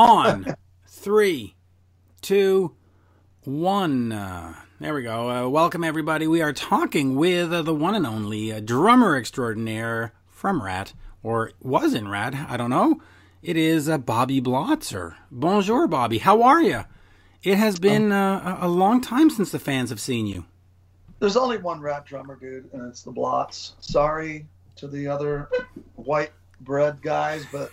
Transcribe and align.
on 0.00 0.56
three, 0.86 1.54
two, 2.22 2.74
one. 3.44 4.10
Uh, 4.10 4.54
there 4.80 4.94
we 4.94 5.02
go. 5.02 5.28
Uh, 5.28 5.46
welcome, 5.46 5.84
everybody. 5.84 6.26
We 6.26 6.40
are 6.40 6.54
talking 6.54 7.16
with 7.16 7.52
uh, 7.52 7.60
the 7.60 7.74
one 7.74 7.94
and 7.94 8.06
only 8.06 8.50
uh, 8.50 8.60
drummer 8.60 9.14
extraordinaire 9.14 10.14
from 10.26 10.62
Ratt, 10.62 10.94
or 11.22 11.52
was 11.60 11.92
in 11.92 12.08
Ratt, 12.08 12.34
I 12.34 12.56
don't 12.56 12.70
know. 12.70 13.02
It 13.42 13.58
is 13.58 13.90
uh, 13.90 13.98
Bobby 13.98 14.40
Blotzer. 14.40 15.16
Bonjour, 15.30 15.86
Bobby. 15.86 16.16
How 16.16 16.40
are 16.44 16.62
you? 16.62 16.86
It 17.42 17.58
has 17.58 17.78
been 17.78 18.10
uh, 18.10 18.56
a 18.58 18.68
long 18.68 19.02
time 19.02 19.28
since 19.28 19.50
the 19.50 19.58
fans 19.58 19.90
have 19.90 20.00
seen 20.00 20.26
you. 20.26 20.46
There's 21.18 21.36
only 21.36 21.58
one 21.58 21.78
Ratt 21.78 22.06
drummer, 22.06 22.36
dude, 22.36 22.72
and 22.72 22.88
it's 22.88 23.02
the 23.02 23.10
Blots. 23.10 23.74
Sorry 23.80 24.46
to 24.76 24.88
the 24.88 25.08
other 25.08 25.50
white 25.96 26.32
bread 26.62 27.02
guys, 27.02 27.44
but 27.52 27.70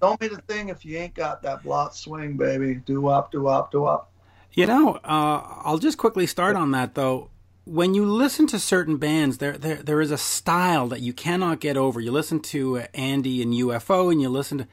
don't 0.00 0.18
be 0.18 0.28
the 0.28 0.40
thing 0.42 0.68
if 0.68 0.84
you 0.84 0.98
ain't 0.98 1.14
got 1.14 1.42
that 1.42 1.62
Blot 1.62 1.94
swing, 1.94 2.36
baby. 2.36 2.76
Do 2.86 3.08
up, 3.08 3.32
do 3.32 3.46
up, 3.46 3.70
do 3.70 3.84
up. 3.84 4.10
You 4.52 4.66
know, 4.66 4.94
uh, 5.04 5.60
I'll 5.62 5.78
just 5.78 5.98
quickly 5.98 6.26
start 6.26 6.56
on 6.56 6.70
that 6.72 6.94
though. 6.94 7.30
When 7.64 7.94
you 7.94 8.04
listen 8.04 8.46
to 8.48 8.58
certain 8.58 8.96
bands, 8.96 9.38
there, 9.38 9.56
there 9.56 9.76
there 9.76 10.00
is 10.00 10.10
a 10.10 10.18
style 10.18 10.88
that 10.88 11.00
you 11.00 11.12
cannot 11.12 11.60
get 11.60 11.76
over. 11.76 12.00
You 12.00 12.10
listen 12.10 12.40
to 12.40 12.78
Andy 12.94 13.42
and 13.42 13.52
UFO, 13.52 14.10
and 14.10 14.20
you 14.20 14.28
listen 14.28 14.58
to 14.58 14.66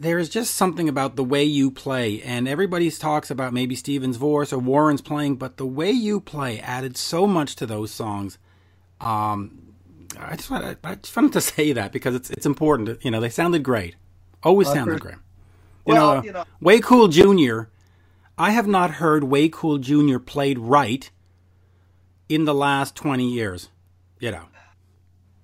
there 0.00 0.18
is 0.18 0.30
just 0.30 0.54
something 0.54 0.88
about 0.88 1.16
the 1.16 1.24
way 1.24 1.44
you 1.44 1.70
play, 1.70 2.22
and 2.22 2.48
everybody 2.48 2.90
talks 2.90 3.30
about 3.30 3.52
maybe 3.52 3.74
Steven's 3.76 4.16
voice 4.16 4.50
or 4.50 4.58
Warren's 4.58 5.02
playing, 5.02 5.36
but 5.36 5.58
the 5.58 5.66
way 5.66 5.90
you 5.90 6.20
play 6.20 6.58
added 6.58 6.96
so 6.96 7.26
much 7.26 7.54
to 7.56 7.66
those 7.66 7.90
songs. 7.90 8.38
Um, 8.98 9.74
I 10.18 10.36
just 10.36 10.50
wanted, 10.50 10.78
I 10.82 10.94
just 10.94 11.14
wanted 11.14 11.34
to 11.34 11.40
say 11.42 11.72
that 11.74 11.92
because 11.92 12.14
it's 12.14 12.30
it's 12.30 12.46
important. 12.46 13.04
You 13.04 13.10
know, 13.10 13.20
they 13.20 13.28
sounded 13.28 13.62
great, 13.62 13.96
always 14.42 14.68
for- 14.68 14.98
great. 14.98 15.14
You 15.14 15.94
Well, 15.94 15.96
know, 16.14 16.18
uh, 16.18 16.22
you 16.22 16.32
know- 16.32 16.44
Way 16.60 16.80
Cool 16.80 17.08
Jr. 17.08 17.62
I 18.38 18.50
have 18.52 18.66
not 18.66 18.92
heard 18.92 19.24
Way 19.24 19.48
Cool 19.48 19.78
Jr. 19.78 20.18
played 20.18 20.58
right 20.58 21.10
in 22.28 22.44
the 22.44 22.54
last 22.54 22.94
twenty 22.94 23.28
years. 23.30 23.70
You 24.18 24.32
know, 24.32 24.44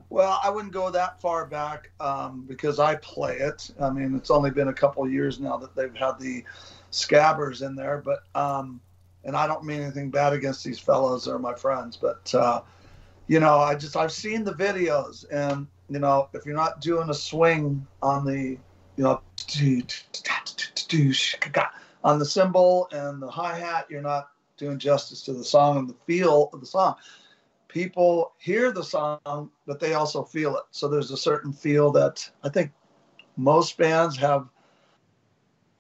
Well, 0.09 0.39
I 0.43 0.51
wouldn't 0.51 0.73
go 0.73 0.91
that 0.91 1.21
far 1.21 1.47
back 1.47 1.91
um, 1.99 2.45
because 2.47 2.79
I 2.79 2.95
play 2.97 3.39
it. 3.39 3.71
I 3.81 3.91
mean, 3.91 4.15
it's 4.15 4.31
only 4.31 4.51
been 4.51 4.69
a 4.69 4.73
couple 4.73 5.03
of 5.05 5.13
years 5.13 5.41
now 5.41 5.57
that 5.57 5.75
they've 5.75 5.95
had 5.95 6.19
the 6.21 6.45
scabbers 6.93 7.67
in 7.67 7.75
there, 7.75 7.99
but 8.05 8.21
um, 8.35 8.81
and 9.25 9.35
I 9.37 9.47
don't 9.47 9.65
mean 9.65 9.81
anything 9.81 10.11
bad 10.11 10.33
against 10.33 10.63
these 10.65 10.79
fellows; 10.79 11.25
they're 11.25 11.39
my 11.39 11.55
friends. 11.55 11.97
But 11.97 12.33
uh, 12.35 12.63
you 13.27 13.41
know, 13.41 13.59
I 13.59 13.75
just 13.75 13.97
I've 13.97 14.13
seen 14.13 14.45
the 14.45 14.53
videos, 14.55 15.25
and 15.31 15.67
you 15.91 15.99
know, 15.99 16.29
if 16.33 16.47
you're 16.47 16.55
not 16.55 16.81
doing 16.81 17.11
a 17.11 17.15
swing 17.15 17.87
on 18.03 18.25
the, 18.25 18.59
you 18.97 19.05
know, 19.05 19.21
on 22.05 22.19
the 22.19 22.25
cymbal 22.25 22.89
and 22.93 23.23
the 23.23 23.31
hi 23.31 23.59
hat, 23.59 23.87
you're 23.89 24.03
not 24.03 24.31
doing 24.57 24.79
justice 24.79 25.23
to 25.23 25.33
the 25.33 25.45
song 25.45 25.79
and 25.79 25.89
the 25.89 25.95
feel 26.07 26.51
of 26.53 26.61
the 26.61 26.67
song 26.67 26.97
people 27.77 28.33
hear 28.39 28.73
the 28.73 28.83
song, 28.83 29.51
but 29.67 29.79
they 29.79 29.93
also 29.93 30.23
feel 30.23 30.57
it. 30.57 30.63
So 30.71 30.89
there's 30.89 31.11
a 31.11 31.17
certain 31.17 31.53
feel 31.53 31.93
that 31.93 32.27
I 32.43 32.49
think 32.49 32.73
most 33.37 33.77
bands 33.77 34.17
have, 34.17 34.49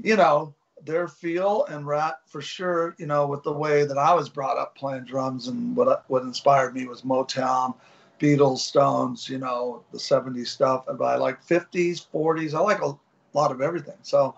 you 0.02 0.14
know, 0.14 0.54
their 0.84 1.08
feel 1.08 1.64
and 1.70 1.86
Ratt 1.86 2.18
for 2.26 2.42
sure, 2.42 2.94
you 2.98 3.06
know, 3.06 3.26
with 3.26 3.42
the 3.44 3.52
way 3.52 3.86
that 3.86 3.96
I 3.96 4.12
was 4.12 4.28
brought 4.28 4.58
up 4.58 4.76
playing 4.76 5.04
drums 5.04 5.48
and 5.48 5.74
what 5.74 6.04
what 6.08 6.22
inspired 6.22 6.74
me 6.74 6.86
was 6.86 7.00
Motown, 7.00 7.74
Beatles, 8.20 8.58
Stones, 8.58 9.26
you 9.26 9.38
know, 9.38 9.82
the 9.90 9.98
70s 9.98 10.48
stuff. 10.48 10.88
And 10.88 11.02
I 11.02 11.16
like 11.16 11.42
50s, 11.46 12.06
40s. 12.12 12.52
I 12.52 12.60
like 12.60 12.82
a 12.82 12.94
lot 13.36 13.52
of 13.52 13.60
everything. 13.60 13.98
So, 14.02 14.34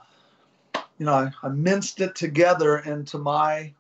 you 0.99 1.07
know, 1.07 1.15
I, 1.15 1.31
I 1.43 1.49
minced 1.49 2.01
it 2.01 2.15
together 2.15 2.79
into 2.79 3.19
my 3.19 3.73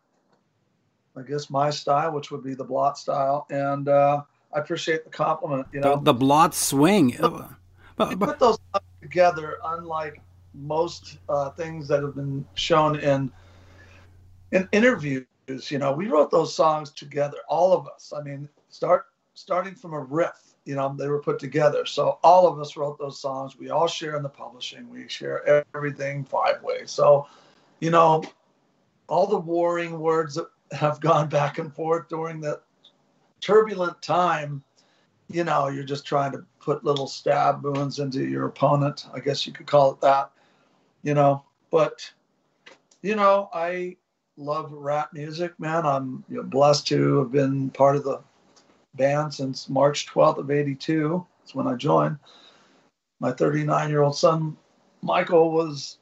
I 1.18 1.22
guess 1.22 1.50
my 1.50 1.70
style, 1.70 2.12
which 2.12 2.30
would 2.30 2.44
be 2.44 2.54
the 2.54 2.64
blot 2.64 2.96
style, 2.96 3.46
and 3.50 3.88
uh, 3.88 4.22
I 4.54 4.58
appreciate 4.60 5.04
the 5.04 5.10
compliment. 5.10 5.66
You 5.72 5.80
know, 5.80 5.96
the 5.96 6.14
blot 6.14 6.54
swing. 6.54 7.16
But, 7.18 8.10
we 8.10 8.14
but, 8.14 8.26
put 8.26 8.38
those 8.38 8.58
together, 9.02 9.58
unlike 9.64 10.20
most 10.54 11.18
uh, 11.28 11.50
things 11.50 11.88
that 11.88 12.02
have 12.02 12.14
been 12.14 12.46
shown 12.54 13.00
in 13.00 13.32
in 14.52 14.68
interviews. 14.70 15.26
You 15.48 15.78
know, 15.78 15.92
we 15.92 16.06
wrote 16.06 16.30
those 16.30 16.54
songs 16.54 16.90
together, 16.90 17.38
all 17.48 17.72
of 17.72 17.88
us. 17.88 18.12
I 18.16 18.22
mean, 18.22 18.48
start 18.68 19.06
starting 19.34 19.74
from 19.74 19.94
a 19.94 20.00
riff. 20.00 20.47
You 20.68 20.74
know, 20.74 20.94
they 20.94 21.08
were 21.08 21.22
put 21.22 21.38
together, 21.38 21.86
so 21.86 22.18
all 22.22 22.46
of 22.46 22.60
us 22.60 22.76
wrote 22.76 22.98
those 22.98 23.18
songs. 23.18 23.56
We 23.56 23.70
all 23.70 23.86
share 23.86 24.16
in 24.16 24.22
the 24.22 24.28
publishing. 24.28 24.90
We 24.90 25.08
share 25.08 25.64
everything 25.74 26.24
five 26.24 26.62
ways. 26.62 26.90
So, 26.90 27.26
you 27.80 27.90
know, 27.90 28.22
all 29.08 29.26
the 29.26 29.38
warring 29.38 29.98
words 29.98 30.34
that 30.34 30.48
have 30.72 31.00
gone 31.00 31.28
back 31.38 31.56
and 31.56 31.74
forth 31.74 32.10
during 32.10 32.42
that 32.42 32.64
turbulent 33.40 34.02
time 34.02 34.62
you 35.30 35.44
know 35.44 35.68
you're 35.68 35.84
just 35.84 36.04
trying 36.04 36.32
to 36.32 36.44
put 36.60 36.84
little 36.84 37.06
stab 37.06 37.62
wounds 37.62 37.98
into 37.98 38.24
your 38.24 38.46
opponent 38.46 39.06
i 39.14 39.20
guess 39.20 39.46
you 39.46 39.52
could 39.52 39.66
call 39.66 39.92
it 39.92 40.00
that 40.00 40.30
you 41.02 41.14
know 41.14 41.42
but 41.70 42.10
you 43.02 43.14
know 43.14 43.48
i 43.52 43.96
love 44.36 44.72
Ratt 44.72 45.12
music 45.12 45.58
man 45.58 45.86
i'm 45.86 46.24
you 46.28 46.38
know, 46.38 46.42
blessed 46.42 46.86
to 46.88 47.18
have 47.18 47.30
been 47.30 47.70
part 47.70 47.96
of 47.96 48.04
the 48.04 48.20
band 48.94 49.32
since 49.32 49.68
march 49.68 50.06
12th 50.06 50.38
of 50.38 50.50
82 50.50 51.24
that's 51.40 51.54
when 51.54 51.66
i 51.66 51.74
joined 51.74 52.18
my 53.20 53.32
39 53.32 53.90
year 53.90 54.02
old 54.02 54.16
son 54.16 54.56
michael 55.02 55.52
was 55.52 55.98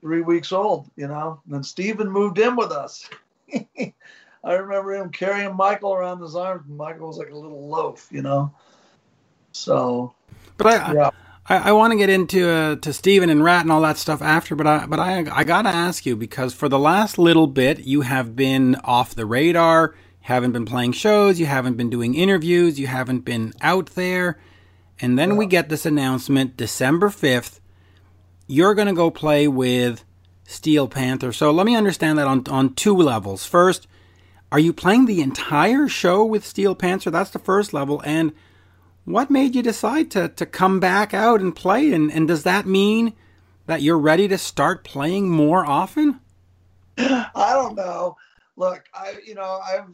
three 0.00 0.22
weeks 0.22 0.52
old 0.52 0.90
you 0.96 1.08
know 1.08 1.40
and 1.44 1.54
then 1.54 1.62
Steven 1.62 2.08
moved 2.08 2.38
in 2.38 2.56
with 2.56 2.72
us 2.72 3.08
I 4.42 4.54
remember 4.54 4.94
him 4.94 5.10
carrying 5.10 5.54
Michael 5.54 5.92
around 5.92 6.22
his 6.22 6.34
arms. 6.34 6.64
Michael 6.68 7.08
was 7.08 7.18
like 7.18 7.30
a 7.30 7.36
little 7.36 7.68
loaf, 7.68 8.08
you 8.10 8.22
know. 8.22 8.52
So 9.52 10.14
but 10.56 10.66
I, 10.66 10.92
yeah, 10.94 11.10
I, 11.46 11.56
I 11.70 11.72
want 11.72 11.92
to 11.92 11.98
get 11.98 12.08
into 12.08 12.48
uh, 12.48 12.76
to 12.76 12.92
Steven 12.92 13.28
and 13.28 13.44
Ratt 13.44 13.62
and 13.62 13.72
all 13.72 13.82
that 13.82 13.98
stuff 13.98 14.22
after, 14.22 14.54
but 14.54 14.66
I 14.66 14.86
but 14.86 14.98
I 14.98 15.26
I 15.30 15.44
gotta 15.44 15.68
ask 15.68 16.06
you 16.06 16.16
because 16.16 16.54
for 16.54 16.68
the 16.68 16.78
last 16.78 17.18
little 17.18 17.46
bit 17.46 17.80
you 17.80 18.02
have 18.02 18.34
been 18.34 18.76
off 18.76 19.14
the 19.14 19.26
radar, 19.26 19.94
haven't 20.20 20.52
been 20.52 20.64
playing 20.64 20.92
shows, 20.92 21.40
you 21.40 21.46
haven't 21.46 21.76
been 21.76 21.90
doing 21.90 22.14
interviews, 22.14 22.78
you 22.78 22.86
haven't 22.86 23.20
been 23.20 23.52
out 23.60 23.86
there, 23.90 24.38
and 25.00 25.18
then 25.18 25.36
we 25.36 25.46
get 25.46 25.68
this 25.68 25.86
announcement 25.86 26.56
December 26.56 27.08
fifth, 27.08 27.60
you're 28.46 28.74
gonna 28.74 28.92
go 28.92 29.10
play 29.10 29.48
with 29.48 30.04
Steel 30.44 30.88
Panther. 30.88 31.32
So 31.32 31.50
let 31.50 31.66
me 31.66 31.76
understand 31.76 32.18
that 32.18 32.26
on 32.26 32.44
on 32.48 32.74
two 32.74 32.96
levels. 32.96 33.46
First, 33.46 33.86
are 34.52 34.58
you 34.58 34.72
playing 34.72 35.06
the 35.06 35.20
entire 35.20 35.88
show 35.88 36.24
with 36.24 36.46
Steel 36.46 36.74
Panther? 36.74 37.10
That's 37.10 37.30
the 37.30 37.38
first 37.38 37.72
level, 37.72 38.02
and 38.04 38.32
what 39.04 39.30
made 39.30 39.54
you 39.54 39.62
decide 39.62 40.10
to, 40.12 40.28
to 40.28 40.46
come 40.46 40.80
back 40.80 41.14
out 41.14 41.40
and 41.40 41.54
play? 41.54 41.92
And, 41.92 42.12
and 42.12 42.28
does 42.28 42.42
that 42.44 42.66
mean 42.66 43.14
that 43.66 43.82
you're 43.82 43.98
ready 43.98 44.28
to 44.28 44.38
start 44.38 44.84
playing 44.84 45.30
more 45.30 45.64
often? 45.64 46.20
I 46.98 47.52
don't 47.54 47.76
know. 47.76 48.16
Look, 48.56 48.84
I 48.94 49.14
you 49.24 49.34
know 49.34 49.60
I've 49.64 49.88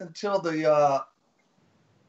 until 0.00 0.40
the 0.40 0.70
uh, 0.70 1.00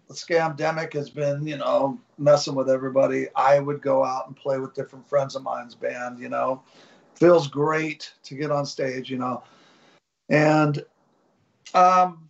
the 0.07 0.13
scamdemic 0.13 0.94
has 0.94 1.09
been 1.09 1.45
you 1.45 1.57
know 1.57 2.00
messing 2.17 2.55
with 2.55 2.69
everybody. 2.69 3.27
I 3.35 3.59
would 3.59 3.81
go 3.81 4.03
out 4.03 4.27
and 4.27 4.35
play 4.35 4.59
with 4.59 4.73
different 4.73 5.07
friends 5.07 5.35
of 5.35 5.44
mine's 5.44 5.75
band. 5.75 6.19
You 6.19 6.29
know, 6.29 6.63
feels 7.16 7.47
great 7.47 8.13
to 8.23 8.35
get 8.35 8.51
on 8.51 8.66
stage. 8.66 9.09
You 9.09 9.17
know, 9.17 9.44
and 10.29 10.83
um, 11.73 12.29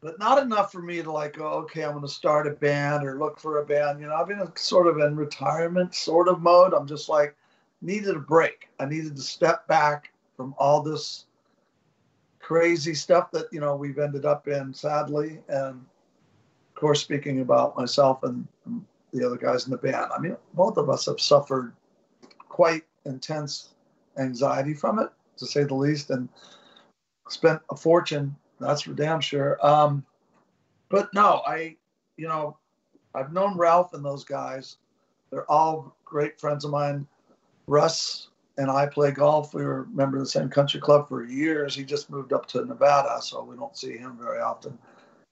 but 0.00 0.18
not 0.18 0.42
enough 0.42 0.72
for 0.72 0.80
me 0.80 1.02
to 1.02 1.12
like 1.12 1.36
go, 1.36 1.46
okay, 1.46 1.84
I'm 1.84 1.92
going 1.92 2.02
to 2.02 2.08
start 2.08 2.46
a 2.46 2.52
band 2.52 3.06
or 3.06 3.18
look 3.18 3.38
for 3.38 3.58
a 3.58 3.66
band. 3.66 4.00
You 4.00 4.06
know, 4.06 4.14
I've 4.14 4.28
been 4.28 4.50
sort 4.56 4.86
of 4.86 4.98
in 4.98 5.16
retirement 5.16 5.94
sort 5.94 6.28
of 6.28 6.40
mode. 6.40 6.72
I'm 6.72 6.86
just 6.86 7.08
like 7.08 7.36
needed 7.82 8.16
a 8.16 8.20
break. 8.20 8.68
I 8.78 8.86
needed 8.86 9.16
to 9.16 9.22
step 9.22 9.66
back 9.68 10.10
from 10.36 10.54
all 10.58 10.82
this 10.82 11.26
crazy 12.50 12.94
stuff 12.94 13.30
that 13.30 13.46
you 13.52 13.60
know 13.60 13.76
we've 13.76 14.00
ended 14.00 14.24
up 14.24 14.48
in, 14.48 14.74
sadly. 14.74 15.38
And 15.48 15.76
of 15.76 16.74
course, 16.74 17.00
speaking 17.00 17.42
about 17.42 17.76
myself 17.76 18.24
and 18.24 18.44
the 19.12 19.24
other 19.24 19.36
guys 19.36 19.66
in 19.66 19.70
the 19.70 19.76
band, 19.76 20.10
I 20.12 20.18
mean, 20.18 20.36
both 20.54 20.76
of 20.76 20.90
us 20.90 21.06
have 21.06 21.20
suffered 21.20 21.72
quite 22.48 22.82
intense 23.04 23.74
anxiety 24.18 24.74
from 24.74 24.98
it, 24.98 25.10
to 25.36 25.46
say 25.46 25.62
the 25.62 25.76
least, 25.76 26.10
and 26.10 26.28
spent 27.28 27.60
a 27.70 27.76
fortune. 27.76 28.34
That's 28.58 28.82
for 28.82 28.94
damn 28.94 29.20
sure. 29.20 29.64
Um, 29.64 30.04
but 30.88 31.08
no, 31.14 31.42
I, 31.46 31.76
you 32.16 32.26
know, 32.26 32.56
I've 33.14 33.32
known 33.32 33.56
Ralph 33.56 33.94
and 33.94 34.04
those 34.04 34.24
guys. 34.24 34.78
They're 35.30 35.48
all 35.48 35.94
great 36.04 36.40
friends 36.40 36.64
of 36.64 36.72
mine. 36.72 37.06
Russ 37.68 38.29
and 38.60 38.70
I 38.70 38.84
play 38.84 39.10
golf. 39.10 39.54
We 39.54 39.64
were 39.64 39.84
a 39.84 39.86
member 39.86 40.18
of 40.18 40.24
the 40.24 40.28
same 40.28 40.50
country 40.50 40.80
club 40.80 41.08
for 41.08 41.24
years. 41.24 41.74
He 41.74 41.82
just 41.82 42.10
moved 42.10 42.34
up 42.34 42.44
to 42.48 42.62
Nevada, 42.62 43.22
so 43.22 43.42
we 43.42 43.56
don't 43.56 43.74
see 43.74 43.96
him 43.96 44.18
very 44.20 44.38
often. 44.38 44.78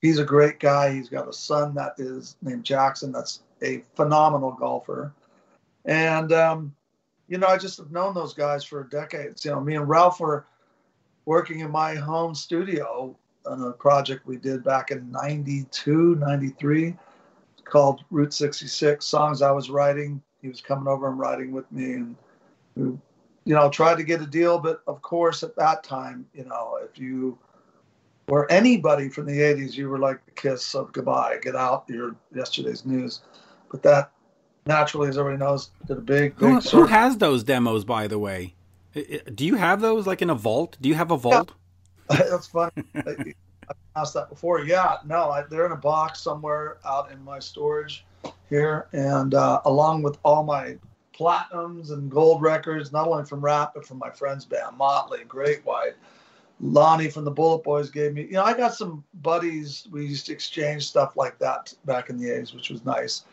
He's 0.00 0.18
a 0.18 0.24
great 0.24 0.60
guy. 0.60 0.94
He's 0.94 1.10
got 1.10 1.28
a 1.28 1.32
son 1.32 1.74
that 1.74 1.92
is 1.98 2.36
named 2.40 2.64
Jackson. 2.64 3.12
That's 3.12 3.40
a 3.62 3.82
phenomenal 3.94 4.52
golfer. 4.52 5.12
And 5.84 6.32
um, 6.32 6.74
you 7.28 7.36
know, 7.36 7.48
I 7.48 7.58
just 7.58 7.76
have 7.76 7.90
known 7.90 8.14
those 8.14 8.32
guys 8.32 8.64
for 8.64 8.82
decades. 8.84 9.44
You 9.44 9.50
know, 9.50 9.60
me 9.60 9.76
and 9.76 9.86
Ralph 9.86 10.20
were 10.20 10.46
working 11.26 11.60
in 11.60 11.70
my 11.70 11.94
home 11.96 12.34
studio 12.34 13.14
on 13.44 13.62
a 13.62 13.72
project 13.72 14.26
we 14.26 14.38
did 14.38 14.64
back 14.64 14.90
in 14.90 15.10
92, 15.10 16.14
93 16.14 16.96
called 17.64 18.04
Route 18.10 18.32
66 18.32 19.04
songs 19.04 19.42
I 19.42 19.50
was 19.50 19.68
writing. 19.68 20.22
He 20.40 20.48
was 20.48 20.62
coming 20.62 20.88
over 20.88 21.10
and 21.10 21.18
writing 21.18 21.52
with 21.52 21.70
me 21.70 21.92
and 21.92 22.16
we, 22.74 22.96
you 23.48 23.54
know, 23.54 23.70
tried 23.70 23.96
to 23.96 24.04
get 24.04 24.20
a 24.20 24.26
deal. 24.26 24.58
But 24.58 24.82
of 24.86 25.00
course, 25.00 25.42
at 25.42 25.56
that 25.56 25.82
time, 25.82 26.26
you 26.34 26.44
know, 26.44 26.78
if 26.84 26.98
you 26.98 27.38
were 28.28 28.50
anybody 28.52 29.08
from 29.08 29.24
the 29.24 29.38
80s, 29.38 29.72
you 29.72 29.88
were 29.88 29.98
like 29.98 30.22
the 30.26 30.32
kiss 30.32 30.74
of 30.74 30.92
goodbye, 30.92 31.38
get 31.40 31.56
out, 31.56 31.86
your 31.88 32.14
yesterday's 32.34 32.84
news. 32.84 33.22
But 33.70 33.82
that 33.84 34.12
naturally, 34.66 35.08
as 35.08 35.16
everybody 35.16 35.42
knows, 35.42 35.70
did 35.86 35.96
a 35.96 36.00
big, 36.02 36.36
big 36.36 36.46
who, 36.46 36.60
who 36.60 36.84
has 36.84 37.16
those 37.16 37.42
demos, 37.42 37.86
by 37.86 38.06
the 38.06 38.18
way? 38.18 38.54
Do 39.34 39.46
you 39.46 39.54
have 39.54 39.80
those 39.80 40.06
like 40.06 40.20
in 40.20 40.28
a 40.28 40.34
vault? 40.34 40.76
Do 40.82 40.90
you 40.90 40.94
have 40.94 41.10
a 41.10 41.16
vault? 41.16 41.52
Yeah. 42.10 42.16
That's 42.30 42.48
funny. 42.48 42.72
I've 42.94 43.34
asked 43.96 44.12
that 44.12 44.28
before. 44.28 44.60
Yeah, 44.60 44.96
no, 45.06 45.30
I, 45.30 45.44
they're 45.48 45.64
in 45.64 45.72
a 45.72 45.76
box 45.76 46.20
somewhere 46.20 46.76
out 46.84 47.10
in 47.12 47.24
my 47.24 47.38
storage 47.38 48.04
here, 48.50 48.88
and 48.92 49.32
uh, 49.32 49.62
along 49.64 50.02
with 50.02 50.18
all 50.22 50.44
my 50.44 50.76
platinums 51.18 51.90
and 51.90 52.10
gold 52.10 52.42
records, 52.42 52.92
not 52.92 53.08
only 53.08 53.24
from 53.24 53.40
Ratt 53.40 53.72
but 53.74 53.86
from 53.86 53.98
my 53.98 54.10
friends' 54.10 54.44
band 54.44 54.76
Motley, 54.76 55.24
Great 55.24 55.64
White, 55.64 55.94
Lonnie 56.60 57.10
from 57.10 57.24
the 57.24 57.30
Bullet 57.30 57.62
Boys 57.62 57.90
gave 57.90 58.14
me. 58.14 58.22
You 58.22 58.32
know, 58.32 58.44
I 58.44 58.56
got 58.56 58.74
some 58.74 59.04
buddies. 59.14 59.86
We 59.90 60.06
used 60.06 60.26
to 60.26 60.32
exchange 60.32 60.86
stuff 60.86 61.16
like 61.16 61.38
that 61.38 61.72
back 61.84 62.10
in 62.10 62.18
the 62.18 62.28
'80s, 62.28 62.54
which 62.54 62.70
was 62.70 62.84
nice. 62.84 63.24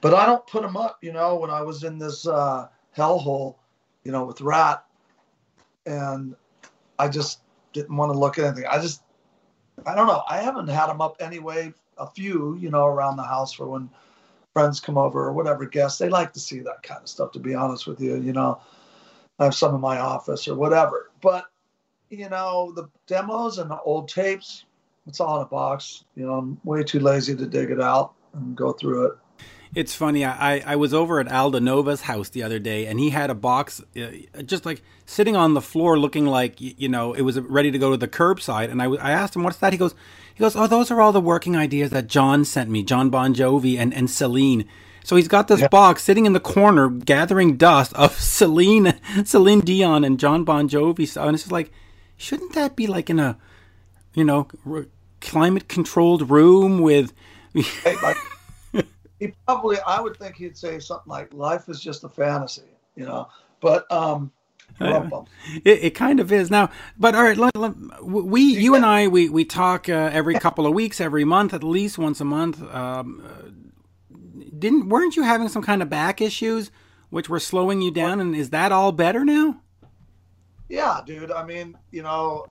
But 0.00 0.14
I 0.14 0.26
don't 0.26 0.46
put 0.46 0.62
them 0.62 0.76
up. 0.76 0.98
You 1.02 1.12
know, 1.12 1.36
when 1.36 1.50
I 1.50 1.62
was 1.62 1.84
in 1.84 1.98
this 1.98 2.26
uh, 2.26 2.68
hellhole, 2.96 3.56
you 4.04 4.12
know, 4.12 4.24
with 4.24 4.40
Ratt. 4.40 4.84
and 5.86 6.34
I 6.98 7.08
just 7.08 7.40
didn't 7.72 7.96
want 7.96 8.12
to 8.12 8.18
look 8.18 8.38
at 8.38 8.44
anything. 8.44 8.66
I 8.66 8.80
just 8.80 9.02
I 9.86 9.94
don't 9.94 10.06
know. 10.06 10.22
I 10.28 10.38
haven't 10.38 10.68
had 10.68 10.88
them 10.88 11.00
up 11.00 11.16
anyway. 11.20 11.72
A 11.98 12.06
few, 12.06 12.56
you 12.56 12.70
know, 12.70 12.86
around 12.86 13.16
the 13.16 13.22
house 13.22 13.52
for 13.52 13.66
when 13.66 13.90
friends 14.52 14.80
come 14.80 14.98
over 14.98 15.24
or 15.24 15.32
whatever 15.32 15.66
guests. 15.66 15.98
They 15.98 16.08
like 16.08 16.32
to 16.32 16.40
see 16.40 16.60
that 16.60 16.82
kind 16.82 17.00
of 17.02 17.08
stuff. 17.08 17.32
To 17.32 17.38
be 17.38 17.54
honest 17.54 17.86
with 17.86 18.00
you, 18.00 18.16
you 18.16 18.32
know, 18.32 18.60
I 19.38 19.44
have 19.44 19.54
some 19.54 19.74
in 19.74 19.80
my 19.80 19.98
office 19.98 20.48
or 20.48 20.54
whatever. 20.54 21.10
But 21.20 21.46
you 22.10 22.28
know, 22.28 22.72
the 22.74 22.88
demos 23.06 23.58
and 23.58 23.70
the 23.70 23.80
old 23.80 24.08
tapes, 24.08 24.64
it's 25.06 25.20
all 25.20 25.36
in 25.36 25.42
a 25.42 25.48
box. 25.48 26.04
You 26.16 26.26
know, 26.26 26.34
I'm 26.34 26.60
way 26.64 26.82
too 26.82 27.00
lazy 27.00 27.36
to 27.36 27.46
dig 27.46 27.70
it 27.70 27.80
out 27.80 28.14
and 28.34 28.56
go 28.56 28.72
through 28.72 29.06
it. 29.06 29.12
It's 29.74 29.94
funny. 29.94 30.24
I, 30.24 30.58
I 30.66 30.76
was 30.76 30.92
over 30.92 31.20
at 31.20 31.30
Aldo 31.30 31.60
Nova's 31.60 32.02
house 32.02 32.28
the 32.28 32.42
other 32.42 32.58
day, 32.58 32.86
and 32.86 32.98
he 32.98 33.10
had 33.10 33.30
a 33.30 33.34
box 33.34 33.80
uh, 33.96 34.42
just 34.44 34.66
like 34.66 34.82
sitting 35.06 35.36
on 35.36 35.54
the 35.54 35.60
floor, 35.60 35.96
looking 35.96 36.26
like 36.26 36.60
you 36.60 36.88
know 36.88 37.12
it 37.12 37.22
was 37.22 37.38
ready 37.38 37.70
to 37.70 37.78
go 37.78 37.92
to 37.92 37.96
the 37.96 38.08
curbside. 38.08 38.70
And 38.70 38.82
I, 38.82 38.86
I 38.86 39.12
asked 39.12 39.36
him, 39.36 39.44
"What's 39.44 39.58
that?" 39.58 39.72
He 39.72 39.78
goes, 39.78 39.94
"He 40.34 40.40
goes, 40.40 40.56
oh, 40.56 40.66
those 40.66 40.90
are 40.90 41.00
all 41.00 41.12
the 41.12 41.20
working 41.20 41.56
ideas 41.56 41.90
that 41.90 42.08
John 42.08 42.44
sent 42.44 42.68
me, 42.68 42.82
John 42.82 43.10
Bon 43.10 43.32
Jovi 43.32 43.78
and 43.78 43.94
and 43.94 44.10
Celine." 44.10 44.66
So 45.04 45.16
he's 45.16 45.28
got 45.28 45.48
this 45.48 45.60
yeah. 45.60 45.68
box 45.68 46.02
sitting 46.02 46.26
in 46.26 46.32
the 46.32 46.40
corner, 46.40 46.88
gathering 46.88 47.56
dust 47.56 47.92
of 47.94 48.12
Celine, 48.20 48.98
Celine 49.24 49.60
Dion, 49.60 50.04
and 50.04 50.18
John 50.18 50.44
Bon 50.44 50.68
Jovi 50.68 51.06
stuff. 51.06 51.26
And 51.26 51.34
it's 51.34 51.44
just 51.44 51.52
like, 51.52 51.72
shouldn't 52.16 52.52
that 52.54 52.76
be 52.76 52.86
like 52.86 53.08
in 53.08 53.18
a, 53.18 53.38
you 54.14 54.24
know, 54.24 54.48
climate 55.20 55.68
controlled 55.68 56.28
room 56.28 56.80
with? 56.80 57.12
hey, 57.54 57.96
like, 58.02 58.16
he 59.20 59.32
probably 59.46 59.78
I 59.86 60.00
would 60.00 60.16
think 60.16 60.36
he'd 60.36 60.56
say 60.56 60.80
something 60.80 61.08
like 61.10 61.32
life 61.32 61.68
is 61.68 61.80
just 61.80 62.02
a 62.02 62.08
fantasy, 62.08 62.62
you 62.96 63.04
know. 63.04 63.28
But 63.60 63.90
um 63.92 64.32
it, 64.80 65.84
it, 65.84 65.94
kind 65.94 66.20
of 66.20 66.32
is 66.32 66.50
now, 66.50 66.70
but 66.96 67.14
all 67.14 67.22
right. 67.22 67.36
Let, 67.36 67.54
let, 67.56 67.74
we, 68.02 68.40
you 68.40 68.74
and 68.76 68.86
I, 68.86 69.08
we 69.08 69.28
we 69.28 69.44
talk 69.44 69.88
uh, 69.88 70.10
every 70.12 70.34
couple 70.38 70.66
of 70.66 70.72
weeks, 70.72 71.00
every 71.00 71.24
month, 71.24 71.52
at 71.52 71.64
least 71.64 71.98
once 71.98 72.20
a 72.20 72.24
month. 72.24 72.62
Um, 72.72 73.22
uh, 73.26 73.50
didn't 74.58 74.88
weren't 74.88 75.16
you 75.16 75.22
having 75.22 75.48
some 75.48 75.62
kind 75.62 75.82
of 75.82 75.90
back 75.90 76.20
issues, 76.20 76.70
which 77.10 77.28
were 77.28 77.40
slowing 77.40 77.82
you 77.82 77.90
down? 77.90 78.20
And 78.20 78.34
is 78.34 78.50
that 78.50 78.72
all 78.72 78.92
better 78.92 79.24
now? 79.24 79.60
Yeah, 80.68 81.00
dude. 81.04 81.32
I 81.32 81.44
mean, 81.44 81.76
you 81.90 82.02
know, 82.02 82.46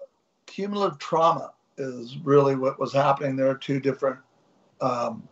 cumulative 0.46 1.00
trauma 1.00 1.54
is 1.78 2.18
really 2.18 2.56
what 2.56 2.80
was 2.80 2.94
happening. 2.94 3.38
There 3.38 3.50
are 3.50 3.58
two 3.58 3.80
different 3.80 4.20
um, 4.82 5.28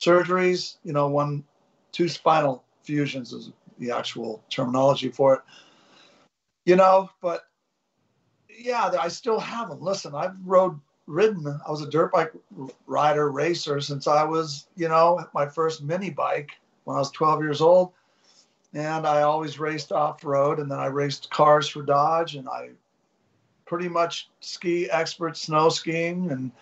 surgeries, 0.00 0.76
you 0.84 0.92
know, 0.92 1.08
one, 1.08 1.44
two 1.92 2.08
spinal 2.08 2.64
fusions 2.82 3.32
is 3.32 3.50
the 3.78 3.90
actual 3.90 4.42
terminology 4.50 5.08
for 5.08 5.34
it. 5.34 5.40
You 6.64 6.76
know, 6.76 7.10
but 7.20 7.42
yeah, 8.58 8.90
I 8.98 9.08
still 9.08 9.38
have 9.38 9.68
them. 9.68 9.80
Listen, 9.80 10.14
I've 10.14 10.34
rode, 10.44 10.78
ridden. 11.06 11.46
I 11.66 11.70
was 11.70 11.82
a 11.82 11.90
dirt 11.90 12.12
bike 12.12 12.32
rider, 12.86 13.30
racer 13.30 13.80
since 13.80 14.06
I 14.06 14.24
was, 14.24 14.66
you 14.76 14.88
know, 14.88 15.24
my 15.32 15.46
first 15.46 15.82
mini 15.82 16.10
bike 16.10 16.50
when 16.84 16.96
I 16.96 17.00
was 17.00 17.10
12 17.12 17.42
years 17.42 17.60
old. 17.60 17.92
And 18.74 19.06
I 19.06 19.22
always 19.22 19.58
raced 19.58 19.92
off 19.92 20.24
road, 20.24 20.58
and 20.58 20.70
then 20.70 20.78
I 20.78 20.86
raced 20.86 21.30
cars 21.30 21.68
for 21.68 21.82
Dodge, 21.82 22.34
and 22.34 22.48
I 22.48 22.70
pretty 23.64 23.88
much 23.88 24.28
ski 24.40 24.90
expert 24.90 25.36
snow 25.36 25.68
skiing 25.68 26.30
and 26.30 26.52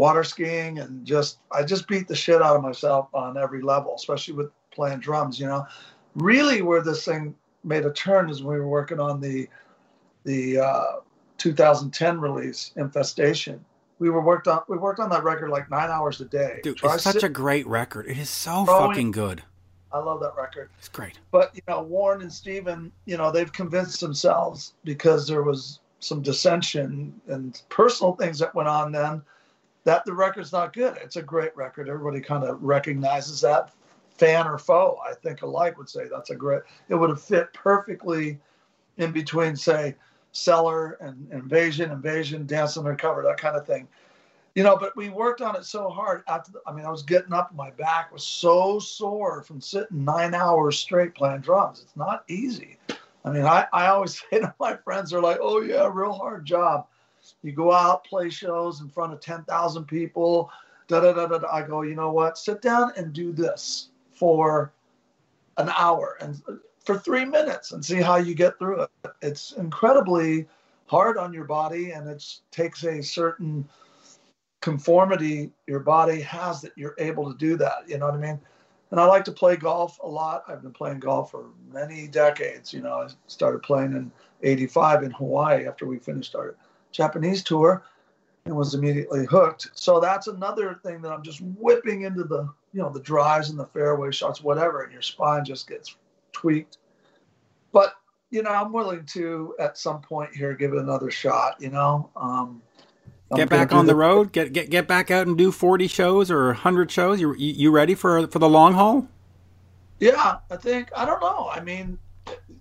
water 0.00 0.24
skiing 0.24 0.78
and 0.78 1.04
just 1.04 1.38
I 1.52 1.62
just 1.62 1.86
beat 1.86 2.08
the 2.08 2.16
shit 2.16 2.40
out 2.40 2.56
of 2.56 2.62
myself 2.62 3.08
on 3.12 3.36
every 3.36 3.60
level, 3.60 3.94
especially 3.94 4.32
with 4.32 4.50
playing 4.70 5.00
drums. 5.00 5.38
You 5.38 5.46
know, 5.46 5.66
really 6.14 6.62
where 6.62 6.82
this 6.82 7.04
thing 7.04 7.34
made 7.64 7.84
a 7.84 7.92
turn 7.92 8.30
is 8.30 8.42
when 8.42 8.54
we 8.54 8.60
were 8.60 8.68
working 8.68 8.98
on 8.98 9.20
the 9.20 9.46
the 10.24 10.58
uh, 10.58 10.92
2010 11.36 12.18
release, 12.18 12.72
Infestation. 12.76 13.62
We 13.98 14.08
were 14.08 14.22
worked 14.22 14.48
on 14.48 14.62
we 14.68 14.78
worked 14.78 15.00
on 15.00 15.10
that 15.10 15.22
record 15.22 15.50
like 15.50 15.70
nine 15.70 15.90
hours 15.90 16.18
a 16.22 16.24
day. 16.24 16.60
Dude, 16.62 16.78
Try 16.78 16.94
it's 16.94 17.04
such 17.04 17.16
sit- 17.16 17.22
a 17.22 17.28
great 17.28 17.66
record. 17.66 18.06
It 18.06 18.16
is 18.16 18.30
so 18.30 18.64
fucking 18.64 19.10
good. 19.10 19.42
I 19.92 19.98
love 19.98 20.20
that 20.20 20.34
record. 20.34 20.70
It's 20.78 20.88
great. 20.88 21.18
But 21.30 21.54
you 21.54 21.60
know, 21.68 21.82
Warren 21.82 22.22
and 22.22 22.32
Steven, 22.32 22.90
you 23.04 23.18
know, 23.18 23.30
they've 23.30 23.52
convinced 23.52 24.00
themselves 24.00 24.72
because 24.82 25.28
there 25.28 25.42
was 25.42 25.80
some 25.98 26.22
dissension 26.22 27.20
and 27.26 27.60
personal 27.68 28.14
things 28.14 28.38
that 28.38 28.54
went 28.54 28.68
on 28.68 28.92
then 28.92 29.20
that 29.84 30.04
the 30.04 30.12
record's 30.12 30.52
not 30.52 30.72
good. 30.72 30.98
It's 31.02 31.16
a 31.16 31.22
great 31.22 31.56
record. 31.56 31.88
Everybody 31.88 32.20
kind 32.20 32.44
of 32.44 32.62
recognizes 32.62 33.40
that. 33.42 33.72
Fan 34.18 34.46
or 34.46 34.58
foe, 34.58 34.98
I 35.08 35.14
think 35.14 35.40
alike 35.40 35.78
would 35.78 35.88
say 35.88 36.06
that's 36.06 36.28
a 36.28 36.36
great. 36.36 36.60
It 36.90 36.94
would 36.94 37.08
have 37.08 37.22
fit 37.22 37.50
perfectly 37.54 38.38
in 38.98 39.12
between, 39.12 39.56
say, 39.56 39.96
Cellar 40.32 40.98
and 41.00 41.30
Invasion, 41.32 41.90
Invasion, 41.90 42.46
Dance 42.46 42.76
Undercover, 42.76 43.22
that 43.22 43.38
kind 43.38 43.56
of 43.56 43.66
thing. 43.66 43.88
You 44.54 44.64
know, 44.64 44.76
but 44.76 44.96
we 44.96 45.08
worked 45.08 45.40
on 45.40 45.56
it 45.56 45.64
so 45.64 45.88
hard. 45.88 46.22
After 46.28 46.52
the, 46.52 46.60
I 46.66 46.72
mean, 46.72 46.84
I 46.84 46.90
was 46.90 47.02
getting 47.02 47.32
up, 47.32 47.54
my 47.54 47.70
back 47.70 48.12
was 48.12 48.22
so 48.22 48.78
sore 48.78 49.42
from 49.42 49.60
sitting 49.60 50.04
nine 50.04 50.34
hours 50.34 50.78
straight 50.78 51.14
playing 51.14 51.40
drums. 51.40 51.80
It's 51.80 51.96
not 51.96 52.24
easy. 52.28 52.76
I 53.24 53.30
mean, 53.30 53.44
I, 53.44 53.66
I 53.72 53.86
always 53.86 54.22
say 54.30 54.40
to 54.40 54.54
my 54.58 54.76
friends, 54.76 55.10
they're 55.10 55.20
like, 55.20 55.38
oh, 55.40 55.60
yeah, 55.60 55.88
real 55.92 56.12
hard 56.12 56.44
job. 56.44 56.86
You 57.42 57.52
go 57.52 57.72
out, 57.72 58.04
play 58.04 58.30
shows 58.30 58.80
in 58.80 58.88
front 58.88 59.12
of 59.12 59.20
10,000 59.20 59.84
people. 59.84 60.50
Da, 60.88 61.00
da, 61.00 61.12
da, 61.12 61.26
da, 61.26 61.48
I 61.50 61.62
go, 61.62 61.82
you 61.82 61.94
know 61.94 62.12
what? 62.12 62.38
Sit 62.38 62.62
down 62.62 62.92
and 62.96 63.12
do 63.12 63.32
this 63.32 63.90
for 64.12 64.72
an 65.56 65.70
hour 65.76 66.16
and 66.20 66.42
for 66.84 66.98
three 66.98 67.24
minutes 67.24 67.72
and 67.72 67.84
see 67.84 68.00
how 68.00 68.16
you 68.16 68.34
get 68.34 68.58
through 68.58 68.82
it. 68.82 68.90
It's 69.22 69.52
incredibly 69.52 70.46
hard 70.86 71.16
on 71.16 71.32
your 71.32 71.44
body 71.44 71.92
and 71.92 72.08
it 72.08 72.24
takes 72.50 72.84
a 72.84 73.02
certain 73.02 73.68
conformity 74.60 75.50
your 75.66 75.80
body 75.80 76.20
has 76.20 76.60
that 76.60 76.72
you're 76.76 76.94
able 76.98 77.30
to 77.30 77.38
do 77.38 77.56
that. 77.56 77.88
You 77.88 77.98
know 77.98 78.06
what 78.06 78.14
I 78.14 78.18
mean? 78.18 78.40
And 78.90 78.98
I 78.98 79.04
like 79.04 79.24
to 79.24 79.32
play 79.32 79.56
golf 79.56 79.98
a 80.02 80.06
lot. 80.06 80.44
I've 80.48 80.62
been 80.62 80.72
playing 80.72 80.98
golf 80.98 81.30
for 81.30 81.46
many 81.72 82.08
decades. 82.08 82.72
You 82.72 82.80
know, 82.80 82.94
I 82.94 83.08
started 83.28 83.62
playing 83.62 83.92
in 83.92 84.10
85 84.42 85.04
in 85.04 85.10
Hawaii 85.12 85.66
after 85.66 85.86
we 85.86 85.98
finished 85.98 86.34
our 86.34 86.56
Japanese 86.92 87.42
tour 87.42 87.84
and 88.44 88.56
was 88.56 88.74
immediately 88.74 89.26
hooked. 89.26 89.68
So 89.74 90.00
that's 90.00 90.26
another 90.26 90.80
thing 90.82 91.02
that 91.02 91.12
I'm 91.12 91.22
just 91.22 91.40
whipping 91.40 92.02
into 92.02 92.24
the, 92.24 92.48
you 92.72 92.80
know, 92.80 92.90
the 92.90 93.00
drives 93.00 93.50
and 93.50 93.58
the 93.58 93.66
fairway 93.66 94.10
shots, 94.10 94.42
whatever, 94.42 94.82
and 94.82 94.92
your 94.92 95.02
spine 95.02 95.44
just 95.44 95.68
gets 95.68 95.96
tweaked. 96.32 96.78
But, 97.72 97.94
you 98.30 98.42
know, 98.42 98.50
I'm 98.50 98.72
willing 98.72 99.04
to 99.06 99.54
at 99.58 99.78
some 99.78 100.00
point 100.00 100.34
here 100.34 100.54
give 100.54 100.72
it 100.72 100.78
another 100.78 101.10
shot, 101.10 101.56
you 101.60 101.70
know. 101.70 102.10
Um, 102.16 102.62
get 103.34 103.48
back 103.48 103.72
on 103.72 103.86
the, 103.86 103.92
the 103.92 103.96
road, 103.96 104.32
get 104.32 104.52
get 104.52 104.70
get 104.70 104.88
back 104.88 105.10
out 105.10 105.26
and 105.26 105.36
do 105.36 105.52
40 105.52 105.86
shows 105.86 106.30
or 106.30 106.46
100 106.46 106.90
shows. 106.90 107.20
You 107.20 107.34
you 107.34 107.70
ready 107.70 107.94
for 107.94 108.26
for 108.26 108.38
the 108.38 108.48
long 108.48 108.74
haul? 108.74 109.06
Yeah, 110.00 110.38
I 110.50 110.56
think 110.56 110.90
I 110.96 111.04
don't 111.04 111.20
know. 111.20 111.48
I 111.52 111.60
mean, 111.60 111.98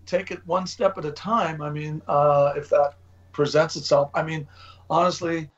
take 0.05 0.31
it 0.31 0.45
one 0.45 0.67
step 0.67 0.97
at 0.97 1.05
a 1.05 1.11
time. 1.11 1.61
I 1.61 1.69
mean, 1.69 2.01
uh, 2.07 2.53
if 2.55 2.69
that 2.69 2.95
presents 3.39 3.77
itself. 3.77 4.11
I 4.13 4.21
mean, 4.21 4.45
honestly, 4.89 5.49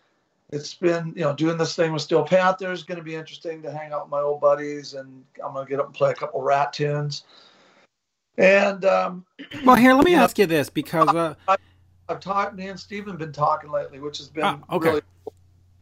it's 0.51 0.75
been 0.75 1.13
you 1.15 1.23
know 1.23 1.33
doing 1.33 1.57
this 1.57 1.75
thing 1.75 1.91
with 1.91 2.03
Steel 2.03 2.23
Panther 2.23 2.71
is 2.71 2.83
going 2.83 2.99
to 2.99 3.03
be 3.03 3.15
interesting 3.15 3.63
to 3.63 3.71
hang 3.71 3.91
out 3.91 4.03
with 4.03 4.11
my 4.11 4.19
old 4.19 4.39
buddies, 4.39 4.93
and 4.93 5.23
I'm 5.43 5.53
going 5.53 5.65
to 5.65 5.69
get 5.69 5.79
up 5.79 5.87
and 5.87 5.95
play 5.95 6.11
a 6.11 6.13
couple 6.13 6.43
Ratt 6.43 6.73
tunes. 6.73 7.23
And 8.37 8.85
um, 8.85 9.25
well, 9.65 9.75
here, 9.75 9.95
let 9.95 10.05
me 10.05 10.13
ask 10.13 10.37
know, 10.37 10.43
you 10.43 10.47
this 10.47 10.69
because 10.69 11.09
uh, 11.09 11.33
I, 11.47 11.57
have 12.07 12.19
talked. 12.19 12.55
Me 12.55 12.67
and 12.67 12.79
Steven 12.79 13.17
been 13.17 13.33
talking 13.33 13.71
lately, 13.71 13.99
which 13.99 14.19
has 14.19 14.29
been 14.29 14.43
ah, 14.43 14.59
okay. 14.71 14.89
really. 14.89 15.01
Cool. 15.25 15.33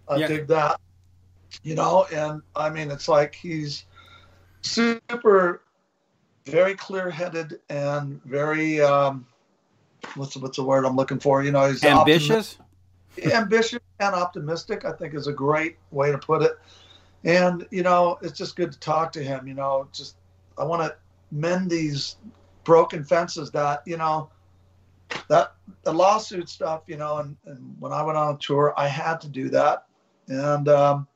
I 0.07 0.15
yeah. 0.15 0.27
dig 0.27 0.47
that. 0.47 0.79
You 1.63 1.75
know, 1.75 2.05
and 2.13 2.41
I 2.55 2.69
mean, 2.69 2.91
it's 2.91 3.09
like 3.09 3.35
he's 3.35 3.83
super, 4.61 5.63
very 6.45 6.75
clear-headed 6.75 7.59
and 7.69 8.23
very 8.23 8.79
um, 8.79 9.25
what's 10.15 10.35
what's 10.37 10.57
the 10.57 10.63
word 10.63 10.85
I'm 10.85 10.95
looking 10.95 11.19
for? 11.19 11.43
You 11.43 11.51
know, 11.51 11.67
he's 11.67 11.83
ambitious. 11.83 12.57
ambitious 13.33 13.79
and 13.99 14.15
optimistic. 14.15 14.85
I 14.85 14.91
think 14.91 15.13
is 15.13 15.27
a 15.27 15.33
great 15.33 15.77
way 15.91 16.11
to 16.11 16.17
put 16.17 16.41
it. 16.41 16.53
And 17.23 17.67
you 17.71 17.83
know, 17.83 18.17
it's 18.21 18.37
just 18.37 18.55
good 18.55 18.71
to 18.71 18.79
talk 18.79 19.11
to 19.13 19.23
him. 19.23 19.47
You 19.47 19.53
know, 19.53 19.87
just 19.91 20.15
I 20.57 20.63
want 20.63 20.81
to 20.81 20.95
mend 21.31 21.69
these 21.69 22.17
broken 22.63 23.03
fences 23.03 23.51
that 23.51 23.81
you 23.85 23.97
know 23.97 24.29
that 25.27 25.53
the 25.83 25.93
lawsuit 25.93 26.49
stuff. 26.49 26.83
You 26.87 26.97
know, 26.97 27.17
and, 27.17 27.35
and 27.45 27.75
when 27.79 27.91
I 27.91 28.03
went 28.03 28.17
on 28.17 28.35
a 28.35 28.37
tour, 28.37 28.73
I 28.77 28.87
had 28.87 29.19
to 29.21 29.27
do 29.27 29.49
that, 29.49 29.85
and 30.27 30.69
um, 30.69 31.07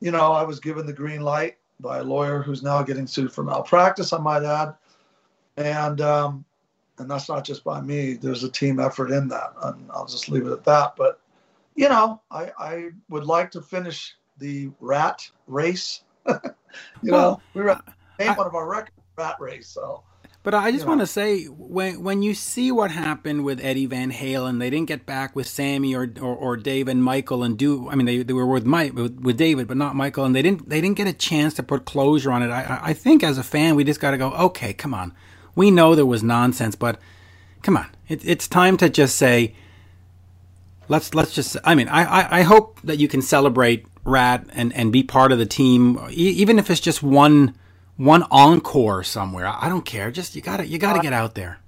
you 0.00 0.10
know, 0.10 0.32
I 0.32 0.44
was 0.44 0.60
given 0.60 0.86
the 0.86 0.92
green 0.92 1.22
light 1.22 1.56
by 1.80 1.98
a 1.98 2.04
lawyer 2.04 2.42
who's 2.42 2.62
now 2.62 2.82
getting 2.82 3.06
sued 3.06 3.32
for 3.32 3.42
malpractice. 3.42 4.12
I 4.12 4.18
might 4.18 4.44
add, 4.44 4.74
and 5.56 6.00
um, 6.00 6.44
and 6.98 7.10
that's 7.10 7.28
not 7.28 7.44
just 7.44 7.64
by 7.64 7.80
me. 7.80 8.14
There's 8.14 8.44
a 8.44 8.50
team 8.50 8.80
effort 8.80 9.10
in 9.10 9.28
that, 9.28 9.52
and 9.64 9.90
I'll 9.90 10.06
just 10.06 10.28
leave 10.28 10.46
it 10.46 10.52
at 10.52 10.64
that. 10.64 10.94
But 10.96 11.20
you 11.74 11.88
know, 11.88 12.20
I 12.30 12.50
I 12.58 12.88
would 13.08 13.24
like 13.24 13.50
to 13.52 13.62
finish 13.62 14.16
the 14.38 14.70
rat 14.80 15.28
race. 15.46 16.02
you 16.28 16.34
well, 17.04 17.30
know, 17.30 17.42
we 17.54 17.62
were 17.62 17.80
name 18.18 18.34
one 18.34 18.46
of 18.46 18.54
our 18.54 18.68
records, 18.68 18.96
rat 19.16 19.36
race. 19.40 19.68
So. 19.68 20.02
But 20.44 20.54
I 20.54 20.70
just 20.70 20.86
want 20.86 21.00
to 21.00 21.06
say 21.06 21.44
when 21.44 22.02
when 22.02 22.22
you 22.22 22.32
see 22.32 22.72
what 22.72 22.90
happened 22.90 23.44
with 23.44 23.60
Eddie 23.62 23.86
Van 23.86 24.10
Halen, 24.10 24.60
they 24.60 24.70
didn't 24.70 24.88
get 24.88 25.04
back 25.04 25.36
with 25.36 25.46
Sammy 25.46 25.94
or 25.94 26.10
or, 26.20 26.34
or 26.34 26.56
Dave 26.56 26.88
and 26.88 27.04
Michael 27.04 27.42
and 27.42 27.58
do. 27.58 27.90
I 27.90 27.96
mean, 27.96 28.06
they, 28.06 28.22
they 28.22 28.32
were 28.32 28.46
with 28.46 28.64
Mike 28.64 28.94
with, 28.94 29.20
with 29.20 29.36
David, 29.36 29.68
but 29.68 29.76
not 29.76 29.94
Michael, 29.94 30.24
and 30.24 30.34
they 30.34 30.40
didn't 30.40 30.68
they 30.68 30.80
didn't 30.80 30.96
get 30.96 31.06
a 31.06 31.12
chance 31.12 31.54
to 31.54 31.62
put 31.62 31.84
closure 31.84 32.32
on 32.32 32.42
it. 32.42 32.50
I 32.50 32.80
I 32.82 32.92
think 32.94 33.22
as 33.22 33.36
a 33.36 33.42
fan, 33.42 33.74
we 33.74 33.84
just 33.84 34.00
got 34.00 34.12
to 34.12 34.16
go. 34.16 34.32
Okay, 34.32 34.72
come 34.72 34.94
on, 34.94 35.12
we 35.58 35.72
know 35.72 35.94
there 35.96 36.06
was 36.06 36.22
nonsense, 36.22 36.76
but 36.76 37.00
come 37.62 37.76
on, 37.76 37.88
it, 38.08 38.24
it's 38.24 38.46
time 38.46 38.76
to 38.78 38.88
just 38.88 39.16
say. 39.16 39.54
Let's 40.90 41.14
let's 41.14 41.34
just. 41.34 41.54
I 41.64 41.74
mean, 41.74 41.88
I, 41.88 42.04
I, 42.04 42.38
I 42.38 42.42
hope 42.42 42.80
that 42.82 42.98
you 42.98 43.08
can 43.08 43.20
celebrate 43.20 43.84
Ratt 44.04 44.46
and 44.54 44.72
and 44.72 44.90
be 44.90 45.02
part 45.02 45.32
of 45.32 45.38
the 45.38 45.44
team, 45.44 46.00
even 46.10 46.58
if 46.58 46.70
it's 46.70 46.80
just 46.80 47.02
one 47.02 47.54
one 47.96 48.22
encore 48.30 49.02
somewhere. 49.02 49.48
I 49.48 49.68
don't 49.68 49.84
care. 49.84 50.10
Just 50.10 50.34
you 50.34 50.40
gotta 50.40 50.66
you 50.66 50.78
gotta 50.78 51.00
get 51.00 51.12
out 51.12 51.34
there. 51.34 51.58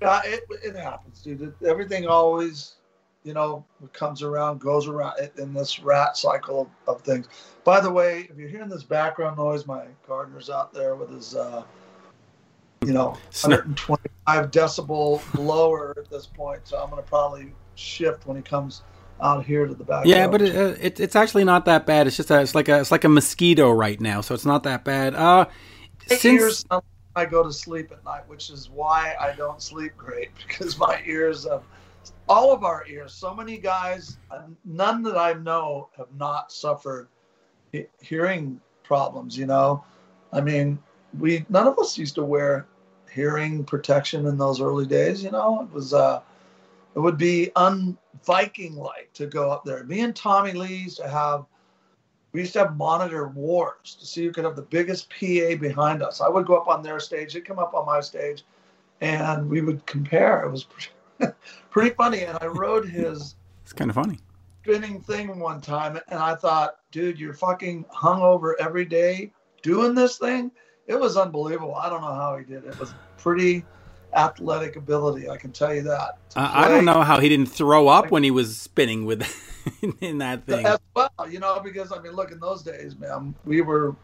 Yeah, 0.00 0.20
it, 0.24 0.44
it 0.64 0.74
happens, 0.74 1.22
dude. 1.22 1.54
Everything 1.64 2.08
always, 2.08 2.74
you 3.22 3.32
know, 3.32 3.64
comes 3.92 4.22
around, 4.22 4.60
goes 4.60 4.88
around 4.88 5.30
in 5.38 5.54
this 5.54 5.78
rat 5.78 6.16
cycle 6.16 6.62
of, 6.62 6.96
of 6.96 7.02
things. 7.02 7.28
By 7.62 7.80
the 7.80 7.92
way, 7.92 8.26
if 8.28 8.36
you're 8.36 8.48
hearing 8.48 8.68
this 8.68 8.82
background 8.82 9.36
noise, 9.36 9.66
my 9.66 9.84
gardener's 10.08 10.50
out 10.50 10.72
there 10.72 10.96
with 10.96 11.10
his 11.10 11.36
uh, 11.36 11.62
you 12.88 12.94
know, 12.94 13.10
125 13.42 14.50
decibel 14.50 15.32
blower 15.34 15.94
at 15.96 16.08
this 16.10 16.26
point. 16.26 16.60
So 16.64 16.78
I'm 16.78 16.90
going 16.90 17.02
to 17.02 17.08
probably 17.08 17.52
shift 17.74 18.26
when 18.26 18.36
he 18.36 18.42
comes 18.42 18.82
out 19.20 19.44
here 19.44 19.66
to 19.66 19.74
the 19.74 19.84
back. 19.84 20.06
Yeah, 20.06 20.26
but 20.26 20.42
it, 20.42 20.56
uh, 20.56 20.74
it, 20.80 21.00
it's 21.00 21.16
actually 21.16 21.44
not 21.44 21.64
that 21.66 21.86
bad. 21.86 22.06
It's 22.06 22.16
just 22.16 22.30
a, 22.30 22.40
it's 22.40 22.54
like 22.54 22.68
a 22.68 22.80
it's 22.80 22.90
like 22.90 23.04
a 23.04 23.08
mosquito 23.08 23.70
right 23.70 24.00
now, 24.00 24.20
so 24.20 24.34
it's 24.34 24.46
not 24.46 24.62
that 24.64 24.84
bad. 24.84 25.14
Uh, 25.14 25.46
since 26.06 26.64
I 27.16 27.24
go 27.24 27.42
to 27.42 27.52
sleep 27.52 27.92
at 27.92 28.04
night, 28.04 28.22
which 28.26 28.50
is 28.50 28.68
why 28.68 29.14
I 29.20 29.32
don't 29.34 29.62
sleep 29.62 29.96
great 29.96 30.30
because 30.46 30.78
my 30.78 31.00
ears 31.06 31.46
have 31.48 31.62
all 32.28 32.52
of 32.52 32.64
our 32.64 32.84
ears. 32.88 33.12
So 33.12 33.34
many 33.34 33.58
guys, 33.58 34.18
none 34.64 35.02
that 35.02 35.16
I 35.16 35.34
know 35.34 35.88
have 35.96 36.08
not 36.18 36.52
suffered 36.52 37.08
hearing 38.00 38.60
problems. 38.82 39.38
You 39.38 39.46
know, 39.46 39.84
I 40.32 40.40
mean, 40.40 40.78
we 41.18 41.44
none 41.48 41.66
of 41.66 41.78
us 41.78 41.96
used 41.96 42.16
to 42.16 42.24
wear 42.24 42.66
hearing 43.14 43.64
protection 43.64 44.26
in 44.26 44.36
those 44.36 44.60
early 44.60 44.86
days. 44.86 45.22
You 45.22 45.30
know, 45.30 45.62
it 45.62 45.72
was 45.72 45.94
uh, 45.94 46.20
it 46.94 46.98
would 46.98 47.18
be 47.18 47.50
un 47.56 47.96
Viking 48.24 48.76
like 48.76 49.10
to 49.14 49.26
go 49.26 49.50
up 49.50 49.64
there. 49.64 49.84
Me 49.84 50.00
and 50.00 50.14
Tommy 50.14 50.52
Lee 50.52 50.76
used 50.76 50.96
to 50.98 51.08
have 51.08 51.46
we 52.32 52.40
used 52.40 52.54
to 52.54 52.60
have 52.60 52.76
monitor 52.76 53.28
wars 53.28 53.96
to 54.00 54.06
see 54.06 54.24
who 54.24 54.32
could 54.32 54.44
have 54.44 54.56
the 54.56 54.62
biggest 54.62 55.08
PA 55.10 55.54
behind 55.60 56.02
us. 56.02 56.20
I 56.20 56.28
would 56.28 56.46
go 56.46 56.56
up 56.56 56.68
on 56.68 56.82
their 56.82 56.98
stage, 56.98 57.34
they'd 57.34 57.44
come 57.44 57.60
up 57.60 57.74
on 57.74 57.86
my 57.86 58.00
stage, 58.00 58.44
and 59.00 59.48
we 59.48 59.60
would 59.60 59.86
compare. 59.86 60.44
It 60.44 60.50
was 60.50 60.66
pretty 61.70 61.90
funny. 61.94 62.22
And 62.22 62.36
I 62.40 62.46
rode 62.46 62.88
his. 62.88 63.36
It's 63.62 63.72
kind 63.72 63.88
of 63.88 63.94
funny. 63.94 64.18
Spinning 64.64 65.00
thing 65.00 65.38
one 65.38 65.60
time, 65.60 66.00
and 66.08 66.18
I 66.18 66.34
thought, 66.34 66.78
dude, 66.90 67.20
you're 67.20 67.34
fucking 67.34 67.84
hungover 67.84 68.54
every 68.58 68.86
day 68.86 69.30
doing 69.62 69.94
this 69.94 70.18
thing 70.18 70.50
it 70.86 70.98
was 70.98 71.16
unbelievable. 71.16 71.74
I 71.74 71.88
don't 71.88 72.00
know 72.00 72.14
how 72.14 72.36
he 72.36 72.44
did 72.44 72.64
it. 72.64 72.68
It 72.68 72.80
was 72.80 72.94
pretty 73.18 73.64
athletic 74.14 74.76
ability. 74.76 75.28
I 75.28 75.36
can 75.36 75.52
tell 75.52 75.74
you 75.74 75.82
that. 75.82 76.18
I 76.36 76.68
don't 76.68 76.84
know 76.84 77.02
how 77.02 77.20
he 77.20 77.28
didn't 77.28 77.46
throw 77.46 77.88
up 77.88 78.10
when 78.10 78.22
he 78.22 78.30
was 78.30 78.56
spinning 78.56 79.06
with 79.06 79.22
in 80.00 80.18
that 80.18 80.46
thing. 80.46 80.66
As 80.66 80.78
well, 80.94 81.10
you 81.28 81.40
know, 81.40 81.60
because 81.60 81.92
I 81.92 82.00
mean, 82.00 82.12
look, 82.12 82.32
in 82.32 82.40
those 82.40 82.62
days, 82.62 82.96
man, 82.96 83.34
we 83.44 83.60
were 83.60 83.96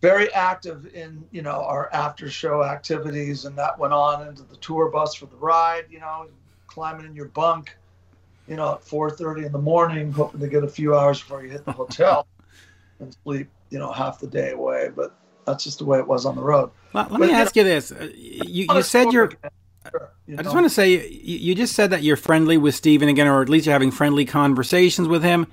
very 0.00 0.32
active 0.32 0.86
in 0.94 1.24
you 1.30 1.42
know 1.42 1.62
our 1.62 1.92
after 1.92 2.30
show 2.30 2.62
activities, 2.64 3.44
and 3.44 3.56
that 3.58 3.78
went 3.78 3.92
on 3.92 4.26
into 4.26 4.42
the 4.42 4.56
tour 4.56 4.90
bus 4.90 5.14
for 5.14 5.26
the 5.26 5.36
ride. 5.36 5.86
You 5.90 6.00
know, 6.00 6.26
climbing 6.66 7.06
in 7.06 7.14
your 7.14 7.26
bunk, 7.26 7.76
you 8.48 8.56
know, 8.56 8.74
at 8.74 8.84
4:30 8.84 9.46
in 9.46 9.52
the 9.52 9.58
morning, 9.58 10.12
hoping 10.12 10.40
to 10.40 10.48
get 10.48 10.64
a 10.64 10.68
few 10.68 10.96
hours 10.96 11.20
before 11.20 11.42
you 11.42 11.50
hit 11.50 11.64
the 11.64 11.72
hotel 11.82 12.26
and 13.00 13.16
sleep, 13.24 13.48
you 13.70 13.78
know, 13.78 13.92
half 13.92 14.20
the 14.20 14.26
day 14.26 14.50
away. 14.52 14.90
But 14.94 15.16
that's 15.50 15.64
just 15.64 15.78
the 15.78 15.84
way 15.84 15.98
it 15.98 16.06
was 16.06 16.24
on 16.24 16.36
the 16.36 16.42
road. 16.42 16.70
Well, 16.92 17.04
let 17.10 17.18
but, 17.18 17.28
me 17.28 17.32
ask 17.32 17.54
know, 17.54 17.62
you 17.62 17.68
this: 17.68 17.92
uh, 17.92 18.08
you, 18.14 18.66
you 18.72 18.82
said 18.82 19.12
you're. 19.12 19.30
Sure, 19.90 20.10
you 20.26 20.36
I 20.38 20.42
just 20.42 20.54
want 20.54 20.66
to 20.66 20.70
say 20.70 20.92
you, 21.08 21.38
you 21.38 21.54
just 21.54 21.74
said 21.74 21.90
that 21.90 22.02
you're 22.02 22.16
friendly 22.16 22.56
with 22.56 22.74
Steven 22.74 23.08
again, 23.08 23.26
or 23.26 23.42
at 23.42 23.48
least 23.48 23.66
you're 23.66 23.72
having 23.72 23.90
friendly 23.90 24.24
conversations 24.24 25.08
with 25.08 25.22
him. 25.22 25.46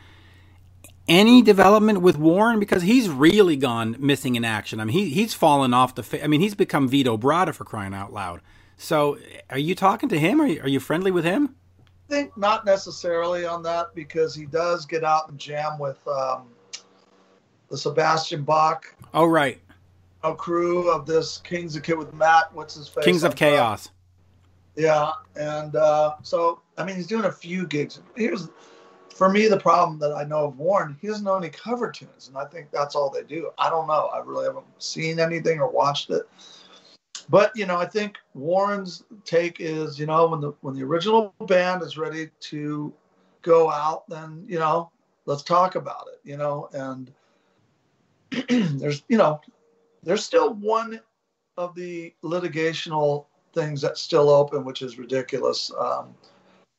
Any 1.08 1.42
development 1.42 2.02
with 2.02 2.18
Warren 2.18 2.60
because 2.60 2.84
he's 2.84 3.10
really 3.10 3.56
gone 3.56 3.96
missing 3.98 4.36
in 4.36 4.44
action. 4.44 4.82
I 4.82 4.86
mean, 4.86 4.94
he 4.94 5.10
he's 5.10 5.34
fallen 5.34 5.74
off 5.74 5.96
the. 5.96 6.04
Fa- 6.04 6.24
I 6.24 6.28
mean, 6.28 6.42
he's 6.42 6.56
become 6.56 6.88
Vito 6.88 7.18
Bratta 7.18 7.54
for 7.54 7.64
crying 7.64 7.94
out 7.94 8.12
loud. 8.12 8.42
So, 8.78 9.18
are 9.50 9.58
you 9.58 9.74
talking 9.74 10.10
to 10.10 10.20
him? 10.20 10.42
Are 10.42 10.48
you, 10.48 10.62
are 10.62 10.68
you 10.68 10.80
friendly 10.80 11.12
with 11.12 11.24
him? 11.24 11.56
I 12.10 12.14
think 12.14 12.38
not 12.38 12.66
necessarily 12.66 13.46
on 13.46 13.64
that 13.64 13.96
because 13.96 14.36
he 14.36 14.46
does 14.46 14.86
get 14.86 15.04
out 15.04 15.30
and 15.30 15.40
jam 15.40 15.80
with 15.80 16.06
um, 16.08 16.48
the 17.70 17.78
Sebastian 17.78 18.44
Bach. 18.44 18.94
Oh, 19.14 19.26
right 19.26 19.60
crew 20.36 20.90
of 20.90 21.06
this 21.06 21.38
Kings 21.40 21.76
of 21.76 21.84
Kid 21.84 21.98
with 21.98 22.14
Matt. 22.14 22.54
What's 22.54 22.76
his 22.76 22.88
face? 22.88 23.04
Kings 23.04 23.24
of 23.24 23.36
Chaos. 23.36 23.90
Yeah, 24.76 25.12
and 25.36 25.76
uh, 25.76 26.16
so 26.22 26.62
I 26.78 26.86
mean, 26.86 26.96
he's 26.96 27.08
doing 27.08 27.26
a 27.26 27.32
few 27.32 27.66
gigs. 27.66 28.00
Here's 28.16 28.50
for 29.10 29.30
me 29.30 29.48
the 29.48 29.60
problem 29.60 29.98
that 30.00 30.14
I 30.14 30.24
know 30.24 30.46
of 30.46 30.60
Warren. 30.60 30.96
He 31.02 31.08
doesn't 31.08 31.24
know 31.24 31.36
any 31.36 31.50
cover 31.50 31.92
tunes, 31.92 32.28
and 32.28 32.38
I 32.38 32.46
think 32.46 32.70
that's 32.72 32.96
all 32.96 33.10
they 33.10 33.24
do. 33.24 33.50
I 33.58 33.70
don't 33.70 33.88
know. 33.88 34.10
I 34.14 34.20
really 34.20 34.46
haven't 34.46 34.66
seen 34.78 35.20
anything 35.20 35.60
or 35.60 35.70
watched 35.70 36.12
it. 36.12 36.30
But 37.30 37.56
you 37.56 37.66
know, 37.66 37.78
I 37.78 37.86
think 37.86 38.18
Warren's 38.36 39.04
take 39.26 39.60
is, 39.60 40.00
you 40.00 40.06
know, 40.06 40.28
when 40.28 40.40
the 40.40 40.54
when 40.62 40.76
the 40.76 40.84
original 40.84 41.34
band 41.48 41.82
is 41.82 41.98
ready 41.98 42.30
to 42.42 42.94
go 43.42 43.72
out, 43.72 44.08
then 44.08 44.46
you 44.48 44.60
know, 44.60 44.92
let's 45.26 45.42
talk 45.42 45.76
about 45.76 46.06
it. 46.14 46.20
You 46.24 46.38
know, 46.38 46.70
and 46.74 47.12
there's 48.80 49.04
you 49.10 49.18
know 49.18 49.42
there's 50.04 50.24
still 50.24 50.54
one 50.54 51.00
of 51.58 51.76
the 51.76 52.14
litigational 52.24 53.26
things 53.54 53.82
that's 53.82 54.02
still 54.02 54.30
open, 54.30 54.64
which 54.64 54.82
is 54.82 54.98
ridiculous. 54.98 55.72
Um, 55.78 56.14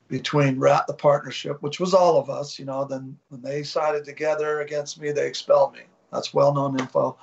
between 0.09 0.59
Ratt 0.59 0.87
the 0.87 0.93
partnership, 0.93 1.61
which 1.61 1.79
was 1.79 1.93
all 1.93 2.17
of 2.17 2.29
us, 2.29 2.57
you 2.57 2.65
know, 2.65 2.83
then 2.83 3.15
when 3.29 3.41
they 3.41 3.63
sided 3.63 4.03
together 4.03 4.61
against 4.61 4.99
me, 4.99 5.11
they 5.11 5.27
expelled 5.27 5.73
me. 5.73 5.81
That's 6.11 6.33
well 6.33 6.53
known 6.53 6.79
info, 6.79 7.15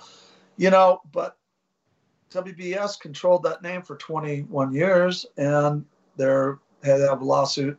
you 0.57 0.71
know. 0.71 1.01
But 1.13 1.37
WBS 2.31 2.99
controlled 3.01 3.43
that 3.43 3.63
name 3.63 3.83
for 3.83 3.97
21 3.97 4.73
years, 4.73 5.27
and 5.37 5.85
they're 6.17 6.61
had 6.85 7.01
a 7.01 7.15
lawsuit 7.17 7.79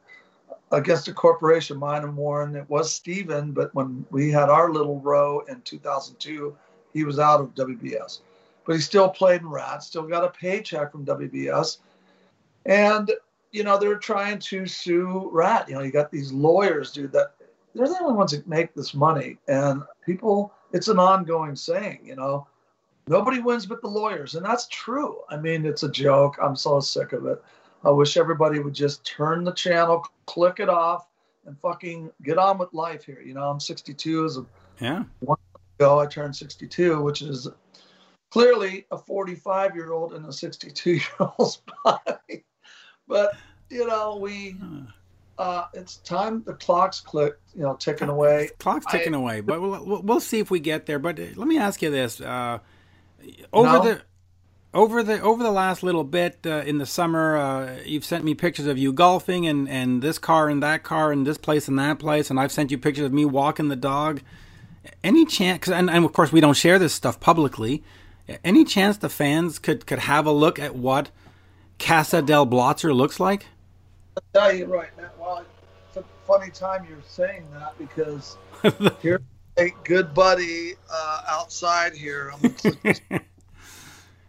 against 0.71 1.07
a 1.07 1.13
corporation, 1.13 1.77
mine 1.77 2.03
and 2.03 2.17
Warren. 2.17 2.55
It 2.55 2.69
was 2.69 2.93
Steven, 2.93 3.53
but 3.53 3.74
when 3.74 4.05
we 4.12 4.29
had 4.31 4.50
our 4.50 4.71
little 4.71 5.00
row 5.00 5.39
in 5.47 5.62
2002, 5.62 6.55
he 6.94 7.03
was 7.03 7.20
out 7.20 7.39
of 7.39 7.56
WBS, 7.56 8.20
but 8.65 8.75
he 8.75 8.82
still 8.82 9.10
played 9.10 9.41
in 9.41 9.50
Ratt, 9.50 9.84
still 9.84 10.03
got 10.03 10.24
a 10.24 10.29
paycheck 10.29 10.91
from 10.91 11.06
WBS. 11.06 11.77
And, 12.65 13.12
you 13.51 13.63
know, 13.63 13.77
they're 13.77 13.98
trying 13.98 14.39
to 14.39 14.65
sue 14.65 15.29
Ratt. 15.32 15.70
You 15.70 15.75
know, 15.75 15.82
you 15.82 15.91
got 15.91 16.12
these 16.12 16.32
lawyers, 16.32 16.91
dude, 16.91 17.12
that 17.13 17.34
they're 17.74 17.88
the 17.88 17.98
only 18.01 18.15
ones 18.15 18.32
that 18.32 18.48
make 18.48 18.74
this 18.74 18.94
money. 18.94 19.38
And 19.48 19.84
people, 20.06 20.53
it's 20.74 20.88
an 20.88 21.00
ongoing 21.00 21.56
saying, 21.56 22.00
you 22.03 22.15
know, 22.15 22.48
nobody 23.08 23.39
wins 23.39 23.65
but 23.65 23.82
the 23.82 23.88
lawyers, 23.88 24.36
and 24.36 24.46
that's 24.46 24.67
true. 24.67 25.20
I 25.29 25.38
mean, 25.38 25.65
it's 25.65 25.84
a 25.84 25.91
joke. 25.91 26.38
I'm 26.41 26.56
so 26.56 26.79
sick 26.79 27.13
of 27.13 27.25
it. 27.25 27.41
I 27.84 27.91
wish 27.91 28.17
everybody 28.17 28.60
would 28.60 28.74
just 28.74 29.06
turn 29.06 29.44
the 29.44 29.53
channel, 29.53 30.06
click 30.25 30.60
it 30.60 30.67
off, 30.67 31.08
and 31.46 31.58
fucking 31.60 32.12
get 32.24 32.38
on 32.38 32.58
with 32.58 32.74
life 32.74 33.06
here. 33.06 33.22
You 33.22 33.34
know, 33.34 33.50
I'm 33.50 33.60
62 33.60 34.25
as 34.25 34.38
a 34.38 34.46
Yeah. 34.79 35.03
Ago. 35.79 36.00
I 36.00 36.05
turned 36.05 36.36
62, 36.36 37.01
which 37.01 37.22
is 37.22 37.48
clearly 38.31 38.86
a 38.91 38.98
45 38.98 39.75
year 39.75 39.91
old 39.91 40.13
in 40.13 40.25
a 40.25 40.31
62 40.31 40.91
year 40.91 41.03
old's 41.19 41.62
body. 41.84 42.46
But 43.07 43.34
you 43.69 43.88
know, 43.88 44.17
we 44.17 44.57
uh, 45.38 45.65
it's 45.74 45.98
time. 45.98 46.43
The 46.46 46.53
clock's 46.53 47.00
click, 47.00 47.36
you 47.55 47.62
know, 47.62 47.75
ticking 47.75 48.10
away. 48.10 48.50
Clock's 48.60 48.86
ticking 48.88 49.13
away, 49.13 49.41
but 49.41 49.62
we'll, 49.62 49.86
we'll 49.86 50.01
we'll 50.01 50.19
see 50.19 50.39
if 50.39 50.50
we 50.50 50.60
get 50.60 50.86
there. 50.86 51.00
But 51.00 51.19
uh, 51.19 51.25
let 51.36 51.48
me 51.48 51.57
ask 51.57 51.81
you 51.81 51.91
this: 51.91 52.19
uh, 52.22 52.60
over 53.53 53.77
No. 53.77 53.84
the 53.84 54.01
over 54.74 55.03
the 55.03 55.22
over 55.22 55.43
the 55.43 55.51
last 55.51 55.84
little 55.84 56.03
bit 56.03 56.39
uh, 56.46 56.63
in 56.65 56.79
the 56.79 56.86
summer, 56.86 57.38
uh, 57.38 57.77
you've 57.86 58.05
sent 58.05 58.24
me 58.24 58.34
pictures 58.36 58.65
of 58.65 58.77
you 58.77 58.91
golfing 58.91 59.48
and 59.48 59.69
and 59.69 60.01
this 60.01 60.17
car 60.17 60.50
and 60.50 60.62
that 60.63 60.84
car 60.84 61.12
and 61.12 61.25
this 61.25 61.38
place 61.38 61.67
and 61.67 61.77
that 61.79 62.00
place, 62.00 62.29
and 62.29 62.39
I've 62.39 62.51
sent 62.51 62.72
you 62.72 62.77
pictures 62.77 63.05
of 63.05 63.13
me 63.13 63.25
walking 63.25 63.69
the 63.69 63.75
dog. 63.75 64.22
Any 65.03 65.25
chance? 65.25 65.65
'cause- 65.65 65.74
and, 65.74 65.89
and 65.89 66.06
of 66.06 66.13
course, 66.13 66.32
we 66.32 66.41
don't 66.41 66.56
share 66.56 66.79
this 66.79 66.94
stuff 66.94 67.20
publicly. 67.20 67.84
Any 68.44 68.65
chance 68.65 68.98
the 68.98 69.10
fans 69.10 69.58
could 69.60 69.86
could 69.86 70.00
have 70.00 70.25
a 70.25 70.32
look 70.32 70.60
at 70.60 70.75
what 70.75 71.10
Casa 71.79 72.22
del 72.22 72.46
Blotzer 72.46 72.94
looks 72.96 73.20
like? 73.20 73.46
I'll 74.17 74.41
tell 74.41 74.53
you 74.53 74.65
right 74.65 74.89
now. 74.98 75.10
Well, 75.20 75.46
it's 75.88 75.98
a 75.98 76.03
funny 76.25 76.50
time 76.51 76.86
you're 76.89 76.98
saying 77.08 77.46
that 77.53 77.77
because 77.77 78.36
here's 79.01 79.22
a 79.58 79.70
good 79.86 80.13
buddy 80.13 80.74
uh, 80.91 81.22
outside 81.29 81.94
here. 81.94 82.34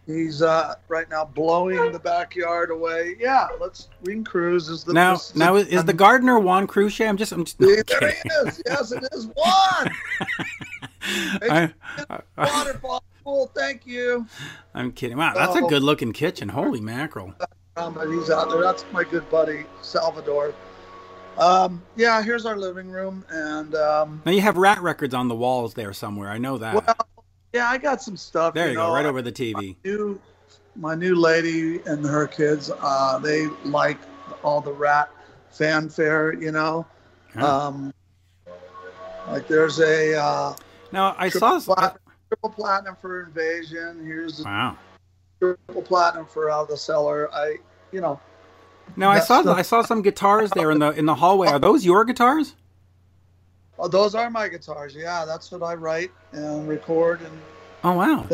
He's 0.09 0.41
uh, 0.41 0.73
right 0.87 1.07
now 1.07 1.23
blowing 1.23 1.91
the 1.91 1.99
backyard 1.99 2.71
away. 2.71 3.15
Yeah, 3.19 3.47
let's 3.61 3.89
we 4.01 4.13
can 4.13 4.23
cruise. 4.23 4.67
Is 4.67 4.83
the 4.83 4.91
now, 4.91 5.19
now 5.35 5.55
is, 5.55 5.67
is 5.67 5.85
the 5.85 5.93
gardener 5.93 6.39
Juan 6.39 6.65
Cruce? 6.65 6.99
I'm 6.99 7.15
just, 7.15 7.31
I'm 7.31 7.45
just. 7.45 7.59
no, 7.59 7.67
there 7.67 7.83
kidding. 7.83 8.15
he 8.23 8.29
is. 8.49 8.63
Yes, 8.65 8.91
it 8.91 9.03
is. 9.11 9.29
I, 11.43 11.71
I, 12.09 12.21
Waterfall 12.37 13.03
pool. 13.23 13.51
Thank 13.55 13.85
you. 13.85 14.25
I'm 14.73 14.91
kidding. 14.93 15.15
Wow, 15.17 15.33
that's 15.35 15.55
a 15.55 15.63
Oh. 15.63 15.67
good 15.69 15.83
looking 15.83 16.11
kitchen. 16.11 16.49
Holy 16.49 16.81
mackerel! 16.81 17.35
Um, 17.77 17.93
he's 18.11 18.31
out 18.31 18.49
there. 18.49 18.61
That's 18.61 18.85
my 18.91 19.03
good 19.03 19.29
buddy 19.29 19.65
Salvador. 19.83 20.55
Um, 21.37 21.83
yeah, 21.95 22.23
here's 22.23 22.47
our 22.47 22.57
living 22.57 22.89
room, 22.89 23.23
and 23.29 23.75
um, 23.75 24.23
Now 24.25 24.31
you 24.31 24.41
have 24.41 24.57
Ratt 24.57 24.81
records 24.81 25.13
on 25.13 25.27
the 25.27 25.35
walls 25.35 25.75
there 25.75 25.93
somewhere. 25.93 26.29
I 26.29 26.39
know 26.39 26.57
that. 26.57 26.73
well, 26.73 26.95
yeah, 27.53 27.69
I 27.69 27.77
got 27.77 28.01
some 28.01 28.17
stuff. 28.17 28.53
there 28.53 28.69
you 28.69 28.75
know, 28.75 28.87
go, 28.87 28.93
right 28.93 29.05
over 29.05 29.21
the 29.21 29.31
TV. 29.31 29.75
new 29.83 30.19
my 30.75 30.95
new 30.95 31.15
lady 31.15 31.79
and 31.85 32.05
her 32.05 32.27
kids 32.27 32.71
uh 32.81 33.19
they 33.19 33.47
like 33.65 33.97
all 34.43 34.61
the 34.61 34.71
Ratt 34.71 35.09
fanfare 35.49 36.33
you 36.33 36.51
know 36.51 36.85
Yeah. 37.35 37.45
um 37.65 37.93
like 39.27 39.47
there's 39.47 39.79
a 39.79 40.15
uh 40.15 40.55
Now 40.91 41.15
I 41.17 41.29
saw. 41.29 41.59
plat- 41.59 41.97
triple 42.29 42.49
platinum 42.51 42.95
for 42.95 43.23
invasion 43.23 44.05
here's 44.05 44.45
Wow. 44.45 44.77
triple 45.41 45.81
platinum 45.81 46.27
for 46.27 46.49
out 46.51 46.63
of 46.63 46.67
the 46.69 46.77
cellar 46.77 47.29
i 47.33 47.57
you 47.91 47.99
know 47.99 48.19
Now 48.95 49.09
I 49.09 49.19
saw. 49.19 49.41
the- 49.41 49.51
I 49.53 49.63
saw 49.63 49.81
some 49.81 50.01
guitars 50.03 50.51
there 50.51 50.69
in 50.71 50.79
the 50.79 50.91
in 50.91 51.05
the 51.07 51.15
hallway. 51.15 51.47
Are 51.47 51.59
those 51.59 51.83
your 51.83 52.05
guitars? 52.05 52.55
Oh, 53.81 53.87
those 53.87 54.13
are 54.13 54.29
my 54.29 54.49
guitars 54.49 54.93
yeah 54.93 55.23
that's 55.25 55.51
what 55.51 55.63
i 55.63 55.73
write 55.73 56.11
and 56.33 56.67
record 56.67 57.21
and 57.21 57.39
Oh 57.83 57.93
wow. 57.93 58.27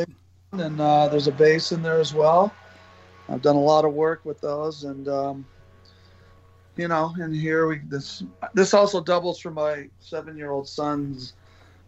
and 0.54 0.82
uh, 0.82 1.08
there's 1.08 1.28
a 1.28 1.32
bass 1.32 1.72
in 1.72 1.84
there 1.84 2.00
as 2.00 2.14
well. 2.14 2.54
I've 3.30 3.42
done 3.42 3.56
a 3.56 3.62
lot 3.62 3.86
of 3.86 3.94
work 3.94 4.26
with 4.26 4.42
those, 4.42 4.84
and 4.84 5.08
um, 5.08 5.46
you 6.78 6.88
know, 6.88 7.14
and 7.20 7.36
here 7.36 7.68
we 7.68 7.80
this 7.80 8.24
this 8.54 8.74
also 8.74 9.02
doubles 9.02 9.40
for 9.40 9.52
my 9.52 9.88
seven-year-old 10.00 10.68
son's, 10.68 11.34